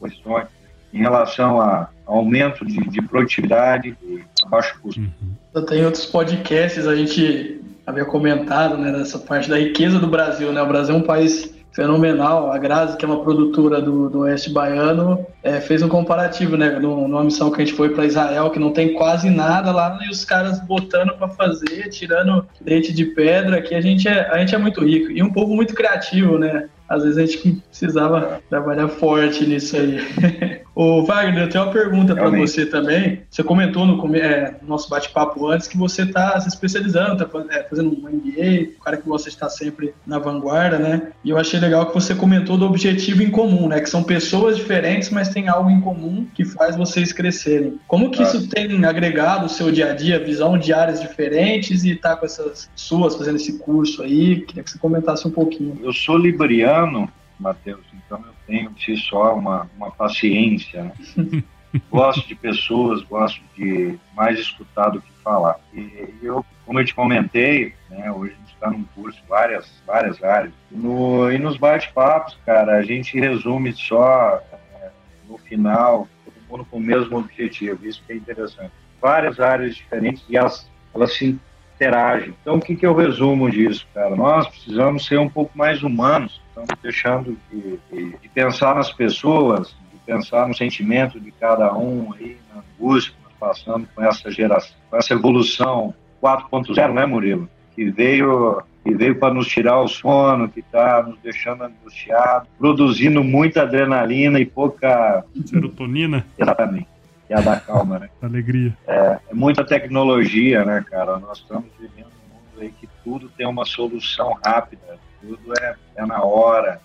questões 0.00 0.46
em 0.92 0.98
relação 0.98 1.60
a 1.60 1.88
aumento 2.06 2.66
de, 2.66 2.78
de 2.88 3.00
produtividade 3.02 3.96
e 4.02 4.22
baixo 4.48 4.78
custo. 4.80 5.00
Uhum. 5.00 5.64
Tem 5.64 5.84
outros 5.84 6.06
podcasts, 6.06 6.86
a 6.86 6.94
gente 6.94 7.60
havia 7.86 8.04
comentado 8.04 8.76
né, 8.76 8.92
dessa 8.92 9.18
parte 9.18 9.48
da 9.48 9.58
riqueza 9.58 9.98
do 9.98 10.06
Brasil. 10.06 10.52
Né? 10.52 10.60
O 10.62 10.68
Brasil 10.68 10.94
é 10.94 10.98
um 10.98 11.02
país 11.02 11.54
fenomenal. 11.72 12.52
A 12.52 12.58
Grazi, 12.58 12.96
que 12.96 13.04
é 13.04 13.08
uma 13.08 13.22
produtora 13.22 13.80
do, 13.80 14.08
do 14.08 14.20
Oeste 14.20 14.50
Baiano, 14.50 15.26
é, 15.42 15.60
fez 15.60 15.82
um 15.82 15.88
comparativo, 15.88 16.56
né? 16.56 16.70
Numa 16.78 17.24
missão 17.24 17.50
que 17.50 17.60
a 17.60 17.64
gente 17.64 17.76
foi 17.76 17.88
para 17.88 18.06
Israel, 18.06 18.50
que 18.50 18.58
não 18.58 18.70
tem 18.70 18.92
quase 18.94 19.30
nada 19.30 19.72
lá, 19.72 19.98
e 20.06 20.10
os 20.10 20.24
caras 20.24 20.60
botando 20.60 21.14
para 21.14 21.28
fazer, 21.28 21.88
tirando 21.88 22.46
leite 22.64 22.92
de 22.92 23.06
pedra, 23.06 23.60
que 23.60 23.74
a 23.74 23.80
gente, 23.80 24.06
é, 24.06 24.30
a 24.30 24.38
gente 24.38 24.54
é 24.54 24.58
muito 24.58 24.84
rico. 24.84 25.10
E 25.10 25.22
um 25.22 25.32
povo 25.32 25.54
muito 25.54 25.74
criativo, 25.74 26.38
né? 26.38 26.68
Às 26.88 27.04
vezes 27.04 27.18
a 27.18 27.24
gente 27.24 27.62
precisava 27.70 28.42
trabalhar 28.50 28.88
forte 28.88 29.46
nisso 29.46 29.76
aí. 29.76 29.98
Ô, 30.74 31.04
Wagner, 31.04 31.44
eu 31.44 31.48
tenho 31.50 31.64
uma 31.64 31.72
pergunta 31.72 32.14
para 32.14 32.30
você 32.30 32.64
também. 32.64 33.22
Você 33.28 33.42
comentou 33.42 33.84
no, 33.84 34.16
é, 34.16 34.56
no 34.62 34.68
nosso 34.68 34.88
bate-papo 34.88 35.46
antes 35.46 35.68
que 35.68 35.76
você 35.76 36.02
está 36.02 36.40
se 36.40 36.48
especializando, 36.48 37.22
está 37.22 37.44
é, 37.50 37.62
fazendo 37.64 37.90
um 37.90 38.08
MBA, 38.08 38.78
o 38.78 38.80
cara 38.80 38.96
que 38.96 39.06
você 39.06 39.28
está 39.28 39.50
sempre 39.50 39.94
na 40.06 40.18
vanguarda, 40.18 40.78
né? 40.78 41.12
E 41.22 41.28
eu 41.28 41.36
achei 41.36 41.60
legal 41.60 41.86
que 41.86 41.94
você 41.94 42.14
comentou 42.14 42.56
do 42.56 42.64
objetivo 42.64 43.22
em 43.22 43.30
comum, 43.30 43.68
né? 43.68 43.80
Que 43.80 43.90
são 43.90 44.02
pessoas 44.02 44.56
diferentes, 44.56 45.10
mas 45.10 45.28
tem 45.28 45.46
algo 45.46 45.70
em 45.70 45.80
comum 45.80 46.26
que 46.34 46.44
faz 46.44 46.74
vocês 46.74 47.12
crescerem. 47.12 47.78
Como 47.86 48.10
que 48.10 48.22
isso 48.22 48.48
tem 48.48 48.82
agregado 48.86 49.46
o 49.46 49.50
seu 49.50 49.70
dia 49.70 49.90
a 49.90 49.94
dia, 49.94 50.24
visão 50.24 50.56
de 50.56 50.72
áreas 50.72 51.02
diferentes 51.02 51.84
e 51.84 51.94
tá 51.94 52.16
com 52.16 52.24
essas 52.24 52.70
suas 52.74 53.14
fazendo 53.14 53.36
esse 53.36 53.58
curso 53.58 54.02
aí? 54.02 54.40
Queria 54.40 54.62
que 54.62 54.70
você 54.70 54.78
comentasse 54.78 55.28
um 55.28 55.30
pouquinho. 55.30 55.78
Eu 55.82 55.92
sou 55.92 56.16
libriano, 56.16 57.10
Matheus, 57.38 57.84
então 57.92 58.18
eu 58.18 58.31
tenho 58.46 58.70
de 58.70 58.84
si 58.84 58.96
só 58.96 59.34
uma, 59.34 59.68
uma 59.76 59.90
paciência. 59.90 60.92
Né? 61.16 61.42
gosto 61.90 62.26
de 62.26 62.34
pessoas, 62.34 63.02
gosto 63.02 63.40
de 63.56 63.98
mais 64.14 64.38
escutar 64.38 64.90
do 64.90 65.00
que 65.00 65.12
falar. 65.22 65.58
E 65.72 66.18
eu, 66.22 66.44
como 66.66 66.80
eu 66.80 66.84
te 66.84 66.94
comentei, 66.94 67.74
né, 67.88 68.10
hoje 68.12 68.32
a 68.32 68.36
gente 68.36 68.54
está 68.54 68.70
num 68.70 68.84
curso 68.94 69.20
várias 69.28 69.82
várias 69.86 70.22
áreas. 70.22 70.52
No, 70.70 71.30
e 71.30 71.38
nos 71.38 71.56
bate-papos, 71.56 72.38
cara, 72.44 72.76
a 72.76 72.82
gente 72.82 73.18
resume 73.18 73.72
só 73.72 74.40
é, 74.80 74.90
no 75.28 75.38
final 75.38 76.08
todo 76.24 76.34
mundo 76.48 76.66
com 76.70 76.76
o 76.76 76.80
mesmo 76.80 77.18
objetivo. 77.18 77.86
Isso 77.86 78.02
que 78.06 78.12
é 78.12 78.16
interessante. 78.16 78.72
Várias 79.00 79.40
áreas 79.40 79.74
diferentes 79.74 80.22
e 80.28 80.36
elas, 80.36 80.70
elas 80.94 81.14
se 81.14 81.38
interagem. 81.82 82.34
Então, 82.40 82.56
o 82.56 82.60
que, 82.60 82.76
que 82.76 82.86
eu 82.86 82.94
resumo 82.94 83.50
disso, 83.50 83.86
cara? 83.92 84.14
Nós 84.14 84.46
precisamos 84.48 85.04
ser 85.06 85.18
um 85.18 85.28
pouco 85.28 85.56
mais 85.56 85.82
humanos 85.82 86.42
Estamos 86.52 86.68
deixando 86.82 87.38
de, 87.50 87.78
de, 87.90 88.18
de, 88.18 88.28
pensar 88.28 88.74
nas 88.74 88.92
pessoas, 88.92 89.74
de 89.90 89.98
pensar 90.04 90.46
no 90.46 90.54
sentimento 90.54 91.18
de 91.18 91.30
cada 91.32 91.72
um 91.72 92.12
aí, 92.12 92.36
na 92.54 92.60
angústia 92.60 93.14
que 93.14 93.24
nós 93.24 93.32
passamos 93.54 93.88
com 93.94 94.04
essa 94.04 94.30
geração, 94.30 94.76
com 94.90 94.96
essa 94.98 95.14
evolução 95.14 95.94
4.0, 96.22 96.92
né, 96.92 97.06
Murilo? 97.06 97.48
Que 97.74 97.90
veio 97.90 98.62
que 98.84 98.94
veio 98.94 99.18
para 99.18 99.32
nos 99.32 99.46
tirar 99.46 99.80
o 99.80 99.88
sono, 99.88 100.48
que 100.48 100.60
está 100.60 101.02
nos 101.04 101.18
deixando 101.20 101.62
angustiados, 101.64 102.48
produzindo 102.58 103.22
muita 103.24 103.62
adrenalina 103.62 104.38
e 104.38 104.44
pouca 104.44 105.24
serotonina. 105.46 106.26
Exatamente. 106.36 106.88
Que 107.32 107.36
é 107.36 107.38
a 107.38 107.40
da 107.40 107.58
calma, 107.58 107.98
né? 107.98 108.10
Alegria. 108.20 108.76
É, 108.86 108.94
é, 108.94 109.20
muita 109.32 109.64
tecnologia, 109.64 110.64
né, 110.66 110.84
cara? 110.90 111.18
Nós 111.18 111.38
estamos 111.38 111.70
vivendo 111.80 112.06
um 112.06 112.34
mundo 112.34 112.60
aí 112.60 112.70
que 112.70 112.86
tudo 113.02 113.30
tem 113.30 113.46
uma 113.46 113.64
solução 113.64 114.38
rápida 114.44 114.98
tudo 115.22 115.52
é, 115.60 115.74
é 115.96 116.04
na 116.04 116.22
hora, 116.22 116.80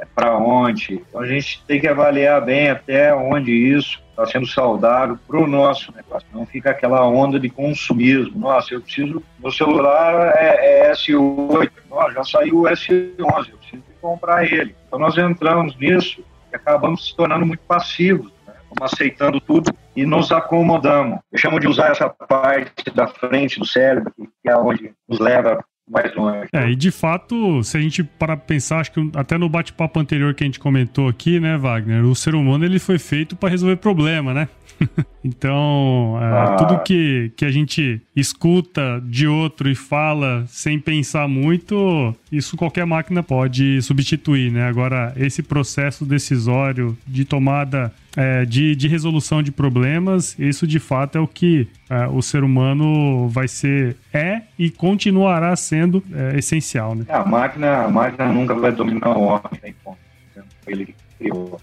é 0.00 0.04
para 0.04 0.36
onde. 0.36 0.94
Então 0.94 1.20
a 1.20 1.26
gente 1.26 1.62
tem 1.66 1.78
que 1.78 1.86
avaliar 1.86 2.44
bem 2.44 2.70
até 2.70 3.14
onde 3.14 3.52
isso 3.52 4.02
está 4.10 4.26
sendo 4.26 4.46
saudável 4.46 5.18
para 5.28 5.38
o 5.38 5.46
nosso 5.46 5.92
negócio. 5.94 6.26
Não 6.32 6.46
fica 6.46 6.70
aquela 6.70 7.06
onda 7.06 7.38
de 7.38 7.48
consumismo. 7.48 8.40
Nossa, 8.40 8.74
eu 8.74 8.80
preciso. 8.80 9.22
Meu 9.38 9.52
celular 9.52 10.34
é, 10.36 10.88
é 10.88 10.92
S8, 10.92 11.70
Nossa, 11.88 12.12
já 12.12 12.24
saiu 12.24 12.60
o 12.60 12.64
S11, 12.64 13.50
eu 13.50 13.58
preciso 13.58 13.82
comprar 14.00 14.50
ele. 14.50 14.74
Então 14.86 14.98
nós 14.98 15.16
entramos 15.16 15.76
nisso 15.76 16.24
e 16.50 16.56
acabamos 16.56 17.06
se 17.06 17.14
tornando 17.14 17.46
muito 17.46 17.62
passivos. 17.64 18.32
Né? 18.46 18.54
Vamos 18.70 18.92
aceitando 18.92 19.40
tudo 19.40 19.72
e 19.94 20.06
nos 20.06 20.32
acomodamos. 20.32 21.18
Eu 21.30 21.38
chamo 21.38 21.60
de 21.60 21.68
usar 21.68 21.90
essa 21.90 22.08
parte 22.08 22.90
da 22.94 23.06
frente 23.06 23.58
do 23.58 23.66
cérebro, 23.66 24.12
que 24.16 24.48
é 24.48 24.56
onde 24.56 24.92
nos 25.08 25.18
leva 25.18 25.64
mais 25.88 26.14
longe. 26.14 26.48
É, 26.52 26.70
e 26.70 26.76
de 26.76 26.90
fato, 26.90 27.62
se 27.62 27.76
a 27.76 27.80
gente 27.80 28.02
para 28.02 28.36
pensar, 28.36 28.80
acho 28.80 28.92
que 28.92 29.10
até 29.14 29.36
no 29.36 29.48
bate-papo 29.48 30.00
anterior 30.00 30.34
que 30.34 30.44
a 30.44 30.46
gente 30.46 30.58
comentou 30.58 31.08
aqui, 31.08 31.38
né, 31.38 31.56
Wagner, 31.56 32.04
o 32.04 32.14
ser 32.14 32.34
humano 32.34 32.64
ele 32.64 32.78
foi 32.78 32.98
feito 32.98 33.36
para 33.36 33.50
resolver 33.50 33.76
problema, 33.76 34.32
né? 34.32 34.48
então, 35.24 36.18
é, 36.20 36.24
ah. 36.24 36.56
tudo 36.58 36.82
que, 36.82 37.32
que 37.36 37.44
a 37.44 37.50
gente 37.50 38.00
escuta 38.14 39.02
de 39.04 39.26
outro 39.26 39.70
e 39.70 39.74
fala 39.74 40.44
sem 40.48 40.78
pensar 40.78 41.28
muito, 41.28 42.14
isso 42.30 42.56
qualquer 42.56 42.86
máquina 42.86 43.22
pode 43.22 43.80
substituir, 43.82 44.50
né? 44.50 44.66
Agora, 44.66 45.12
esse 45.16 45.42
processo 45.42 46.04
decisório 46.04 46.96
de 47.06 47.24
tomada 47.24 47.92
é, 48.16 48.44
de, 48.44 48.76
de, 48.76 48.88
resolução 48.88 49.42
de 49.42 49.50
problemas, 49.50 50.38
isso 50.38 50.66
de 50.66 50.78
fato 50.78 51.16
é 51.16 51.20
o 51.20 51.26
que 51.26 51.66
é, 51.88 52.06
o 52.08 52.20
ser 52.20 52.44
humano 52.44 53.28
vai 53.28 53.48
ser, 53.48 53.96
é 54.12 54.42
e 54.58 54.70
continuará 54.70 55.54
sendo 55.56 56.02
é, 56.12 56.38
essencial. 56.38 56.94
Né? 56.94 57.06
A, 57.08 57.24
máquina, 57.24 57.84
a 57.84 57.88
máquina 57.88 58.30
nunca 58.30 58.54
vai 58.54 58.72
dominar 58.72 59.16
o 59.16 59.22
homem, 59.22 59.60
né? 59.62 59.74
Foi 59.82 60.72
ele 60.72 60.94
criou. 61.18 61.60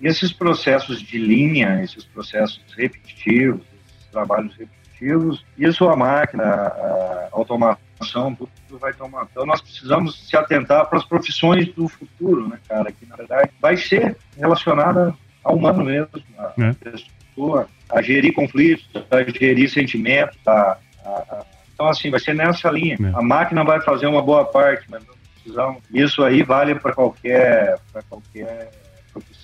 Esses 0.00 0.32
processos 0.32 1.00
de 1.00 1.18
linha, 1.18 1.82
esses 1.82 2.04
processos 2.04 2.62
repetitivos, 2.76 3.62
esses 3.86 4.10
trabalhos 4.10 4.56
repetitivos, 4.56 5.44
isso 5.56 5.88
a 5.88 5.96
máquina, 5.96 6.44
a 6.44 7.28
automação, 7.32 8.34
tudo 8.34 8.78
vai 8.78 8.92
tomar. 8.92 9.26
Então 9.30 9.46
nós 9.46 9.60
precisamos 9.60 10.28
se 10.28 10.36
atentar 10.36 10.86
para 10.86 10.98
as 10.98 11.04
profissões 11.04 11.68
do 11.74 11.88
futuro, 11.88 12.48
né, 12.48 12.58
cara? 12.68 12.90
Que 12.92 13.06
na 13.06 13.16
verdade 13.16 13.50
vai 13.60 13.76
ser 13.76 14.16
relacionada 14.36 15.14
ao 15.44 15.56
humano 15.56 15.84
mesmo, 15.84 16.10
a 16.38 16.52
é. 16.58 16.72
pessoa, 16.74 17.68
a 17.88 18.02
gerir 18.02 18.34
conflitos, 18.34 18.88
a 19.10 19.22
gerir 19.38 19.70
sentimentos, 19.70 20.38
a, 20.46 20.78
a, 21.04 21.10
a... 21.10 21.44
então 21.72 21.88
assim 21.88 22.10
vai 22.10 22.20
ser 22.20 22.34
nessa 22.34 22.70
linha. 22.70 22.96
É. 23.00 23.18
A 23.18 23.22
máquina 23.22 23.64
vai 23.64 23.80
fazer 23.80 24.06
uma 24.06 24.22
boa 24.22 24.44
parte, 24.44 24.86
mas 24.90 25.04
nós 25.06 25.16
precisamos. 25.34 25.82
Isso 25.92 26.22
aí 26.22 26.42
vale 26.42 26.74
para 26.74 26.92
qualquer, 26.92 27.78
para 27.92 28.02
qualquer 28.02 28.70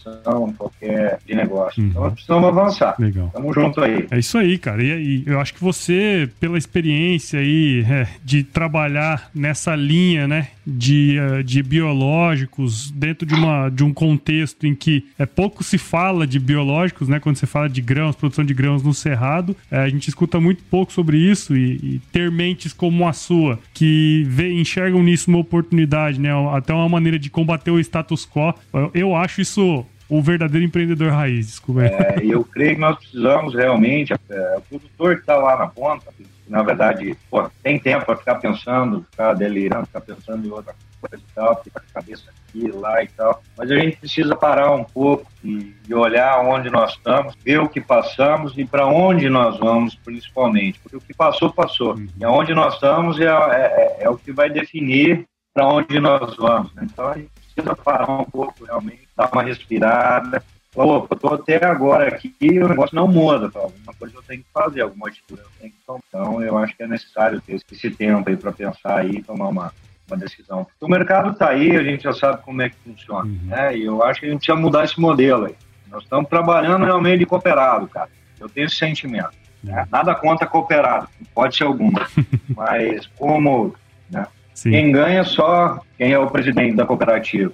profissão, 0.04 0.52
qualquer 0.52 1.18
de 1.26 1.34
negócio. 1.34 1.82
Uhum. 1.82 1.88
Então 1.88 2.02
nós 2.02 2.12
precisamos 2.12 2.48
avançar. 2.48 2.94
Legal. 2.98 3.30
Tamo 3.32 3.52
junto 3.52 3.80
aí. 3.80 4.06
É 4.10 4.18
isso 4.18 4.36
aí, 4.38 4.58
cara. 4.58 4.82
E, 4.82 5.24
e 5.24 5.24
eu 5.26 5.40
acho 5.40 5.54
que 5.54 5.60
você, 5.60 6.28
pela 6.38 6.58
experiência 6.58 7.40
aí 7.40 7.84
é, 7.88 8.06
de 8.22 8.44
trabalhar 8.44 9.30
nessa 9.34 9.74
linha, 9.74 10.28
né, 10.28 10.48
de, 10.66 11.18
uh, 11.18 11.42
de 11.42 11.62
biológicos 11.62 12.90
dentro 12.90 13.26
de, 13.26 13.34
uma, 13.34 13.68
de 13.68 13.84
um 13.84 13.92
contexto 13.92 14.66
em 14.66 14.74
que 14.74 15.06
é 15.18 15.26
pouco 15.26 15.62
se 15.62 15.78
fala 15.78 16.26
de 16.26 16.38
biológicos, 16.38 17.08
né, 17.08 17.20
quando 17.20 17.36
você 17.36 17.46
fala 17.46 17.68
de 17.68 17.80
grãos, 17.80 18.16
produção 18.16 18.44
de 18.44 18.54
grãos 18.54 18.82
no 18.82 18.94
cerrado, 18.94 19.56
é, 19.70 19.78
a 19.78 19.88
gente 19.88 20.08
escuta 20.08 20.40
muito 20.40 20.62
pouco 20.64 20.92
sobre 20.92 21.16
isso 21.16 21.56
e, 21.56 21.74
e 21.76 22.00
ter 22.12 22.30
mentes 22.30 22.72
como 22.72 23.06
a 23.06 23.12
sua 23.12 23.58
que 23.72 24.24
vê, 24.26 24.52
enxergam 24.52 25.02
nisso 25.02 25.30
uma 25.30 25.38
oportunidade, 25.38 26.20
né, 26.20 26.30
até 26.52 26.72
uma 26.72 26.88
maneira 26.88 27.18
de 27.18 27.30
combater 27.30 27.70
o 27.70 27.80
status 27.80 28.26
quo. 28.26 28.54
Eu, 28.72 28.90
eu 28.94 29.16
acho 29.16 29.40
isso 29.40 29.84
o 30.18 30.22
verdadeiro 30.22 30.64
empreendedor 30.64 31.10
raiz, 31.10 31.46
desculpa. 31.46 31.84
É, 31.84 32.20
eu 32.22 32.44
creio 32.44 32.74
que 32.74 32.80
nós 32.80 32.96
precisamos 32.96 33.54
realmente, 33.54 34.12
é, 34.12 34.56
o 34.56 34.60
produtor 34.62 35.16
que 35.16 35.20
está 35.22 35.36
lá 35.36 35.56
na 35.56 35.66
ponta, 35.66 36.12
na 36.46 36.62
verdade, 36.62 37.16
pô, 37.28 37.50
tem 37.62 37.78
tempo 37.78 38.06
para 38.06 38.16
ficar 38.16 38.36
pensando, 38.36 39.04
ficar 39.10 39.32
delirando, 39.34 39.86
ficar 39.86 40.02
pensando 40.02 40.46
em 40.46 40.50
outra 40.50 40.74
coisa 41.00 41.16
e 41.16 41.34
tal, 41.34 41.62
ficar 41.64 41.80
com 41.80 41.86
a 41.86 42.00
cabeça 42.00 42.24
aqui, 42.30 42.70
lá 42.70 43.02
e 43.02 43.08
tal. 43.08 43.42
Mas 43.56 43.70
a 43.70 43.76
gente 43.76 43.96
precisa 43.96 44.36
parar 44.36 44.72
um 44.72 44.84
pouco 44.84 45.26
e, 45.42 45.74
e 45.88 45.94
olhar 45.94 46.38
onde 46.40 46.70
nós 46.70 46.92
estamos, 46.92 47.34
ver 47.42 47.60
o 47.60 47.68
que 47.68 47.80
passamos 47.80 48.56
e 48.56 48.64
para 48.64 48.86
onde 48.86 49.28
nós 49.28 49.58
vamos, 49.58 49.94
principalmente. 49.96 50.78
Porque 50.80 50.96
o 50.96 51.00
que 51.00 51.14
passou, 51.14 51.52
passou. 51.52 51.94
Uhum. 51.94 52.06
E 52.20 52.24
aonde 52.24 52.54
nós 52.54 52.74
estamos 52.74 53.18
é, 53.18 53.24
é, 53.26 53.96
é 54.00 54.08
o 54.08 54.16
que 54.16 54.30
vai 54.30 54.50
definir 54.50 55.26
para 55.52 55.66
onde 55.66 55.98
nós 55.98 56.36
vamos. 56.36 56.72
Né? 56.74 56.86
Então 56.92 57.08
a 57.08 57.14
gente 57.16 57.30
precisa 57.54 57.76
parar 57.76 58.10
um 58.10 58.24
pouco, 58.24 58.64
realmente, 58.64 59.08
dar 59.16 59.30
uma 59.32 59.42
respirada. 59.42 60.42
Opa, 60.74 61.14
eu 61.14 61.16
estou 61.16 61.34
até 61.34 61.64
agora 61.64 62.08
aqui 62.08 62.34
e 62.40 62.58
o 62.58 62.68
negócio 62.68 62.96
não 62.96 63.06
muda. 63.06 63.50
Alguma 63.54 63.94
coisa 63.96 64.16
eu 64.16 64.22
tenho 64.22 64.42
que 64.42 64.48
fazer, 64.52 64.80
alguma 64.80 65.08
atitude 65.08 65.40
eu 65.40 65.48
tenho 65.60 65.72
que 65.72 65.78
tomar. 65.86 66.00
Então 66.08 66.42
eu 66.42 66.58
acho 66.58 66.76
que 66.76 66.82
é 66.82 66.86
necessário 66.88 67.40
ter 67.40 67.54
esse 67.54 67.90
tempo 67.90 68.28
aí 68.28 68.36
para 68.36 68.52
pensar 68.52 68.98
aí 68.98 69.12
e 69.12 69.22
tomar 69.22 69.48
uma, 69.48 69.72
uma 70.08 70.16
decisão. 70.16 70.66
o 70.80 70.88
mercado 70.88 71.30
está 71.30 71.50
aí, 71.50 71.76
a 71.76 71.82
gente 71.82 72.02
já 72.02 72.12
sabe 72.12 72.42
como 72.42 72.60
é 72.60 72.70
que 72.70 72.76
funciona. 72.76 73.24
Uhum. 73.24 73.38
Né? 73.44 73.76
E 73.76 73.84
eu 73.84 74.02
acho 74.02 74.20
que 74.20 74.26
a 74.26 74.30
gente 74.30 74.38
precisa 74.38 74.58
mudar 74.58 74.84
esse 74.84 75.00
modelo 75.00 75.46
aí. 75.46 75.54
Nós 75.88 76.02
estamos 76.02 76.28
trabalhando 76.28 76.84
realmente 76.84 77.20
de 77.20 77.26
cooperado, 77.26 77.86
cara. 77.86 78.10
Eu 78.40 78.48
tenho 78.48 78.66
esse 78.66 78.74
sentimento. 78.74 79.30
Né? 79.62 79.80
Uhum. 79.80 79.88
Nada 79.92 80.12
contra 80.16 80.44
cooperado, 80.44 81.08
pode 81.32 81.56
ser 81.56 81.64
alguma. 81.64 82.04
Mas 82.56 83.06
como 83.16 83.72
né? 84.10 84.26
Quem 84.62 84.92
ganha 84.92 85.24
só 85.24 85.80
quem 85.98 86.12
é 86.12 86.18
o 86.18 86.30
presidente 86.30 86.76
da 86.76 86.86
cooperativa. 86.86 87.52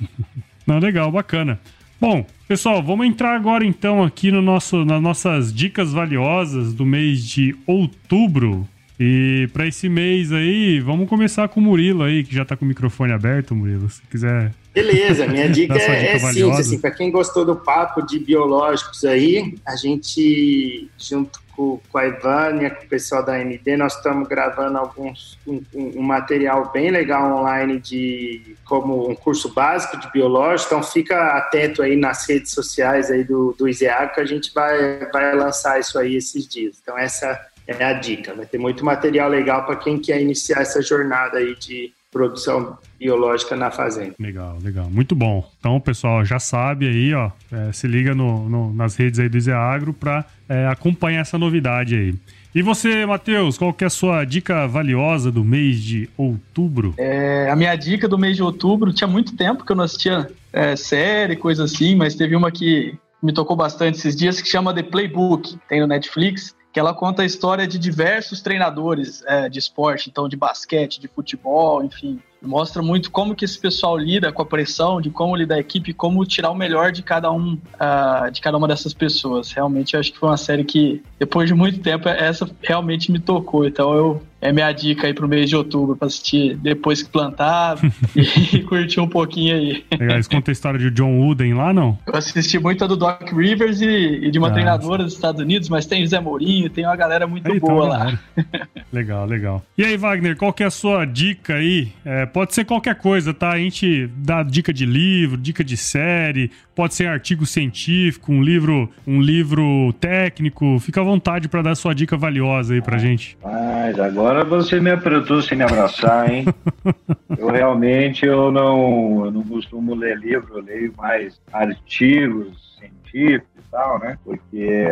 Não, 0.66 0.78
legal, 0.78 1.10
bacana. 1.10 1.58
Bom, 2.00 2.26
pessoal, 2.48 2.82
vamos 2.82 3.06
entrar 3.06 3.34
agora 3.34 3.64
então 3.64 4.02
aqui 4.02 4.30
no 4.30 4.42
nosso, 4.42 4.84
nas 4.84 5.00
nossas 5.00 5.54
dicas 5.54 5.92
valiosas 5.92 6.74
do 6.74 6.84
mês 6.84 7.24
de 7.24 7.54
outubro. 7.66 8.68
E 8.98 9.48
para 9.52 9.66
esse 9.66 9.88
mês 9.88 10.32
aí, 10.32 10.78
vamos 10.80 11.08
começar 11.08 11.48
com 11.48 11.58
o 11.58 11.62
Murilo 11.62 12.04
aí, 12.04 12.22
que 12.22 12.34
já 12.34 12.44
tá 12.44 12.56
com 12.56 12.64
o 12.64 12.68
microfone 12.68 13.12
aberto, 13.12 13.54
Murilo, 13.54 13.90
se 13.90 14.00
quiser. 14.02 14.52
Beleza, 14.72 15.26
minha 15.26 15.48
dica, 15.50 15.74
dica 15.74 15.92
é, 15.92 16.14
é 16.14 16.18
simples, 16.18 16.58
assim, 16.60 16.80
para 16.80 16.92
quem 16.92 17.10
gostou 17.10 17.44
do 17.44 17.56
papo 17.56 18.02
de 18.06 18.20
biológicos 18.20 19.04
aí, 19.04 19.56
a 19.66 19.74
gente, 19.74 20.88
junto 20.96 21.42
com, 21.56 21.80
com 21.90 21.98
a 21.98 22.06
Ivânia, 22.06 22.70
com 22.70 22.84
o 22.84 22.88
pessoal 22.88 23.24
da 23.24 23.40
MD, 23.40 23.76
nós 23.76 23.96
estamos 23.96 24.28
gravando 24.28 24.78
alguns 24.78 25.38
um, 25.46 25.60
um, 25.74 26.02
material 26.02 26.70
bem 26.72 26.90
legal 26.90 27.40
online 27.40 27.80
de 27.80 28.56
como 28.64 29.10
um 29.10 29.14
curso 29.14 29.52
básico 29.52 29.98
de 29.98 30.10
biológico, 30.12 30.74
então 30.74 30.82
fica 30.82 31.36
atento 31.36 31.82
aí 31.82 31.96
nas 31.96 32.28
redes 32.28 32.52
sociais 32.52 33.10
aí 33.10 33.24
do, 33.24 33.54
do 33.58 33.68
ISEAC, 33.68 34.14
que 34.14 34.20
a 34.20 34.26
gente 34.26 34.52
vai, 34.54 35.06
vai 35.12 35.34
lançar 35.34 35.80
isso 35.80 35.98
aí 35.98 36.16
esses 36.16 36.46
dias. 36.46 36.78
Então 36.80 36.96
essa 36.96 37.40
é 37.66 37.84
a 37.84 37.92
dica. 37.92 38.34
Vai 38.34 38.46
ter 38.46 38.58
muito 38.58 38.84
material 38.84 39.28
legal 39.28 39.64
para 39.64 39.76
quem 39.76 39.98
quer 39.98 40.20
iniciar 40.20 40.60
essa 40.60 40.82
jornada 40.82 41.38
aí 41.38 41.54
de 41.56 41.92
produção 42.14 42.78
biológica 42.96 43.56
na 43.56 43.72
fazenda. 43.72 44.14
Legal, 44.20 44.56
legal. 44.62 44.88
Muito 44.88 45.16
bom. 45.16 45.50
Então, 45.58 45.80
pessoal, 45.80 46.24
já 46.24 46.38
sabe 46.38 46.86
aí, 46.86 47.12
ó, 47.12 47.30
é, 47.50 47.72
se 47.72 47.88
liga 47.88 48.14
no, 48.14 48.48
no, 48.48 48.72
nas 48.72 48.94
redes 48.94 49.18
aí 49.18 49.28
do 49.28 49.40
Zeagro 49.40 49.92
para 49.92 50.24
é, 50.48 50.68
acompanhar 50.68 51.22
essa 51.22 51.36
novidade 51.36 51.96
aí. 51.96 52.14
E 52.54 52.62
você, 52.62 53.04
Matheus, 53.04 53.58
qual 53.58 53.72
que 53.72 53.82
é 53.82 53.88
a 53.88 53.90
sua 53.90 54.24
dica 54.24 54.68
valiosa 54.68 55.32
do 55.32 55.42
mês 55.42 55.82
de 55.82 56.08
outubro? 56.16 56.94
É, 56.96 57.50
a 57.50 57.56
minha 57.56 57.74
dica 57.74 58.06
do 58.06 58.16
mês 58.16 58.36
de 58.36 58.44
outubro, 58.44 58.92
tinha 58.92 59.08
muito 59.08 59.36
tempo 59.36 59.64
que 59.64 59.72
eu 59.72 59.76
não 59.76 59.82
assistia 59.82 60.30
é, 60.52 60.76
série, 60.76 61.34
coisa 61.34 61.64
assim, 61.64 61.96
mas 61.96 62.14
teve 62.14 62.36
uma 62.36 62.52
que 62.52 62.96
me 63.20 63.32
tocou 63.32 63.56
bastante 63.56 63.98
esses 63.98 64.14
dias 64.14 64.40
que 64.40 64.48
chama 64.48 64.72
The 64.72 64.84
Playbook, 64.84 65.58
tem 65.68 65.80
no 65.80 65.88
Netflix 65.88 66.54
que 66.74 66.80
ela 66.80 66.92
conta 66.92 67.22
a 67.22 67.24
história 67.24 67.68
de 67.68 67.78
diversos 67.78 68.42
treinadores 68.42 69.22
é, 69.28 69.48
de 69.48 69.60
esporte, 69.60 70.10
então 70.10 70.28
de 70.28 70.34
basquete, 70.36 71.00
de 71.00 71.06
futebol, 71.06 71.84
enfim, 71.84 72.20
mostra 72.42 72.82
muito 72.82 73.12
como 73.12 73.32
que 73.32 73.44
esse 73.44 73.56
pessoal 73.56 73.96
lida 73.96 74.32
com 74.32 74.42
a 74.42 74.44
pressão, 74.44 75.00
de 75.00 75.08
como 75.08 75.36
lidar 75.36 75.54
a 75.54 75.60
equipe, 75.60 75.94
como 75.94 76.26
tirar 76.26 76.50
o 76.50 76.54
melhor 76.54 76.90
de 76.90 77.00
cada 77.00 77.30
um, 77.30 77.52
uh, 77.54 78.28
de 78.28 78.40
cada 78.40 78.58
uma 78.58 78.66
dessas 78.66 78.92
pessoas. 78.92 79.52
Realmente, 79.52 79.96
acho 79.96 80.12
que 80.12 80.18
foi 80.18 80.28
uma 80.28 80.36
série 80.36 80.64
que, 80.64 81.00
depois 81.16 81.48
de 81.48 81.54
muito 81.54 81.78
tempo, 81.78 82.08
essa 82.08 82.50
realmente 82.60 83.12
me 83.12 83.20
tocou. 83.20 83.64
Então, 83.64 83.94
eu 83.94 84.22
é 84.44 84.52
minha 84.52 84.70
dica 84.72 85.06
aí 85.06 85.14
pro 85.14 85.26
mês 85.26 85.48
de 85.48 85.56
outubro 85.56 85.96
para 85.96 86.06
assistir 86.06 86.54
depois 86.58 87.02
que 87.02 87.08
plantar 87.08 87.78
e 88.14 88.60
curtir 88.68 89.00
um 89.00 89.08
pouquinho 89.08 89.56
aí. 89.56 89.84
Legal, 89.90 90.16
eles 90.16 90.28
contam 90.28 90.50
a 90.50 90.52
história 90.52 90.78
de 90.78 90.90
John 90.90 91.18
Wooden 91.18 91.54
lá, 91.54 91.72
não? 91.72 91.98
Eu 92.06 92.14
assisti 92.14 92.58
muito 92.58 92.84
a 92.84 92.86
do 92.86 92.94
Doc 92.94 93.22
Rivers 93.32 93.80
e, 93.80 93.86
e 93.86 94.30
de 94.30 94.38
uma 94.38 94.48
ah, 94.48 94.52
treinadora 94.52 95.02
dos 95.02 95.14
Estados 95.14 95.40
Unidos, 95.40 95.70
mas 95.70 95.86
tem 95.86 96.04
o 96.04 96.06
Zé 96.06 96.20
Mourinho, 96.20 96.68
tem 96.68 96.84
uma 96.84 96.94
galera 96.94 97.26
muito 97.26 97.50
aí, 97.50 97.58
boa 97.58 97.88
lá. 97.88 98.18
legal, 98.92 99.24
legal. 99.24 99.62
E 99.78 99.84
aí, 99.84 99.96
Wagner, 99.96 100.36
qual 100.36 100.52
que 100.52 100.62
é 100.62 100.66
a 100.66 100.70
sua 100.70 101.06
dica 101.06 101.54
aí? 101.54 101.90
É, 102.04 102.26
pode 102.26 102.54
ser 102.54 102.66
qualquer 102.66 102.96
coisa, 102.96 103.32
tá? 103.32 103.50
A 103.50 103.58
gente 103.58 104.10
dá 104.18 104.42
dica 104.42 104.74
de 104.74 104.84
livro, 104.84 105.38
dica 105.38 105.64
de 105.64 105.78
série, 105.78 106.50
pode 106.74 106.94
ser 106.94 107.06
artigo 107.06 107.46
científico, 107.46 108.30
um 108.30 108.42
livro, 108.42 108.90
um 109.06 109.22
livro 109.22 109.94
técnico. 109.98 110.78
Fica 110.80 111.00
à 111.00 111.04
vontade 111.04 111.48
para 111.48 111.62
dar 111.62 111.74
sua 111.74 111.94
dica 111.94 112.14
valiosa 112.14 112.74
aí 112.74 112.82
pra 112.82 112.98
gente. 112.98 113.38
Mas 113.42 113.98
agora 113.98 114.33
Agora 114.34 114.62
você 114.62 114.80
me 114.80 114.90
apertou 114.90 115.40
sem 115.40 115.56
me 115.56 115.62
abraçar, 115.62 116.28
hein? 116.28 116.44
eu 117.38 117.46
realmente 117.50 118.26
eu 118.26 118.50
não, 118.50 119.26
eu 119.26 119.30
não 119.30 119.44
costumo 119.44 119.94
ler 119.94 120.18
livro, 120.18 120.58
eu 120.58 120.64
leio 120.64 120.92
mais 120.96 121.40
artigos 121.52 122.76
científicos 122.76 123.64
e 123.64 123.70
tal, 123.70 124.00
né? 124.00 124.18
Porque 124.24 124.86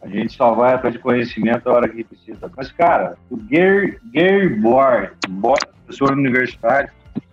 a 0.00 0.06
gente 0.06 0.34
só 0.34 0.54
vai 0.54 0.74
atrás 0.74 0.94
de 0.94 1.00
conhecimento 1.00 1.68
a 1.68 1.72
hora 1.72 1.88
que 1.88 2.04
precisa. 2.04 2.48
Mas, 2.56 2.70
cara, 2.70 3.16
o 3.28 3.36
Gary, 3.36 3.98
Gary 4.12 4.50
Bohr, 4.50 5.10
professor 5.86 6.12
universitário, 6.12 6.88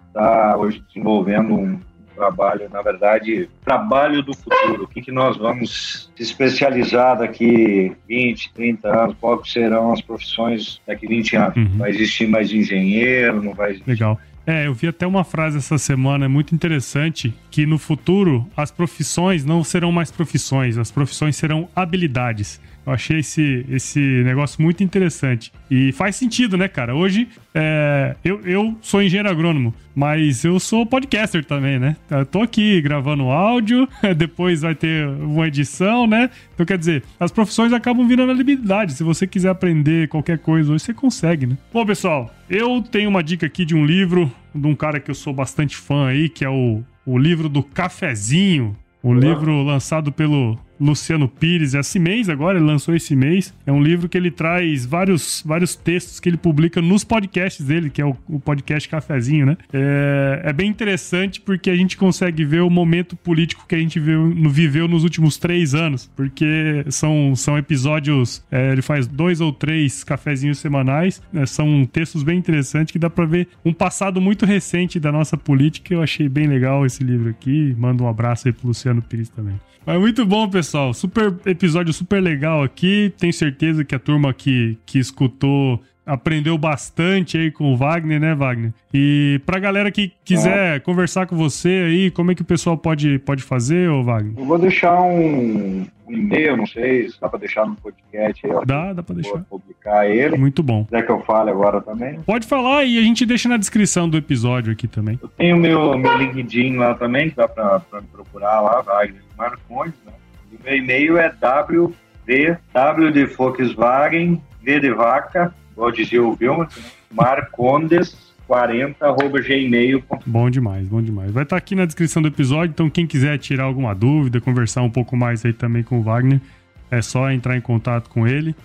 está 0.08 0.58
hoje 0.58 0.84
desenvolvendo 0.88 1.54
um 1.54 1.80
trabalho, 2.16 2.70
na 2.72 2.82
verdade, 2.82 3.50
trabalho 3.64 4.22
do 4.22 4.36
futuro. 4.36 4.84
O 4.84 4.88
que, 4.88 5.02
que 5.02 5.12
nós 5.12 5.38
vamos 5.38 6.10
se 6.16 6.24
especializar 6.24 7.18
daqui 7.20 7.92
20, 8.08 8.54
30 8.54 8.88
anos? 8.88 9.16
Quais 9.20 9.52
serão 9.52 9.94
as 9.94 10.02
profissões 10.02 10.82
daqui 10.86 11.08
20 11.08 11.36
anos? 11.36 11.56
Uhum. 11.58 11.78
Vai 11.78 11.90
existir 11.90 12.28
mais 12.28 12.52
engenheiro? 12.52 13.42
Não 13.42 13.54
vai 13.54 13.72
existir? 13.72 13.90
Legal. 13.90 14.20
É, 14.46 14.66
eu 14.66 14.74
vi 14.74 14.88
até 14.88 15.06
uma 15.06 15.24
frase 15.24 15.58
essa 15.58 15.78
semana 15.78 16.28
muito 16.28 16.56
interessante 16.56 17.34
que 17.52 17.66
no 17.66 17.78
futuro 17.78 18.48
as 18.58 18.72
profissões 18.72 19.46
não 19.46 19.64
serão 19.64 19.92
mais 19.92 20.10
profissões, 20.10 20.78
as 20.78 20.90
profissões 20.90 21.36
serão 21.36 21.70
habilidades. 21.76 22.60
Eu 22.86 22.94
achei 22.94 23.20
esse, 23.20 23.66
esse 23.70 24.00
negócio 24.00 24.62
muito 24.62 24.84
interessante. 24.84 25.52
E 25.70 25.92
faz 25.92 26.16
sentido, 26.16 26.58
né, 26.58 26.68
cara? 26.68 26.96
Hoje, 26.96 27.28
é, 27.54 28.16
eu, 28.24 28.42
eu 28.42 28.76
sou 28.82 29.02
engenheiro 29.02 29.30
agrônomo, 29.30 29.74
mas 29.94 30.44
eu 30.44 30.60
sou 30.60 30.86
podcaster 30.86 31.46
também, 31.46 31.78
né? 31.78 31.96
Eu 32.10 32.26
tô 32.26 32.42
aqui 32.42 32.82
gravando 32.82 33.24
áudio, 33.24 33.88
depois 34.18 34.62
vai 34.62 34.74
ter 34.74 35.08
uma 35.08 35.48
edição, 35.48 36.08
né? 36.08 36.30
Então, 36.54 36.66
quer 36.66 36.78
dizer, 36.78 37.04
as 37.20 37.32
profissões 37.32 37.72
acabam 37.72 38.08
virando 38.08 38.32
habilidade. 38.32 38.94
Se 38.94 39.04
você 39.04 39.28
quiser 39.28 39.50
aprender 39.50 40.08
qualquer 40.08 40.40
coisa 40.40 40.74
hoje, 40.74 40.84
você 40.84 40.94
consegue, 40.94 41.46
né? 41.46 41.58
Bom, 41.72 41.86
pessoal, 41.86 42.34
eu 42.50 42.82
tenho 42.82 43.10
uma 43.10 43.24
dica 43.24 43.46
aqui 43.46 43.64
de 43.64 43.76
um 43.76 43.86
livro 43.86 44.32
de 44.54 44.68
um 44.68 44.76
cara 44.76 45.00
que 45.00 45.12
eu 45.12 45.16
sou 45.16 45.34
bastante 45.34 45.78
fã 45.78 46.08
aí, 46.08 46.30
que 46.30 46.44
é 46.44 46.50
o, 46.50 46.84
o 47.06 47.18
livro 47.18 47.48
do 47.48 47.62
Cafezinho. 47.62 48.76
O 49.04 49.16
livro 49.16 49.64
lançado 49.64 50.12
pelo 50.12 50.60
Luciano 50.82 51.30
Pires, 51.30 51.76
é 51.76 51.80
esse 51.80 52.00
mês 52.00 52.30
agora, 52.30 52.58
ele 52.58 52.66
lançou 52.66 52.96
esse 52.96 53.16
mês. 53.16 53.54
É 53.66 53.72
um 53.72 53.82
livro 53.82 54.10
que 54.10 54.18
ele 54.18 54.32
traz 54.32 54.86
vários, 54.86 55.44
vários 55.46 55.76
textos 55.76 56.20
que 56.20 56.30
ele 56.30 56.38
publica 56.38 56.82
nos 56.82 57.04
podcasts 57.04 57.66
dele, 57.66 57.90
que 57.90 58.02
é 58.02 58.06
o, 58.06 58.16
o 58.28 58.40
podcast 58.40 58.90
Cafezinho, 58.90 59.46
né? 59.46 59.58
É, 59.72 60.42
é, 60.46 60.54
bem 60.54 60.70
interessante 60.70 61.40
porque 61.40 61.70
a 61.70 61.76
gente 61.76 61.98
consegue 61.98 62.44
ver 62.44 62.62
o 62.62 62.70
momento 62.70 63.16
político 63.16 63.66
que 63.68 63.76
a 63.76 63.78
gente 63.78 64.00
viveu 64.00 64.88
nos 64.88 65.04
últimos 65.04 65.38
três 65.38 65.76
anos, 65.76 66.10
porque 66.16 66.84
são, 66.90 67.36
são 67.36 67.58
episódios, 67.58 68.44
é, 68.52 68.72
ele 68.72 68.82
faz 68.82 69.08
dois 69.08 69.42
ou 69.42 69.52
três 69.52 70.04
cafezinhos 70.04 70.60
semanais, 70.60 71.22
né? 71.32 71.46
são 71.46 71.86
textos 71.86 72.24
bem 72.24 72.38
interessantes 72.38 72.92
que 72.92 73.00
dá 73.00 73.10
para 73.10 73.26
ver 73.26 73.48
um 73.64 73.74
passado 73.74 74.20
muito 74.22 74.46
recente 74.46 75.00
da 75.00 75.12
nossa 75.12 75.38
política. 75.38 75.94
Eu 75.94 76.02
achei 76.02 76.28
bem 76.28 76.48
legal 76.48 76.86
esse 76.86 77.04
livro 77.04 77.30
aqui. 77.30 77.76
Mando 77.78 78.04
um 78.04 78.08
abraço 78.08 78.48
aí 78.48 78.54
pro 78.54 78.68
Luciano 78.68 79.02
Pires 79.02 79.30
também. 79.30 79.56
Mas 79.86 80.00
muito 80.00 80.26
bom, 80.26 80.48
pessoal. 80.50 80.94
Super 80.94 81.36
episódio 81.46 81.92
super 81.94 82.22
legal 82.22 82.64
aqui. 82.64 83.14
Tenho 83.18 83.34
certeza 83.34 83.84
que 83.84 83.96
a 83.96 84.00
turma 84.00 84.34
que, 84.34 84.78
que 84.86 85.00
escutou 85.00 85.82
aprendeu 86.06 86.58
bastante 86.58 87.38
aí 87.38 87.52
com 87.52 87.74
o 87.74 87.78
Wagner, 87.78 88.20
né, 88.20 88.36
Wagner? 88.36 88.74
E 88.94 89.40
pra 89.46 89.60
galera 89.60 89.92
que 89.92 90.12
quiser 90.24 90.78
é. 90.78 90.80
conversar 90.80 91.26
com 91.26 91.36
você 91.36 91.86
aí, 91.88 92.12
como 92.12 92.32
é 92.32 92.36
que 92.36 92.42
o 92.42 92.46
pessoal 92.46 92.78
pode, 92.78 93.20
pode 93.20 93.44
fazer, 93.44 93.90
ô 93.90 94.04
Wagner? 94.04 94.34
Eu 94.38 94.46
vou 94.46 94.58
deixar 94.58 95.02
um, 95.02 95.86
um 96.08 96.12
e-mail, 96.12 96.58
não 96.58 96.66
sei 96.66 97.10
se 97.10 97.20
dá 97.20 97.30
pra 97.30 97.40
deixar 97.40 97.66
no 97.66 97.76
podcast 97.76 98.46
aí. 98.46 98.66
Dá, 98.66 98.94
dá 98.94 99.04
pra 99.04 99.16
deixar. 99.16 99.44
Vou 99.50 99.60
publicar 99.60 100.10
ele. 100.10 100.38
Muito 100.38 100.62
bom. 100.62 100.86
Quer 100.86 101.06
que 101.06 101.12
eu 101.12 101.22
fale 101.22 101.50
agora 101.50 101.82
também? 101.82 102.20
Pode 102.22 102.48
falar 102.48 102.84
e 102.84 102.98
a 102.98 103.02
gente 103.02 103.26
deixa 103.26 103.48
na 103.48 103.58
descrição 103.58 104.10
do 104.10 104.18
episódio 104.18 104.74
aqui 104.74 104.88
também. 104.88 105.20
Eu 105.22 105.30
tenho 105.30 105.58
meu, 105.58 105.98
meu 105.98 106.18
LinkedIn 106.18 106.78
lá 106.78 106.94
também, 106.94 107.30
que 107.30 107.36
dá 107.36 107.48
pra, 107.48 107.80
pra 107.80 108.02
me 108.02 108.08
procurar 108.08 108.60
lá, 108.62 108.82
Wagner 108.82 109.22
Marcondes, 109.38 109.96
né? 110.06 110.14
E 110.52 110.64
meu 110.64 110.78
e-mail 110.78 111.18
é 111.18 111.30
wv 111.30 112.58
W 112.74 113.12
de 113.12 113.26
Volkswagen, 113.26 114.42
V 114.64 114.80
de 114.80 114.94
vaca, 114.94 115.54
igual 115.72 115.92
dizia 115.92 116.24
o 116.24 116.34
Vilma, 116.36 116.66
né? 116.66 116.84
Marcondes, 117.14 118.34
40 118.48 119.06
arroba 119.06 119.42
gmail.com. 119.42 120.20
Bom 120.26 120.50
demais, 120.50 120.88
bom 120.88 121.02
demais. 121.02 121.32
Vai 121.32 121.44
estar 121.44 121.58
aqui 121.58 121.76
na 121.76 121.86
descrição 121.86 122.22
do 122.22 122.28
episódio, 122.28 122.72
então 122.72 122.90
quem 122.90 123.08
quiser 123.08 123.38
tirar 123.38 123.64
alguma 123.64 123.94
dúvida, 123.94 124.42
conversar 124.42 124.82
um 124.82 124.90
pouco 124.90 125.16
mais 125.16 125.46
aí 125.46 125.54
também 125.54 125.84
com 125.84 126.00
o 126.00 126.04
Wagner, 126.04 126.42
é 126.90 127.02
só 127.02 127.32
entrar 127.32 127.58
em 127.58 127.62
contato 127.62 128.10
com 128.10 128.28
ele. 128.28 128.56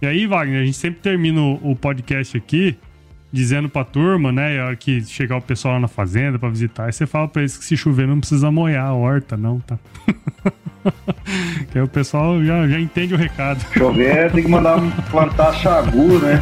E 0.00 0.06
aí, 0.06 0.26
Wagner, 0.26 0.62
a 0.62 0.64
gente 0.64 0.76
sempre 0.76 1.00
termina 1.00 1.40
o 1.40 1.74
podcast 1.74 2.36
aqui 2.36 2.76
dizendo 3.34 3.68
pra 3.68 3.84
turma, 3.84 4.30
né, 4.30 4.60
a 4.60 4.66
hora 4.66 4.76
que 4.76 5.04
chegar 5.04 5.36
o 5.36 5.42
pessoal 5.42 5.74
lá 5.74 5.80
na 5.80 5.88
fazenda 5.88 6.38
pra 6.38 6.48
visitar, 6.48 6.84
aí 6.84 6.92
você 6.92 7.04
fala 7.04 7.26
pra 7.26 7.42
eles 7.42 7.58
que 7.58 7.64
se 7.64 7.76
chover 7.76 8.06
não 8.06 8.20
precisa 8.20 8.48
molhar 8.48 8.86
a 8.86 8.94
horta, 8.94 9.36
não, 9.36 9.58
tá? 9.58 9.76
que 11.72 11.78
aí 11.78 11.82
o 11.82 11.88
pessoal 11.88 12.42
já, 12.44 12.68
já 12.68 12.78
entende 12.78 13.12
o 13.12 13.16
recado. 13.16 13.60
Chover 13.72 14.30
tem 14.30 14.44
que 14.44 14.48
mandar 14.48 14.78
plantar 15.10 15.52
sagu, 15.54 16.20
né? 16.20 16.40